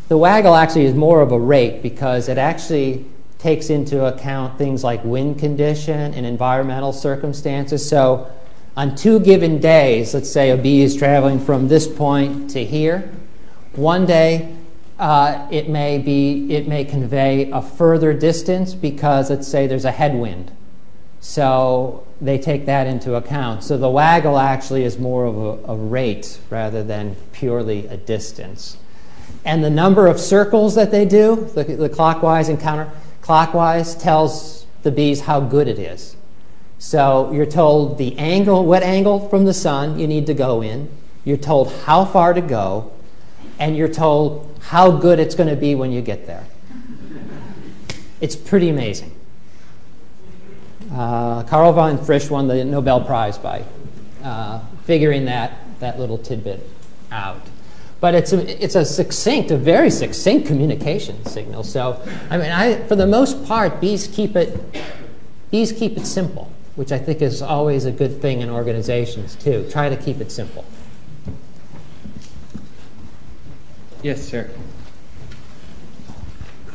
The 0.06 0.16
waggle 0.16 0.54
actually 0.54 0.84
is 0.84 0.94
more 0.94 1.20
of 1.20 1.32
a 1.32 1.40
rate 1.40 1.82
because 1.82 2.28
it 2.28 2.38
actually 2.38 3.06
takes 3.40 3.70
into 3.70 4.04
account 4.04 4.58
things 4.58 4.84
like 4.84 5.02
wind 5.04 5.38
condition 5.38 6.14
and 6.14 6.26
environmental 6.26 6.92
circumstances. 6.92 7.86
So, 7.88 8.30
on 8.76 8.94
two 8.94 9.18
given 9.18 9.58
days, 9.58 10.14
let's 10.14 10.30
say 10.30 10.50
a 10.50 10.56
bee 10.56 10.82
is 10.82 10.94
traveling 10.94 11.40
from 11.40 11.68
this 11.68 11.88
point 11.88 12.50
to 12.50 12.64
here, 12.64 13.10
one 13.74 14.06
day 14.06 14.56
uh, 14.98 15.48
it 15.50 15.68
may 15.68 15.98
be 15.98 16.52
it 16.54 16.68
may 16.68 16.84
convey 16.84 17.50
a 17.50 17.62
further 17.62 18.12
distance 18.12 18.74
because 18.74 19.30
let's 19.30 19.48
say 19.48 19.66
there's 19.66 19.84
a 19.84 19.90
headwind. 19.90 20.52
So 21.20 22.06
they 22.20 22.38
take 22.38 22.66
that 22.66 22.86
into 22.86 23.14
account. 23.14 23.64
So 23.64 23.76
the 23.76 23.90
waggle 23.90 24.38
actually 24.38 24.84
is 24.84 24.98
more 24.98 25.24
of 25.24 25.36
a, 25.36 25.72
a 25.72 25.76
rate 25.76 26.38
rather 26.50 26.82
than 26.82 27.16
purely 27.32 27.86
a 27.86 27.96
distance. 27.96 28.76
And 29.44 29.64
the 29.64 29.70
number 29.70 30.06
of 30.06 30.20
circles 30.20 30.74
that 30.74 30.90
they 30.90 31.04
do, 31.04 31.50
the, 31.54 31.64
the 31.64 31.88
clockwise 31.88 32.48
and 32.48 32.60
counter, 32.60 32.90
clockwise 33.30 33.94
tells 33.94 34.66
the 34.82 34.90
bees 34.90 35.20
how 35.20 35.38
good 35.38 35.68
it 35.68 35.78
is. 35.78 36.16
So 36.80 37.30
you're 37.30 37.46
told 37.46 37.96
the 37.96 38.18
angle, 38.18 38.64
what 38.66 38.82
angle 38.82 39.28
from 39.28 39.44
the 39.44 39.54
sun 39.54 40.00
you 40.00 40.08
need 40.08 40.26
to 40.26 40.34
go 40.34 40.64
in. 40.64 40.90
You're 41.24 41.36
told 41.36 41.72
how 41.84 42.04
far 42.04 42.32
to 42.32 42.40
go, 42.40 42.90
and 43.60 43.76
you're 43.76 43.86
told 43.86 44.58
how 44.62 44.90
good 44.90 45.20
it's 45.20 45.36
going 45.36 45.48
to 45.48 45.54
be 45.54 45.76
when 45.76 45.92
you 45.92 46.00
get 46.00 46.26
there. 46.26 46.44
It's 48.20 48.34
pretty 48.34 48.68
amazing. 48.68 49.14
Uh, 50.92 51.44
Karl 51.44 51.72
von 51.72 52.04
Frisch 52.04 52.30
won 52.30 52.48
the 52.48 52.64
Nobel 52.64 53.00
Prize 53.00 53.38
by 53.38 53.62
uh, 54.24 54.58
figuring 54.86 55.26
that 55.26 55.52
that 55.78 56.00
little 56.00 56.18
tidbit 56.18 56.68
out. 57.12 57.46
But 58.00 58.14
it's 58.14 58.32
a, 58.32 58.64
it's 58.64 58.76
a 58.76 58.84
succinct, 58.84 59.50
a 59.50 59.58
very 59.58 59.90
succinct 59.90 60.46
communication 60.46 61.24
signal. 61.26 61.64
So, 61.64 62.02
I 62.30 62.38
mean, 62.38 62.50
I, 62.50 62.76
for 62.86 62.96
the 62.96 63.06
most 63.06 63.44
part, 63.44 63.80
bees 63.80 64.06
keep 64.06 64.36
it, 64.36 64.58
bees 65.50 65.70
keep 65.72 65.98
it 65.98 66.06
simple, 66.06 66.50
which 66.76 66.92
I 66.92 66.98
think 66.98 67.20
is 67.20 67.42
always 67.42 67.84
a 67.84 67.92
good 67.92 68.22
thing 68.22 68.40
in 68.40 68.48
organizations 68.48 69.36
too. 69.36 69.68
Try 69.70 69.90
to 69.90 69.96
keep 69.96 70.20
it 70.20 70.32
simple. 70.32 70.64
Yes, 74.02 74.26
sir. 74.26 74.50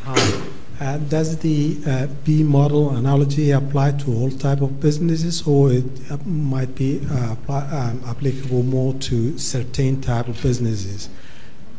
Hi. 0.04 0.45
Uh, 0.78 0.98
does 0.98 1.38
the 1.38 1.78
uh, 1.88 2.06
bee 2.26 2.44
model 2.44 2.98
analogy 2.98 3.52
apply 3.52 3.92
to 3.92 4.14
all 4.14 4.30
type 4.30 4.60
of 4.60 4.82
businesses, 4.82 5.48
or 5.48 5.72
it 5.72 5.86
uh, 6.12 6.18
might 6.26 6.76
be 6.76 7.00
uh, 7.10 7.32
apply, 7.32 7.66
um, 7.68 8.04
applicable 8.06 8.62
more 8.62 8.94
to 8.96 9.38
certain 9.38 10.02
type 10.02 10.28
of 10.28 10.42
businesses? 10.42 11.08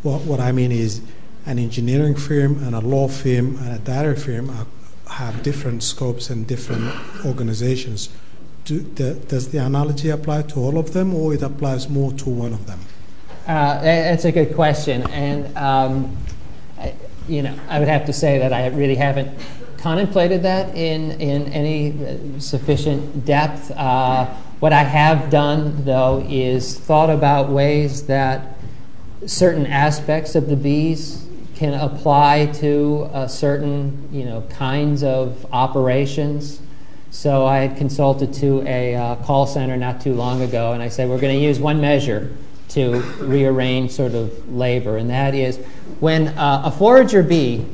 What, 0.02 0.22
what 0.22 0.40
I 0.40 0.50
mean 0.50 0.72
is, 0.72 1.02
an 1.44 1.58
engineering 1.58 2.14
firm 2.14 2.62
and 2.64 2.74
a 2.74 2.80
law 2.80 3.06
firm 3.06 3.58
and 3.58 3.74
a 3.74 3.78
data 3.78 4.16
firm 4.16 4.48
are, 4.48 4.66
have 5.12 5.42
different 5.42 5.82
scopes 5.82 6.30
and 6.30 6.46
different 6.46 6.90
organizations. 7.24 8.08
Do, 8.64 8.80
the, 8.80 9.14
does 9.14 9.50
the 9.50 9.58
analogy 9.58 10.08
apply 10.08 10.42
to 10.42 10.58
all 10.58 10.78
of 10.78 10.94
them, 10.94 11.14
or 11.14 11.34
it 11.34 11.42
applies 11.42 11.88
more 11.88 12.12
to 12.12 12.30
one 12.30 12.54
of 12.54 12.66
them? 12.66 12.80
Uh, 13.46 13.78
that's 13.82 14.24
a 14.24 14.32
good 14.32 14.54
question, 14.54 15.02
and. 15.10 15.54
Um, 15.58 16.16
you 17.28 17.42
know, 17.42 17.54
I 17.68 17.78
would 17.78 17.88
have 17.88 18.06
to 18.06 18.12
say 18.12 18.38
that 18.38 18.52
I 18.52 18.68
really 18.68 18.96
haven't 18.96 19.38
contemplated 19.78 20.42
that 20.42 20.74
in, 20.74 21.12
in 21.20 21.52
any 21.52 22.40
sufficient 22.40 23.24
depth. 23.24 23.70
Uh, 23.70 24.26
what 24.58 24.72
I 24.72 24.82
have 24.82 25.30
done, 25.30 25.84
though, 25.84 26.24
is 26.28 26.78
thought 26.78 27.10
about 27.10 27.50
ways 27.50 28.06
that 28.06 28.56
certain 29.26 29.66
aspects 29.66 30.34
of 30.34 30.48
the 30.48 30.56
bees 30.56 31.26
can 31.54 31.74
apply 31.74 32.46
to 32.46 33.08
uh, 33.12 33.26
certain, 33.26 34.08
you 34.12 34.24
know, 34.24 34.42
kinds 34.50 35.02
of 35.02 35.46
operations. 35.52 36.60
So 37.10 37.46
I 37.46 37.58
had 37.58 37.76
consulted 37.76 38.34
to 38.34 38.62
a 38.66 38.94
uh, 38.94 39.16
call 39.16 39.46
center 39.46 39.76
not 39.76 40.00
too 40.00 40.14
long 40.14 40.42
ago, 40.42 40.72
and 40.72 40.82
I 40.82 40.88
said 40.88 41.08
we're 41.08 41.20
going 41.20 41.34
to 41.34 41.42
use 41.42 41.58
one 41.58 41.80
measure 41.80 42.36
to 42.76 43.00
rearrange 43.20 43.90
sort 43.90 44.14
of 44.14 44.52
labor, 44.52 44.98
and 44.98 45.08
that 45.08 45.34
is 45.34 45.56
when 45.98 46.28
uh, 46.28 46.60
a 46.66 46.70
forager 46.70 47.22
bee 47.22 47.64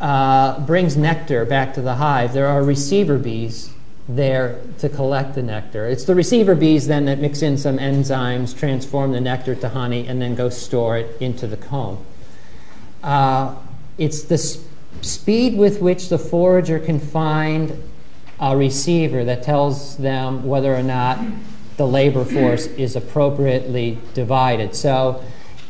uh, 0.00 0.58
brings 0.66 0.96
nectar 0.96 1.44
back 1.44 1.72
to 1.74 1.80
the 1.80 1.94
hive, 1.94 2.32
there 2.32 2.48
are 2.48 2.64
receiver 2.64 3.18
bees 3.18 3.70
there 4.08 4.60
to 4.78 4.88
collect 4.88 5.36
the 5.36 5.42
nectar. 5.44 5.86
It's 5.86 6.02
the 6.04 6.16
receiver 6.16 6.56
bees 6.56 6.88
then 6.88 7.04
that 7.04 7.20
mix 7.20 7.40
in 7.40 7.56
some 7.56 7.78
enzymes, 7.78 8.56
transform 8.58 9.12
the 9.12 9.20
nectar 9.20 9.54
to 9.54 9.68
honey, 9.68 10.08
and 10.08 10.20
then 10.20 10.34
go 10.34 10.48
store 10.48 10.98
it 10.98 11.16
into 11.20 11.46
the 11.46 11.56
comb. 11.56 12.04
Uh, 13.04 13.54
it's 13.96 14.24
the 14.24 14.38
sp- 14.42 14.66
speed 15.02 15.56
with 15.56 15.80
which 15.80 16.08
the 16.08 16.18
forager 16.18 16.80
can 16.80 16.98
find 16.98 17.80
a 18.40 18.56
receiver 18.56 19.22
that 19.24 19.44
tells 19.44 19.96
them 19.98 20.44
whether 20.44 20.74
or 20.74 20.82
not 20.82 21.18
the 21.76 21.86
labor 21.86 22.24
force 22.24 22.66
is 22.66 22.96
appropriately 22.96 23.98
divided. 24.14 24.74
So 24.74 25.22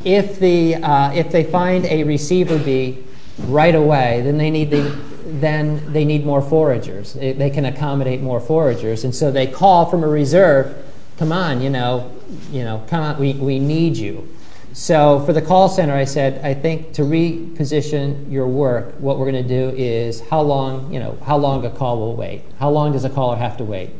if, 0.05 0.39
the, 0.39 0.77
uh, 0.77 1.13
if 1.13 1.33
they 1.33 1.45
find 1.45 1.85
a 1.87 2.05
receiver 2.05 2.59
bee 2.59 3.05
right 3.41 3.75
away, 3.75 4.23
then 4.23 4.39
they 4.39 4.51
need, 4.51 4.71
the, 4.71 4.83
then 5.25 5.93
they 5.93 6.05
need 6.05 6.25
more 6.25 6.41
foragers. 6.41 7.15
They, 7.15 7.33
they 7.33 7.51
can 7.51 7.65
accommodate 7.65 8.21
more 8.21 8.41
foragers. 8.41 9.05
And 9.05 9.15
so 9.15 9.31
they 9.31 9.47
call 9.47 9.87
from 9.87 10.05
a 10.05 10.09
reserve, 10.09 10.77
come 11.19 11.33
on, 11.33 11.61
you 11.61 11.71
know, 11.71 12.13
you 12.51 12.63
know, 12.63 12.85
come 12.89 13.03
on, 13.03 13.19
we, 13.19 13.33
we 13.35 13.59
need 13.59 13.97
you. 13.97 14.29
So 14.73 15.25
for 15.25 15.33
the 15.33 15.41
call 15.41 15.71
center, 15.71 15.95
I 15.95 16.05
said, 16.05 16.45
I 16.45 16.53
think 16.53 16.93
to 16.95 17.03
reposition 17.03 18.31
your 18.31 18.47
work, 18.47 18.95
what 18.99 19.19
we're 19.19 19.31
going 19.31 19.43
to 19.43 19.49
do 19.49 19.75
is 19.75 20.21
how 20.29 20.43
long, 20.43 20.93
you 20.93 21.01
know, 21.01 21.19
how 21.25 21.39
long 21.39 21.65
a 21.65 21.71
call 21.71 21.99
will 21.99 22.15
wait. 22.15 22.43
How 22.59 22.69
long 22.69 22.93
does 22.93 23.05
a 23.05 23.11
caller 23.11 23.37
have 23.37 23.57
to 23.57 23.65
wait? 23.65 23.91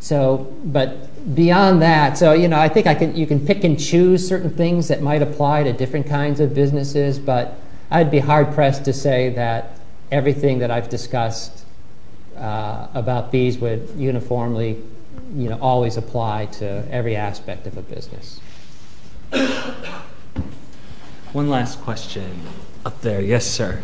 So, 0.00 0.52
but 0.64 1.34
beyond 1.34 1.82
that, 1.82 2.16
so 2.16 2.32
you 2.32 2.48
know, 2.48 2.58
I 2.58 2.68
think 2.68 2.86
I 2.86 2.94
can 2.94 3.16
you 3.16 3.26
can 3.26 3.44
pick 3.44 3.64
and 3.64 3.78
choose 3.78 4.26
certain 4.26 4.50
things 4.50 4.88
that 4.88 5.02
might 5.02 5.22
apply 5.22 5.64
to 5.64 5.72
different 5.72 6.06
kinds 6.06 6.40
of 6.40 6.54
businesses, 6.54 7.18
but 7.18 7.58
I'd 7.90 8.10
be 8.10 8.20
hard 8.20 8.54
pressed 8.54 8.84
to 8.84 8.92
say 8.92 9.30
that 9.30 9.78
everything 10.10 10.60
that 10.60 10.70
I've 10.70 10.88
discussed 10.88 11.64
uh, 12.36 12.88
about 12.94 13.32
bees 13.32 13.58
would 13.58 13.88
uniformly, 13.96 14.80
you 15.34 15.48
know, 15.48 15.58
always 15.60 15.96
apply 15.96 16.46
to 16.46 16.84
every 16.90 17.16
aspect 17.16 17.66
of 17.66 17.76
a 17.76 17.82
business. 17.82 18.40
One 21.32 21.50
last 21.50 21.80
question 21.82 22.42
up 22.86 23.00
there. 23.02 23.20
Yes, 23.20 23.46
sir. 23.46 23.82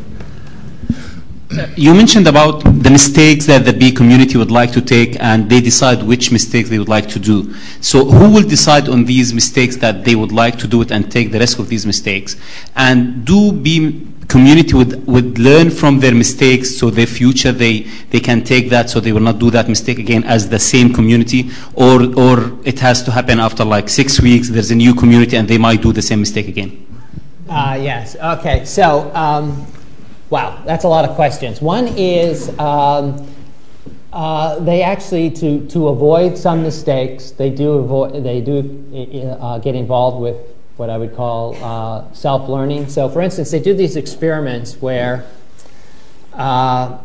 You 1.76 1.94
mentioned 1.94 2.26
about 2.26 2.64
the 2.64 2.90
mistakes 2.90 3.46
that 3.46 3.64
the 3.64 3.72
bee 3.72 3.92
community 3.92 4.36
would 4.36 4.50
like 4.50 4.72
to 4.72 4.80
take, 4.80 5.16
and 5.20 5.48
they 5.48 5.60
decide 5.60 6.02
which 6.02 6.32
mistakes 6.32 6.68
they 6.68 6.78
would 6.78 6.88
like 6.88 7.08
to 7.08 7.18
do. 7.18 7.54
So, 7.80 8.04
who 8.04 8.32
will 8.32 8.48
decide 8.48 8.88
on 8.88 9.04
these 9.04 9.32
mistakes 9.32 9.76
that 9.76 10.04
they 10.04 10.14
would 10.14 10.32
like 10.32 10.58
to 10.58 10.66
do 10.66 10.82
it 10.82 10.90
and 10.90 11.10
take 11.10 11.32
the 11.32 11.38
risk 11.38 11.58
of 11.58 11.68
these 11.68 11.86
mistakes? 11.86 12.36
And 12.76 13.24
do 13.24 13.52
bee 13.52 14.06
community 14.28 14.74
would, 14.74 15.06
would 15.06 15.38
learn 15.38 15.70
from 15.70 16.00
their 16.00 16.14
mistakes 16.14 16.76
so 16.76 16.90
their 16.90 17.06
future 17.06 17.52
they, 17.52 17.80
they 18.10 18.20
can 18.20 18.42
take 18.42 18.70
that 18.70 18.90
so 18.90 19.00
they 19.00 19.12
will 19.12 19.20
not 19.20 19.38
do 19.38 19.50
that 19.50 19.68
mistake 19.68 19.98
again 19.98 20.24
as 20.24 20.48
the 20.48 20.58
same 20.58 20.92
community 20.92 21.50
or 21.74 22.02
or 22.18 22.58
it 22.64 22.78
has 22.80 23.02
to 23.02 23.10
happen 23.10 23.38
after 23.38 23.64
like 23.64 23.88
six 23.88 24.20
weeks 24.20 24.48
there's 24.48 24.70
a 24.70 24.74
new 24.74 24.94
community 24.94 25.36
and 25.36 25.46
they 25.46 25.58
might 25.58 25.82
do 25.82 25.92
the 25.92 26.02
same 26.02 26.20
mistake 26.20 26.48
again 26.48 26.86
uh, 27.48 27.78
yes 27.80 28.16
okay 28.16 28.64
so 28.64 29.12
um, 29.14 29.66
Wow, 30.30 30.62
that's 30.64 30.84
a 30.84 30.88
lot 30.88 31.04
of 31.08 31.14
questions. 31.16 31.60
One 31.60 31.86
is 31.86 32.48
um, 32.58 33.26
uh, 34.14 34.60
they 34.60 34.82
actually, 34.82 35.28
to, 35.28 35.66
to 35.66 35.88
avoid 35.88 36.38
some 36.38 36.62
mistakes, 36.62 37.32
they 37.32 37.50
do, 37.50 37.72
avoid, 37.72 38.22
they 38.22 38.40
do 38.40 39.36
uh, 39.40 39.58
get 39.58 39.74
involved 39.74 40.20
with 40.20 40.36
what 40.76 40.88
I 40.88 40.96
would 40.96 41.16
call 41.16 41.56
uh, 41.62 42.12
self 42.12 42.48
learning. 42.48 42.88
So, 42.88 43.08
for 43.08 43.20
instance, 43.20 43.50
they 43.50 43.58
do 43.58 43.74
these 43.74 43.96
experiments 43.96 44.80
where 44.80 45.26
uh, 46.32 46.98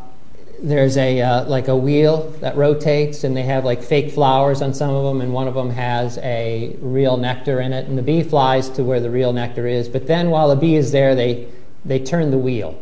there's 0.62 0.98
a 0.98 1.22
uh, 1.22 1.46
like 1.46 1.68
a 1.68 1.76
wheel 1.76 2.30
that 2.42 2.56
rotates, 2.56 3.24
and 3.24 3.36
they 3.36 3.44
have 3.44 3.66
like 3.66 3.82
fake 3.82 4.12
flowers 4.12 4.62
on 4.62 4.74
some 4.76 4.94
of 4.94 5.04
them, 5.04 5.22
and 5.22 5.34
one 5.34 5.48
of 5.48 5.56
them 5.56 5.72
has 5.72 6.20
a 6.20 6.76
real 6.80 7.18
nectar 7.18 7.60
in 7.60 7.74
it, 7.74 7.88
and 7.88 7.98
the 7.98 8.04
bee 8.04 8.22
flies 8.22 8.70
to 8.70 8.84
where 8.84 9.00
the 9.00 9.10
real 9.10 9.34
nectar 9.34 9.66
is. 9.66 9.90
But 9.90 10.06
then, 10.06 10.30
while 10.30 10.50
the 10.50 10.56
bee 10.56 10.76
is 10.76 10.92
there, 10.92 11.16
they 11.16 11.48
they 11.86 11.98
turn 11.98 12.30
the 12.30 12.38
wheel. 12.38 12.80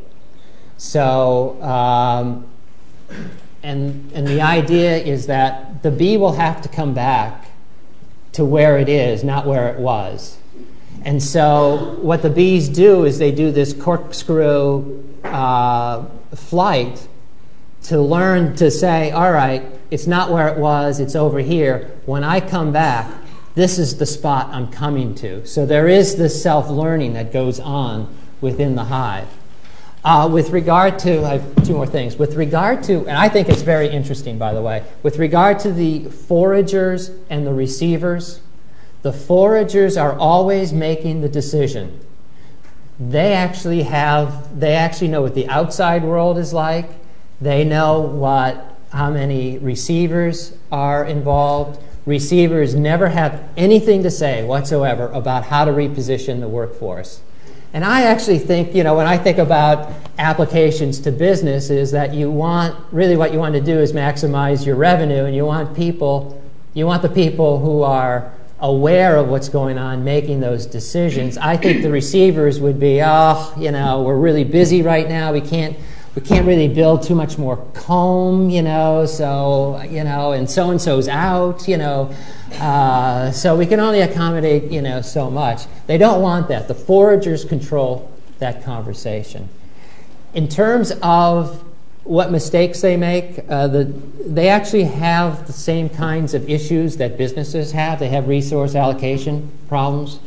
So, 0.78 1.62
um, 1.62 2.48
and, 3.64 4.12
and 4.14 4.28
the 4.28 4.42
idea 4.42 4.98
is 4.98 5.28
that 5.28 5.84
the 5.84 5.92
bee 5.92 6.18
will 6.18 6.34
have 6.34 6.62
to 6.62 6.70
come 6.70 6.94
back 6.94 7.48
to 8.34 8.46
where 8.46 8.78
it 8.78 8.88
is, 8.88 9.24
not 9.24 9.48
where 9.48 9.70
it 9.70 9.80
was. 9.80 10.38
And 11.04 11.22
so, 11.22 11.98
what 12.02 12.22
the 12.22 12.30
bees 12.30 12.70
do 12.70 13.06
is 13.06 13.18
they 13.18 13.32
do 13.32 13.52
this 13.52 13.74
corkscrew 13.74 15.04
uh, 15.24 16.06
flight 16.36 17.08
to 17.84 18.00
learn 18.00 18.56
to 18.58 18.70
say, 18.70 19.12
all 19.12 19.32
right, 19.32 19.64
it's 19.90 20.06
not 20.06 20.32
where 20.32 20.48
it 20.50 20.58
was, 20.58 21.00
it's 21.00 21.16
over 21.16 21.40
here. 21.40 21.92
When 22.06 22.24
I 22.24 22.40
come 22.40 22.72
back, 22.72 23.12
this 23.56 23.80
is 23.80 23.98
the 23.98 24.06
spot 24.06 24.50
I'm 24.52 24.68
coming 24.68 25.16
to. 25.16 25.46
So, 25.48 25.66
there 25.66 25.88
is 25.88 26.18
this 26.18 26.42
self 26.42 26.70
learning 26.70 27.14
that 27.14 27.32
goes 27.32 27.60
on 27.60 28.14
within 28.42 28.76
the 28.76 28.86
hive. 28.86 29.28
Uh, 30.08 30.26
with 30.26 30.52
regard 30.52 30.98
to, 30.98 31.22
I 31.26 31.34
have 31.34 31.66
two 31.66 31.74
more 31.74 31.86
things. 31.86 32.16
With 32.16 32.36
regard 32.36 32.82
to, 32.84 33.00
and 33.00 33.18
I 33.18 33.28
think 33.28 33.50
it's 33.50 33.62
very 33.62 33.90
interesting, 33.90 34.38
by 34.38 34.54
the 34.54 34.62
way, 34.62 34.86
with 35.04 35.18
regard 35.18 35.60
to 35.60 35.74
the 35.74 36.06
foragers 36.06 37.14
and 37.30 37.46
the 37.46 37.54
receivers, 37.54 38.40
the 39.02 39.12
foragers 39.12 40.02
are 40.02 40.18
always 40.18 40.72
making 40.72 41.20
the 41.20 41.28
decision. 41.28 42.00
They 42.98 43.34
actually 43.34 43.84
have, 43.84 44.58
they 44.58 44.76
actually 44.76 45.10
know 45.10 45.24
what 45.24 45.36
the 45.36 45.50
outside 45.50 46.06
world 46.06 46.38
is 46.38 46.54
like. 46.54 46.90
They 47.42 47.66
know 47.66 48.00
what, 48.00 48.78
how 48.94 49.12
many 49.12 49.58
receivers 49.58 50.56
are 50.72 51.04
involved. 51.04 51.84
Receivers 52.06 52.76
never 52.76 53.10
have 53.10 53.44
anything 53.58 54.04
to 54.04 54.10
say 54.10 54.46
whatsoever 54.46 55.08
about 55.08 55.44
how 55.44 55.66
to 55.66 55.72
reposition 55.72 56.40
the 56.40 56.48
workforce. 56.48 57.20
And 57.74 57.84
I 57.84 58.04
actually 58.04 58.40
think, 58.40 58.74
you 58.74 58.84
know, 58.84 58.96
when 58.96 59.08
I 59.08 59.18
think 59.18 59.38
about 59.38 59.92
applications 60.18 61.00
to 61.02 61.12
business, 61.12 61.70
is 61.70 61.92
that 61.92 62.14
you 62.14 62.32
want, 62.32 62.76
really 62.92 63.18
what 63.18 63.34
you 63.34 63.40
want 63.40 63.56
to 63.56 63.62
do 63.62 63.78
is 63.78 63.94
maximize 63.94 64.66
your 64.66 64.76
revenue, 64.76 65.26
and 65.26 65.36
you 65.36 65.46
want 65.46 65.76
people, 65.76 66.42
you 66.74 66.86
want 66.86 67.02
the 67.02 67.10
people 67.10 67.60
who 67.60 67.84
are 67.84 68.32
aware 68.60 69.18
of 69.18 69.28
what's 69.28 69.50
going 69.50 69.78
on 69.78 70.04
making 70.04 70.40
those 70.40 70.66
decisions. 70.66 71.38
I 71.38 71.58
think 71.58 71.84
the 71.84 71.92
receivers 71.92 72.60
would 72.60 72.80
be, 72.80 73.02
oh, 73.04 73.54
you 73.58 73.72
know, 73.72 74.02
we're 74.02 74.18
really 74.18 74.44
busy 74.44 74.82
right 74.82 75.08
now. 75.08 75.32
We 75.32 75.42
can't, 75.42 75.78
we 76.16 76.24
can't 76.24 76.48
really 76.48 76.68
build 76.68 77.04
too 77.04 77.14
much 77.14 77.38
more 77.38 77.58
comb, 77.76 78.50
you 78.50 78.64
know, 78.64 79.06
so, 79.06 79.80
you 79.84 80.04
know, 80.04 80.32
and 80.32 80.50
so 80.50 80.72
and 80.72 80.82
so's 80.82 81.08
out, 81.08 81.68
you 81.68 81.78
know. 81.78 82.12
Uh, 82.54 83.32
so 83.32 83.56
we 83.56 83.66
can 83.66 83.80
only 83.80 84.02
accommodate, 84.02 84.72
you 84.72 84.82
know, 84.82 85.02
so 85.02 85.30
much. 85.30 85.64
They 85.86 85.98
don't 85.98 86.22
want 86.22 86.48
that. 86.48 86.68
The 86.68 86.76
foragers 86.76 87.46
control 87.46 88.12
that 88.40 88.64
conversation. 88.64 89.50
In 90.34 90.48
terms 90.48 90.92
of 91.02 91.64
what 92.04 92.32
mistakes 92.32 92.82
they 92.82 92.96
make, 92.96 93.40
uh, 93.50 93.68
the, 93.68 93.86
they 94.26 94.48
actually 94.48 94.86
have 94.86 95.46
the 95.46 95.54
same 95.54 95.90
kinds 95.90 96.34
of 96.34 96.50
issues 96.50 96.98
that 96.98 97.18
businesses 97.18 97.74
have. 97.74 98.00
They 98.00 98.10
have 98.10 98.28
resource 98.28 98.76
allocation 98.76 99.52
problems. 99.68 100.20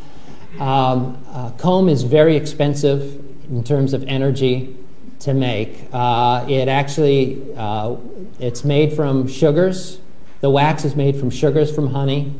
Um, 0.59 1.23
uh, 1.29 1.51
comb 1.53 1.89
is 1.89 2.03
very 2.03 2.37
expensive 2.37 3.25
in 3.51 3.65
terms 3.65 3.95
of 3.95 4.05
energy 4.05 4.77
to 5.21 5.33
make. 5.35 5.89
Uh, 5.93 6.45
it 6.49 6.69
actually 6.69 7.41
uh, 7.57 7.97
it's 8.39 8.65
made 8.65 8.93
from 8.93 9.27
sugars. 9.29 10.01
The 10.41 10.51
wax 10.51 10.85
is 10.85 10.97
made 10.97 11.17
from 11.17 11.31
sugars 11.31 11.75
from 11.75 11.89
honey, 11.89 12.35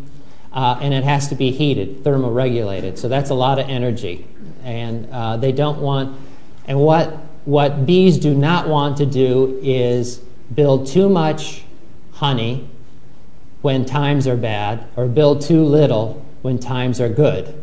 uh, 0.53 0.79
and 0.81 0.95
it 0.95 1.05
has 1.05 1.29
to 1.29 1.35
be 1.35 1.51
heated, 1.51 2.03
thermoregulated. 2.03 2.99
So 2.99 3.09
that's 3.09 3.31
a 3.31 3.35
lot 3.35 3.59
of 3.59 3.69
energy, 3.69 4.27
and 4.63 5.09
uh, 5.11 5.37
they 5.37 5.53
don't 5.53 5.81
want. 5.81 6.19
And 6.67 6.81
what 6.81 7.09
what 7.45 7.87
bees 7.87 8.19
do 8.19 8.35
not 8.35 8.69
want 8.69 8.99
to 8.99 9.07
do 9.07 9.59
is 9.63 10.19
build 10.55 10.87
too 10.87 11.09
much 11.09 11.65
honey 12.13 12.69
when 13.63 13.85
times 13.85 14.27
are 14.27 14.37
bad, 14.37 14.87
or 14.97 15.07
build 15.07 15.43
too 15.43 15.65
little 15.65 16.25
when 16.43 16.59
times 16.59 17.01
are 17.01 17.09
good. 17.09 17.55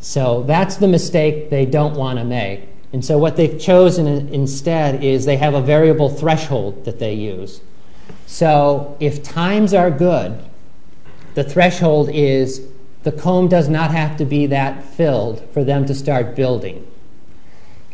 So 0.00 0.42
that's 0.42 0.76
the 0.76 0.88
mistake 0.88 1.50
they 1.50 1.64
don't 1.64 1.94
want 1.94 2.18
to 2.18 2.24
make. 2.24 2.68
And 2.92 3.04
so 3.04 3.18
what 3.18 3.36
they've 3.36 3.58
chosen 3.58 4.06
instead 4.06 5.02
is 5.02 5.24
they 5.24 5.36
have 5.38 5.54
a 5.54 5.60
variable 5.60 6.08
threshold 6.08 6.84
that 6.84 6.98
they 6.98 7.14
use. 7.14 7.60
So 8.26 8.96
if 9.00 9.22
times 9.22 9.72
are 9.72 9.90
good, 9.90 10.42
the 11.34 11.44
threshold 11.44 12.10
is 12.12 12.66
the 13.04 13.12
comb 13.12 13.48
does 13.48 13.68
not 13.68 13.92
have 13.92 14.16
to 14.16 14.24
be 14.24 14.46
that 14.46 14.82
filled 14.82 15.48
for 15.50 15.62
them 15.62 15.86
to 15.86 15.94
start 15.94 16.34
building. 16.34 16.86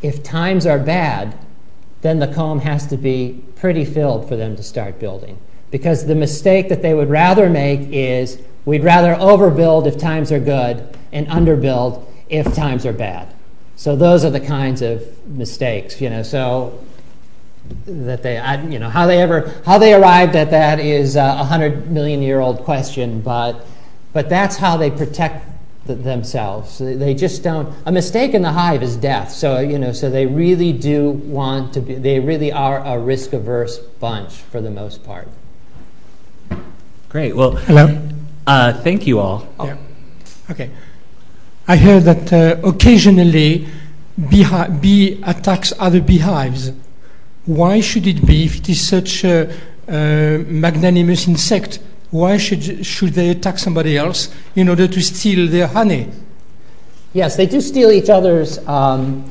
If 0.01 0.23
times 0.23 0.67
are 0.67 0.79
bad, 0.79 1.39
then 2.01 2.19
the 2.19 2.27
comb 2.27 2.61
has 2.61 2.87
to 2.89 2.97
be 2.97 3.45
pretty 3.57 3.85
filled 3.85 4.29
for 4.29 4.37
them 4.37 4.57
to 4.57 4.63
start 4.63 4.99
building. 4.99 5.39
Because 5.71 6.07
the 6.07 6.15
mistake 6.15 6.69
that 6.69 6.83
they 6.83 6.95
would 6.95 7.11
rather 7.11 7.49
make 7.49 7.89
is 7.93 8.39
we'd 8.65 8.83
rather 8.83 9.15
overbuild 9.15 9.87
if 9.87 9.99
times 9.99 10.33
are 10.33 10.41
good 10.41 10.97
and 11.13 11.27
underbuild 11.29 12.05
if 12.29 12.55
times 12.55 12.85
are 12.87 12.93
bad. 12.93 13.33
So 13.77 13.97
those 13.97 14.25
are 14.25 14.31
the 14.31 14.41
kinds 14.41 14.83
of 14.83 15.27
mistakes, 15.29 16.01
you 16.01 16.11
know. 16.11 16.23
So 16.23 16.85
that 17.87 18.23
they, 18.23 18.37
you 18.69 18.79
know, 18.79 18.89
how 18.89 19.07
they 19.07 19.21
ever, 19.21 19.53
how 19.65 19.79
they 19.79 19.95
arrived 19.95 20.37
at 20.37 20.51
that 20.51 20.81
is 20.81 21.17
a 21.17 21.45
hundred 21.45 21.91
million 21.91 22.23
year 22.23 22.41
old 22.41 22.61
question, 22.61 23.21
but, 23.21 23.65
but 24.13 24.29
that's 24.29 24.57
how 24.57 24.77
they 24.77 24.91
protect 24.91 25.47
the, 25.87 25.95
themselves. 25.95 26.79
They 26.79 27.15
just 27.15 27.43
don't. 27.43 27.75
A 27.87 27.93
mistake 27.93 28.35
in 28.35 28.43
the 28.43 28.53
hive 28.53 28.83
is 28.83 28.97
death. 28.97 29.33
So 29.33 29.59
you 29.59 29.79
know, 29.79 29.93
so 29.93 30.11
they 30.11 30.27
really 30.27 30.73
do 30.73 31.11
want 31.11 31.75
to 31.75 31.81
be. 31.81 31.95
They 31.95 32.21
really 32.21 32.53
are 32.53 32.85
a 32.85 32.99
risk 32.99 33.33
averse 33.33 33.79
bunch 33.79 34.33
for 34.33 34.61
the 34.61 34.71
most 34.71 35.05
part. 35.05 35.29
Great. 37.09 37.35
Well, 37.37 37.53
hello. 37.53 38.01
Uh, 38.47 38.73
thank 38.73 39.07
you 39.07 39.19
all. 39.19 39.47
Yeah. 39.63 39.77
Okay. 40.51 40.71
I 41.69 41.77
heard 41.77 42.05
that 42.05 42.33
uh, 42.33 42.67
occasionally 42.67 43.69
bee, 44.29 44.47
bee 44.81 45.21
attacks 45.23 45.73
other 45.79 46.01
beehives. 46.01 46.73
Why 47.47 47.81
should 47.81 48.07
it 48.07 48.25
be 48.25 48.45
if 48.45 48.59
it 48.59 48.69
is 48.69 48.87
such 48.87 49.25
a 49.25 49.53
magnanimous 49.89 51.27
insect? 51.27 51.81
Why 52.11 52.37
should, 52.37 52.87
should 52.87 53.15
they 53.15 53.31
attack 53.31 53.59
somebody 53.59 53.97
else 53.97 54.33
in 54.55 54.69
order 54.69 54.87
to 54.87 55.01
steal 55.01 55.49
their 55.49 55.67
honey? 55.67 56.11
Yes, 57.15 57.37
they 57.37 57.47
do 57.47 57.61
steal 57.61 57.91
each 57.91 58.09
other's 58.11 58.59
um, 58.69 59.31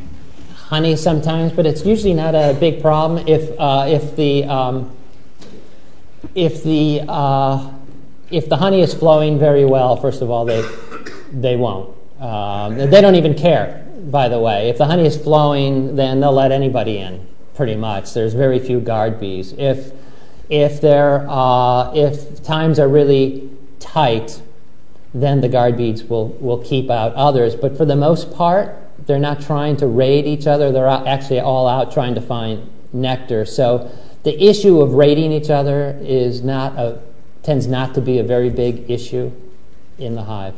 honey 0.55 0.95
sometimes, 0.95 1.53
but 1.53 1.65
it's 1.65 1.85
usually 1.85 2.13
not 2.13 2.35
a 2.35 2.55
big 2.59 2.81
problem 2.81 3.27
if, 3.27 3.57
uh, 3.59 3.85
if 3.87 4.15
the, 4.15 4.43
um, 4.45 4.95
if, 6.35 6.63
the, 6.63 7.03
uh, 7.07 7.71
if 8.29 8.49
the 8.49 8.57
honey 8.57 8.81
is 8.81 8.93
flowing 8.93 9.39
very 9.39 9.63
well, 9.63 9.95
first 9.95 10.21
of 10.21 10.29
all, 10.29 10.43
they, 10.43 10.67
they 11.31 11.55
won't. 11.55 11.95
Um, 12.19 12.77
they 12.77 12.99
don't 13.01 13.15
even 13.15 13.35
care, 13.35 13.87
by 14.11 14.27
the 14.27 14.39
way. 14.39 14.69
If 14.69 14.77
the 14.79 14.85
honey 14.85 15.05
is 15.05 15.15
flowing, 15.15 15.95
then 15.95 16.19
they'll 16.19 16.33
let 16.33 16.51
anybody 16.51 16.97
in 16.97 17.30
pretty 17.61 17.75
much. 17.75 18.15
There's 18.15 18.33
very 18.33 18.57
few 18.57 18.79
guard 18.79 19.19
bees. 19.19 19.53
If 19.55 19.91
if 20.49 20.81
there 20.81 21.27
uh, 21.29 21.93
if 21.93 22.41
times 22.41 22.79
are 22.79 22.87
really 22.87 23.51
tight, 23.79 24.41
then 25.13 25.41
the 25.41 25.47
guard 25.47 25.77
bees 25.77 26.03
will 26.03 26.29
will 26.45 26.57
keep 26.57 26.89
out 26.89 27.13
others. 27.13 27.53
But 27.55 27.77
for 27.77 27.85
the 27.85 27.95
most 27.95 28.33
part, 28.33 28.75
they're 29.05 29.19
not 29.19 29.41
trying 29.41 29.77
to 29.77 29.85
raid 29.85 30.25
each 30.25 30.47
other. 30.47 30.71
They're 30.71 30.87
actually 30.87 31.39
all 31.39 31.67
out 31.67 31.91
trying 31.91 32.15
to 32.15 32.21
find 32.21 32.67
nectar. 32.91 33.45
So 33.45 33.91
the 34.23 34.43
issue 34.43 34.81
of 34.81 34.93
raiding 34.93 35.31
each 35.31 35.51
other 35.51 35.99
is 36.01 36.41
not 36.41 36.79
a 36.79 36.99
tends 37.43 37.67
not 37.67 37.93
to 37.93 38.01
be 38.01 38.17
a 38.17 38.23
very 38.23 38.49
big 38.49 38.89
issue 38.89 39.31
in 39.99 40.15
the 40.15 40.23
hive. 40.23 40.55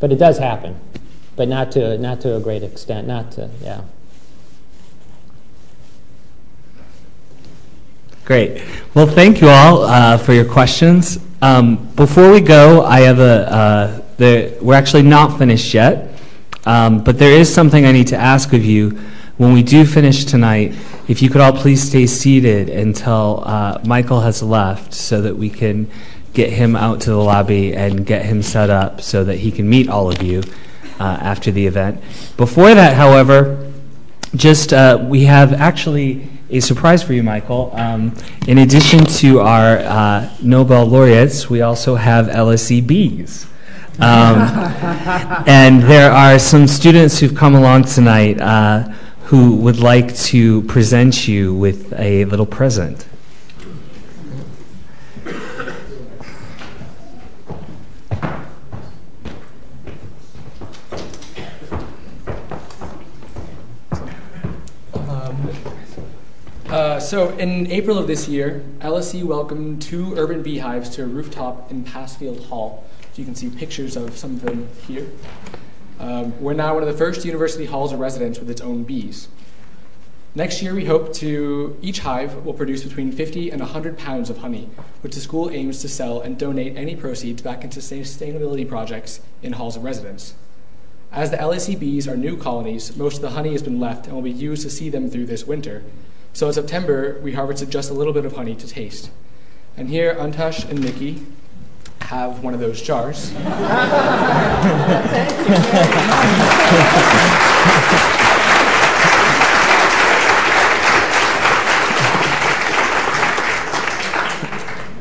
But 0.00 0.12
it 0.12 0.16
does 0.16 0.38
happen, 0.38 0.80
but 1.36 1.46
not 1.46 1.72
to 1.72 1.98
not 1.98 2.22
to 2.22 2.36
a 2.36 2.40
great 2.40 2.62
extent. 2.62 3.06
Not 3.06 3.32
to 3.32 3.50
yeah. 3.60 3.82
Great. 8.24 8.62
Well, 8.94 9.08
thank 9.08 9.40
you 9.40 9.48
all 9.48 9.82
uh, 9.82 10.16
for 10.16 10.32
your 10.32 10.44
questions. 10.44 11.18
Um, 11.40 11.88
before 11.96 12.30
we 12.30 12.40
go, 12.40 12.84
I 12.84 13.00
have 13.00 13.18
a. 13.18 13.52
Uh, 13.52 14.02
the, 14.16 14.56
we're 14.62 14.76
actually 14.76 15.02
not 15.02 15.38
finished 15.38 15.74
yet, 15.74 16.20
um, 16.64 17.02
but 17.02 17.18
there 17.18 17.32
is 17.32 17.52
something 17.52 17.84
I 17.84 17.90
need 17.90 18.06
to 18.08 18.16
ask 18.16 18.52
of 18.52 18.64
you. 18.64 18.90
When 19.38 19.52
we 19.52 19.64
do 19.64 19.84
finish 19.84 20.24
tonight, 20.24 20.76
if 21.08 21.20
you 21.20 21.30
could 21.30 21.40
all 21.40 21.52
please 21.52 21.82
stay 21.82 22.06
seated 22.06 22.68
until 22.68 23.42
uh, 23.44 23.80
Michael 23.84 24.20
has 24.20 24.40
left, 24.40 24.94
so 24.94 25.20
that 25.22 25.36
we 25.36 25.50
can 25.50 25.90
get 26.32 26.50
him 26.50 26.76
out 26.76 27.00
to 27.00 27.10
the 27.10 27.16
lobby 27.16 27.74
and 27.74 28.06
get 28.06 28.24
him 28.24 28.40
set 28.40 28.70
up 28.70 29.00
so 29.00 29.24
that 29.24 29.38
he 29.38 29.50
can 29.50 29.68
meet 29.68 29.88
all 29.88 30.10
of 30.10 30.22
you 30.22 30.42
uh, 31.00 31.18
after 31.20 31.50
the 31.50 31.66
event. 31.66 32.00
Before 32.36 32.72
that, 32.72 32.94
however, 32.94 33.72
just 34.36 34.72
uh, 34.72 35.04
we 35.08 35.24
have 35.24 35.52
actually 35.52 36.28
a 36.52 36.60
surprise 36.60 37.02
for 37.02 37.14
you, 37.14 37.22
Michael. 37.22 37.70
Um, 37.74 38.14
in 38.46 38.58
addition 38.58 39.04
to 39.06 39.40
our 39.40 39.78
uh, 39.78 40.30
Nobel 40.42 40.84
laureates, 40.84 41.48
we 41.48 41.62
also 41.62 41.94
have 41.94 42.26
LSE 42.26 42.86
bees. 42.86 43.46
Um, 43.98 44.38
and 45.46 45.82
there 45.82 46.12
are 46.12 46.38
some 46.38 46.66
students 46.66 47.18
who've 47.18 47.34
come 47.34 47.54
along 47.54 47.84
tonight 47.84 48.38
uh, 48.40 48.82
who 49.24 49.56
would 49.56 49.78
like 49.78 50.14
to 50.14 50.62
present 50.64 51.26
you 51.26 51.54
with 51.54 51.92
a 51.98 52.26
little 52.26 52.46
present. 52.46 53.06
Uh, 66.72 66.98
so 66.98 67.28
in 67.36 67.70
April 67.70 67.98
of 67.98 68.06
this 68.06 68.26
year, 68.26 68.64
LSE 68.78 69.22
welcomed 69.24 69.82
two 69.82 70.14
urban 70.16 70.42
beehives 70.42 70.88
to 70.88 71.02
a 71.02 71.06
rooftop 71.06 71.70
in 71.70 71.84
Passfield 71.84 72.46
Hall. 72.46 72.82
So 73.02 73.08
you 73.20 73.26
can 73.26 73.34
see 73.34 73.50
pictures 73.50 73.94
of 73.94 74.16
some 74.16 74.36
of 74.36 74.40
them 74.40 74.70
here. 74.86 75.06
Um, 76.00 76.40
we're 76.40 76.54
now 76.54 76.72
one 76.72 76.82
of 76.82 76.88
the 76.88 76.96
first 76.96 77.26
university 77.26 77.66
halls 77.66 77.92
of 77.92 78.00
residence 78.00 78.38
with 78.38 78.48
its 78.48 78.62
own 78.62 78.84
bees. 78.84 79.28
Next 80.34 80.62
year, 80.62 80.74
we 80.74 80.86
hope 80.86 81.12
to 81.16 81.76
each 81.82 81.98
hive 81.98 82.42
will 82.42 82.54
produce 82.54 82.82
between 82.82 83.12
50 83.12 83.50
and 83.50 83.60
100 83.60 83.98
pounds 83.98 84.30
of 84.30 84.38
honey, 84.38 84.70
which 85.02 85.14
the 85.14 85.20
school 85.20 85.50
aims 85.50 85.82
to 85.82 85.90
sell 85.90 86.22
and 86.22 86.38
donate 86.38 86.74
any 86.74 86.96
proceeds 86.96 87.42
back 87.42 87.64
into 87.64 87.80
sustainability 87.80 88.66
projects 88.66 89.20
in 89.42 89.52
halls 89.52 89.76
of 89.76 89.84
residence. 89.84 90.36
As 91.12 91.30
the 91.30 91.36
LSE 91.36 91.78
bees 91.78 92.08
are 92.08 92.16
new 92.16 92.38
colonies, 92.38 92.96
most 92.96 93.16
of 93.16 93.20
the 93.20 93.30
honey 93.32 93.52
has 93.52 93.62
been 93.62 93.78
left 93.78 94.06
and 94.06 94.14
will 94.14 94.22
be 94.22 94.30
used 94.30 94.62
to 94.62 94.70
see 94.70 94.88
them 94.88 95.10
through 95.10 95.26
this 95.26 95.46
winter, 95.46 95.84
so 96.32 96.48
in 96.48 96.52
September, 96.52 97.18
we 97.22 97.32
harvested 97.32 97.70
just 97.70 97.90
a 97.90 97.94
little 97.94 98.12
bit 98.12 98.24
of 98.24 98.36
honey 98.36 98.54
to 98.54 98.66
taste. 98.66 99.10
And 99.76 99.88
here, 99.88 100.14
Antash 100.14 100.68
and 100.68 100.80
Nikki 100.80 101.22
have 102.00 102.42
one 102.42 102.54
of 102.54 102.60
those 102.60 102.82
jars. 102.82 103.32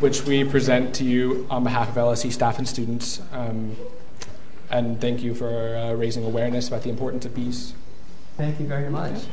which 0.02 0.26
we 0.26 0.44
present 0.44 0.95
to 0.95 1.03
you 1.03 1.45
on 1.52 1.64
behalf 1.64 1.90
of 1.90 1.95
LSE 1.95 2.32
staff 2.32 2.58
and 2.58 2.68
students. 2.68 3.22
Um, 3.32 3.78
and 4.72 4.99
thank 4.99 5.22
you 5.22 5.36
for 5.36 5.76
uh, 5.76 5.94
raising 5.94 6.26
awareness 6.26 6.68
about 6.68 6.82
the 6.82 6.90
importance 6.90 7.26
of 7.26 7.36
bees. 7.36 7.76
Thank 8.38 8.60
you 8.60 8.68
very 8.68 8.90
much. 8.90 9.24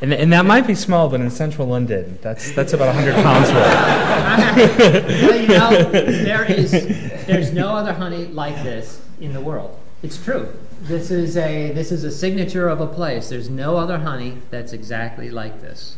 And, 0.00 0.12
and 0.12 0.32
that 0.32 0.44
might 0.44 0.66
be 0.66 0.74
small, 0.74 1.08
but 1.08 1.20
in 1.20 1.30
central 1.30 1.66
London, 1.66 2.18
that's, 2.22 2.52
that's 2.52 2.72
about 2.72 2.94
100 2.94 3.14
pounds 3.14 3.48
worth. 3.52 5.06
well, 5.22 5.40
you 5.40 5.48
know, 5.48 5.90
there 6.24 6.44
is, 6.44 6.70
there's 7.26 7.52
no 7.52 7.74
other 7.74 7.92
honey 7.92 8.26
like 8.26 8.54
this 8.62 9.00
in 9.20 9.32
the 9.32 9.40
world. 9.40 9.78
It's 10.02 10.22
true. 10.22 10.54
This 10.82 11.10
is 11.10 11.38
a 11.38 11.72
this 11.72 11.90
is 11.90 12.04
a 12.04 12.10
signature 12.10 12.68
of 12.68 12.78
a 12.82 12.86
place. 12.86 13.30
There's 13.30 13.48
no 13.48 13.78
other 13.78 13.98
honey 13.98 14.36
that's 14.50 14.74
exactly 14.74 15.30
like 15.30 15.62
this. 15.62 15.96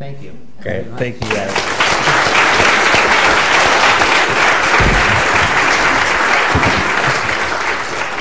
Thank 0.00 0.20
you. 0.20 0.36
Great. 0.60 0.86
Thank 0.98 1.22
you, 1.22 1.30
guys. 1.30 2.80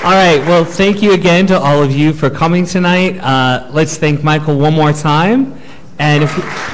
All 0.03 0.11
right. 0.11 0.39
Well, 0.39 0.65
thank 0.65 1.01
you 1.01 1.13
again 1.13 1.47
to 1.47 1.57
all 1.57 1.81
of 1.81 1.93
you 1.93 2.11
for 2.11 2.29
coming 2.29 2.65
tonight. 2.65 3.17
Uh, 3.19 3.69
let's 3.71 3.95
thank 3.95 4.21
Michael 4.21 4.59
one 4.59 4.73
more 4.73 4.91
time. 4.91 5.57
And 5.97 6.25
if. 6.25 6.72